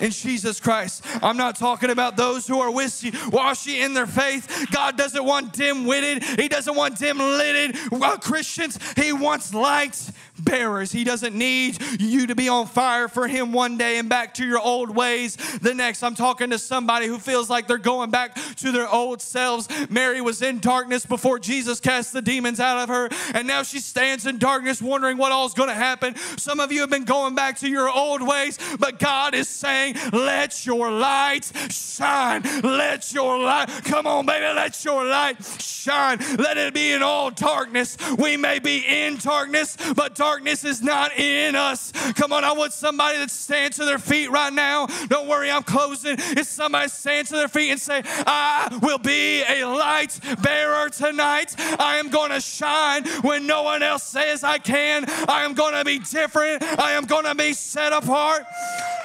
in 0.00 0.10
Jesus 0.10 0.60
Christ. 0.60 1.04
I'm 1.22 1.36
not 1.36 1.56
talking 1.56 1.90
about 1.90 2.16
those 2.16 2.46
who 2.46 2.60
are 2.60 2.70
wishy 2.70 3.12
washy 3.30 3.80
in 3.80 3.94
their 3.94 4.06
faith. 4.06 4.66
God 4.72 4.96
doesn't 4.96 5.24
want 5.24 5.52
dim 5.52 5.84
witted, 5.86 6.24
He 6.40 6.48
doesn't 6.48 6.74
want 6.74 6.98
dim 6.98 7.18
lidded 7.18 7.76
Christians. 8.20 8.78
He 8.96 9.12
wants 9.12 9.54
light 9.54 10.10
bearers. 10.44 10.92
He 10.92 11.04
doesn't 11.04 11.34
need 11.34 11.78
you 12.00 12.26
to 12.26 12.34
be 12.34 12.48
on 12.48 12.66
fire 12.66 13.08
for 13.08 13.28
Him 13.28 13.52
one 13.52 13.76
day 13.76 13.98
and 13.98 14.08
back 14.08 14.34
to 14.34 14.46
your 14.46 14.60
old 14.60 14.94
ways 14.94 15.36
the 15.60 15.74
next. 15.74 16.02
I'm 16.02 16.14
talking 16.14 16.50
to 16.50 16.58
somebody 16.58 17.06
who 17.06 17.18
feels 17.18 17.48
like 17.48 17.66
they're 17.66 17.78
going 17.78 18.10
back 18.10 18.34
to 18.56 18.72
their 18.72 18.88
old 18.88 19.22
selves. 19.22 19.68
Mary 19.90 20.20
was 20.20 20.42
in 20.42 20.58
darkness 20.58 21.06
before 21.06 21.38
Jesus 21.38 21.80
cast 21.80 22.12
the 22.12 22.22
demons 22.22 22.60
out 22.60 22.78
of 22.78 22.88
her, 22.88 23.08
and 23.34 23.46
now 23.46 23.62
she 23.62 23.78
stands 23.78 24.26
in 24.26 24.38
darkness 24.38 24.82
wondering 24.82 25.16
what 25.16 25.32
all's 25.32 25.54
going 25.54 25.68
to 25.68 25.74
happen. 25.74 26.16
Some 26.36 26.60
of 26.60 26.72
you 26.72 26.80
have 26.80 26.90
been 26.90 27.04
going 27.04 27.34
back 27.34 27.58
to 27.60 27.68
your 27.68 27.90
old 27.90 28.26
ways, 28.26 28.58
but 28.78 28.98
God 28.98 29.34
is 29.34 29.48
saying, 29.48 29.96
Let 30.12 30.66
your 30.66 30.90
light 30.90 31.50
shine. 31.70 32.42
Let 32.62 33.12
your 33.12 33.38
light, 33.38 33.68
come 33.84 34.06
on, 34.06 34.26
baby, 34.26 34.46
let 34.46 34.84
your 34.84 35.04
light 35.04 35.42
shine. 35.58 36.18
Let 36.38 36.56
it 36.56 36.74
be 36.74 36.92
in 36.92 37.02
all 37.02 37.30
darkness. 37.30 37.96
We 38.18 38.36
may 38.36 38.58
be 38.58 38.84
in 38.86 39.16
darkness, 39.16 39.76
but 39.94 40.14
darkness 40.14 40.31
darkness 40.32 40.64
is 40.64 40.80
not 40.80 41.12
in 41.18 41.54
us. 41.54 41.92
Come 42.14 42.32
on, 42.32 42.42
I 42.42 42.52
want 42.52 42.72
somebody 42.72 43.18
that 43.18 43.30
stands 43.30 43.76
to 43.76 43.84
their 43.84 43.98
feet 43.98 44.30
right 44.30 44.52
now. 44.52 44.86
Don't 45.08 45.28
worry, 45.28 45.50
I'm 45.50 45.62
closing. 45.62 46.16
It's 46.18 46.48
somebody 46.48 46.88
stand 46.88 47.26
to 47.28 47.34
their 47.34 47.48
feet 47.48 47.70
and 47.70 47.78
say, 47.78 48.00
I 48.04 48.78
will 48.80 48.96
be 48.96 49.42
a 49.42 49.64
light 49.66 50.18
bearer 50.42 50.88
tonight. 50.88 51.54
I 51.58 51.98
am 51.98 52.08
going 52.08 52.30
to 52.30 52.40
shine 52.40 53.06
when 53.20 53.46
no 53.46 53.62
one 53.62 53.82
else 53.82 54.04
says 54.04 54.42
I 54.42 54.56
can. 54.56 55.04
I 55.28 55.44
am 55.44 55.52
going 55.52 55.74
to 55.74 55.84
be 55.84 55.98
different. 55.98 56.62
I 56.62 56.92
am 56.92 57.04
going 57.04 57.26
to 57.26 57.34
be 57.34 57.52
set 57.52 57.92
apart. 57.92 58.46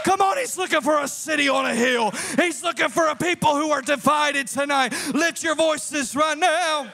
Come 0.06 0.22
on, 0.22 0.38
he's 0.38 0.58
looking 0.58 0.80
for 0.80 0.98
a 1.02 1.10
city 1.10 1.50
on 1.50 1.66
a 1.66 1.76
hill. 1.76 2.12
He's 2.38 2.64
looking 2.64 2.88
for 2.88 3.08
a 3.08 3.16
people 3.18 3.54
who 3.54 3.72
are 3.72 3.82
divided 3.82 4.48
tonight. 4.48 4.94
Lift 5.14 5.44
your 5.44 5.56
voices 5.56 6.16
right 6.16 6.38
now. 6.38 6.88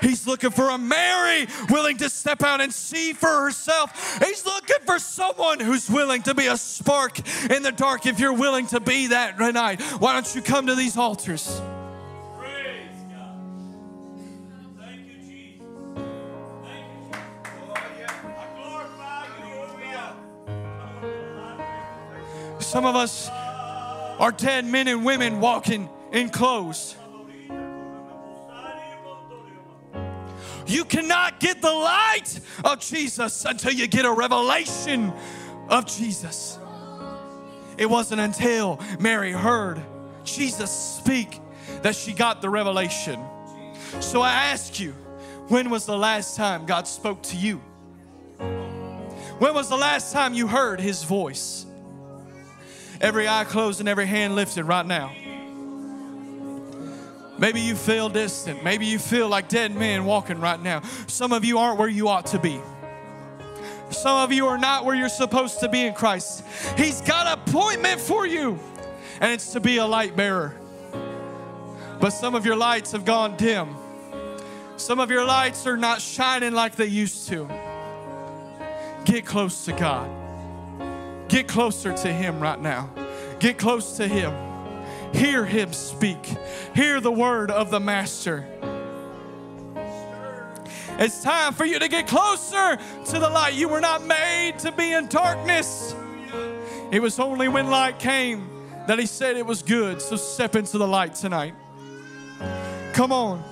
He's 0.00 0.26
looking 0.26 0.50
for 0.50 0.70
a 0.70 0.78
Mary 0.78 1.46
willing 1.70 1.96
to 1.98 2.10
step 2.10 2.42
out 2.42 2.60
and 2.60 2.72
see 2.72 3.12
for 3.12 3.44
herself. 3.44 4.18
He's 4.24 4.44
looking 4.44 4.76
for 4.84 4.98
someone 4.98 5.60
who's 5.60 5.88
willing 5.90 6.22
to 6.22 6.34
be 6.34 6.46
a 6.46 6.56
spark 6.56 7.18
in 7.50 7.62
the 7.62 7.72
dark. 7.72 8.06
If 8.06 8.20
you're 8.20 8.32
willing 8.32 8.66
to 8.68 8.80
be 8.80 9.08
that 9.08 9.38
tonight, 9.38 9.80
why 9.98 10.14
don't 10.14 10.34
you 10.34 10.42
come 10.42 10.66
to 10.66 10.74
these 10.74 10.96
altars? 10.96 11.60
Some 22.58 22.84
of 22.84 22.96
us 22.96 23.28
are 24.18 24.32
dead 24.32 24.64
men 24.64 24.88
and 24.88 25.04
women 25.04 25.40
walking 25.40 25.88
in 26.12 26.30
clothes. 26.30 26.96
You 30.66 30.84
cannot 30.84 31.40
get 31.40 31.62
the 31.62 31.72
light 31.72 32.40
of 32.64 32.80
Jesus 32.80 33.44
until 33.44 33.72
you 33.72 33.86
get 33.86 34.04
a 34.04 34.12
revelation 34.12 35.12
of 35.68 35.86
Jesus. 35.86 36.58
It 37.78 37.86
wasn't 37.86 38.20
until 38.20 38.80
Mary 38.98 39.32
heard 39.32 39.80
Jesus 40.24 40.70
speak 40.70 41.40
that 41.82 41.94
she 41.94 42.12
got 42.12 42.42
the 42.42 42.50
revelation. 42.50 43.20
So 44.00 44.22
I 44.22 44.32
ask 44.32 44.80
you, 44.80 44.92
when 45.48 45.70
was 45.70 45.86
the 45.86 45.96
last 45.96 46.36
time 46.36 46.66
God 46.66 46.88
spoke 46.88 47.22
to 47.24 47.36
you? 47.36 47.58
When 49.38 49.54
was 49.54 49.68
the 49.68 49.76
last 49.76 50.12
time 50.12 50.34
you 50.34 50.48
heard 50.48 50.80
his 50.80 51.04
voice? 51.04 51.66
Every 53.00 53.28
eye 53.28 53.44
closed 53.44 53.80
and 53.80 53.88
every 53.88 54.06
hand 54.06 54.34
lifted 54.34 54.64
right 54.64 54.86
now. 54.86 55.12
Maybe 57.38 57.60
you 57.60 57.74
feel 57.76 58.08
distant. 58.08 58.64
Maybe 58.64 58.86
you 58.86 58.98
feel 58.98 59.28
like 59.28 59.48
dead 59.48 59.74
men 59.74 60.04
walking 60.04 60.40
right 60.40 60.60
now. 60.60 60.82
Some 61.06 61.32
of 61.32 61.44
you 61.44 61.58
aren't 61.58 61.78
where 61.78 61.88
you 61.88 62.08
ought 62.08 62.26
to 62.26 62.38
be. 62.38 62.60
Some 63.90 64.18
of 64.18 64.32
you 64.32 64.46
are 64.46 64.58
not 64.58 64.84
where 64.84 64.96
you're 64.96 65.08
supposed 65.08 65.60
to 65.60 65.68
be 65.68 65.82
in 65.82 65.94
Christ. 65.94 66.44
He's 66.76 67.00
got 67.02 67.26
an 67.26 67.38
appointment 67.38 68.00
for 68.00 68.26
you, 68.26 68.58
and 69.20 69.32
it's 69.32 69.52
to 69.52 69.60
be 69.60 69.76
a 69.76 69.86
light 69.86 70.16
bearer. 70.16 70.56
But 72.00 72.10
some 72.10 72.34
of 72.34 72.44
your 72.44 72.56
lights 72.56 72.92
have 72.92 73.04
gone 73.04 73.36
dim. 73.36 73.74
Some 74.76 74.98
of 74.98 75.10
your 75.10 75.24
lights 75.24 75.66
are 75.66 75.76
not 75.76 76.00
shining 76.00 76.52
like 76.52 76.76
they 76.76 76.86
used 76.86 77.28
to. 77.28 77.48
Get 79.04 79.24
close 79.24 79.64
to 79.66 79.72
God. 79.72 80.10
Get 81.28 81.46
closer 81.48 81.92
to 81.92 82.12
Him 82.12 82.40
right 82.40 82.60
now. 82.60 82.90
Get 83.38 83.56
close 83.56 83.96
to 83.98 84.08
Him. 84.08 84.45
Hear 85.12 85.44
him 85.44 85.72
speak. 85.72 86.24
Hear 86.74 87.00
the 87.00 87.12
word 87.12 87.50
of 87.50 87.70
the 87.70 87.80
Master. 87.80 88.46
It's 90.98 91.22
time 91.22 91.52
for 91.52 91.66
you 91.66 91.78
to 91.78 91.88
get 91.88 92.06
closer 92.06 92.78
to 93.06 93.12
the 93.18 93.28
light. 93.28 93.54
You 93.54 93.68
were 93.68 93.80
not 93.80 94.04
made 94.04 94.58
to 94.60 94.72
be 94.72 94.92
in 94.92 95.08
darkness. 95.08 95.94
It 96.90 97.00
was 97.00 97.18
only 97.18 97.48
when 97.48 97.68
light 97.68 97.98
came 97.98 98.48
that 98.86 98.98
he 98.98 99.06
said 99.06 99.36
it 99.36 99.44
was 99.44 99.62
good. 99.62 100.00
So 100.00 100.16
step 100.16 100.56
into 100.56 100.78
the 100.78 100.86
light 100.86 101.14
tonight. 101.14 101.54
Come 102.94 103.12
on. 103.12 103.44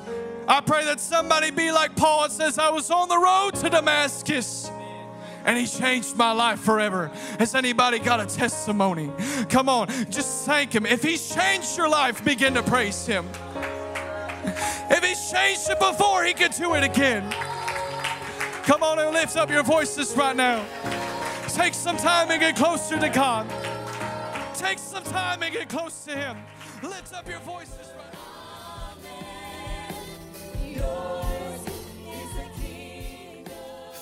I 0.48 0.60
pray 0.60 0.84
that 0.84 1.00
somebody 1.00 1.50
be 1.50 1.72
like 1.72 1.96
Paul 1.96 2.24
and 2.24 2.32
says, 2.32 2.58
I 2.58 2.70
was 2.70 2.90
on 2.90 3.08
the 3.08 3.18
road 3.18 3.54
to 3.56 3.70
Damascus 3.70 4.70
and 5.44 5.58
He 5.58 5.66
changed 5.66 6.16
my 6.16 6.32
life 6.32 6.60
forever. 6.60 7.08
Has 7.38 7.54
anybody 7.54 7.98
got 7.98 8.20
a 8.20 8.26
testimony? 8.26 9.10
Come 9.48 9.68
on, 9.68 9.88
just 10.10 10.46
thank 10.46 10.74
Him. 10.74 10.86
If 10.86 11.02
He's 11.02 11.34
changed 11.34 11.76
your 11.76 11.88
life, 11.88 12.24
begin 12.24 12.54
to 12.54 12.62
praise 12.62 13.06
Him. 13.06 13.28
If 14.90 15.04
He's 15.04 15.30
changed 15.30 15.70
it 15.70 15.78
before, 15.78 16.24
He 16.24 16.32
can 16.32 16.50
do 16.50 16.74
it 16.74 16.84
again. 16.84 17.30
Come 18.64 18.82
on 18.82 18.98
and 18.98 19.12
lift 19.12 19.36
up 19.36 19.50
your 19.50 19.62
voices 19.62 20.16
right 20.16 20.34
now. 20.34 20.64
Take 21.48 21.74
some 21.74 21.96
time 21.96 22.30
and 22.30 22.40
get 22.40 22.56
closer 22.56 22.98
to 22.98 23.08
God. 23.08 23.46
Take 24.54 24.78
some 24.78 25.04
time 25.04 25.42
and 25.42 25.52
get 25.52 25.68
close 25.68 26.04
to 26.04 26.12
Him. 26.12 26.38
Lift 26.82 27.14
up 27.14 27.28
your 27.28 27.40
voices 27.40 27.92
right 27.96 28.12
now. 30.76 31.33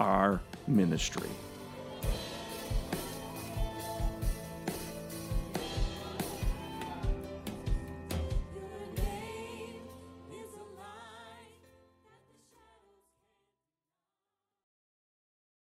our 0.00 0.40
ministry. 0.66 1.28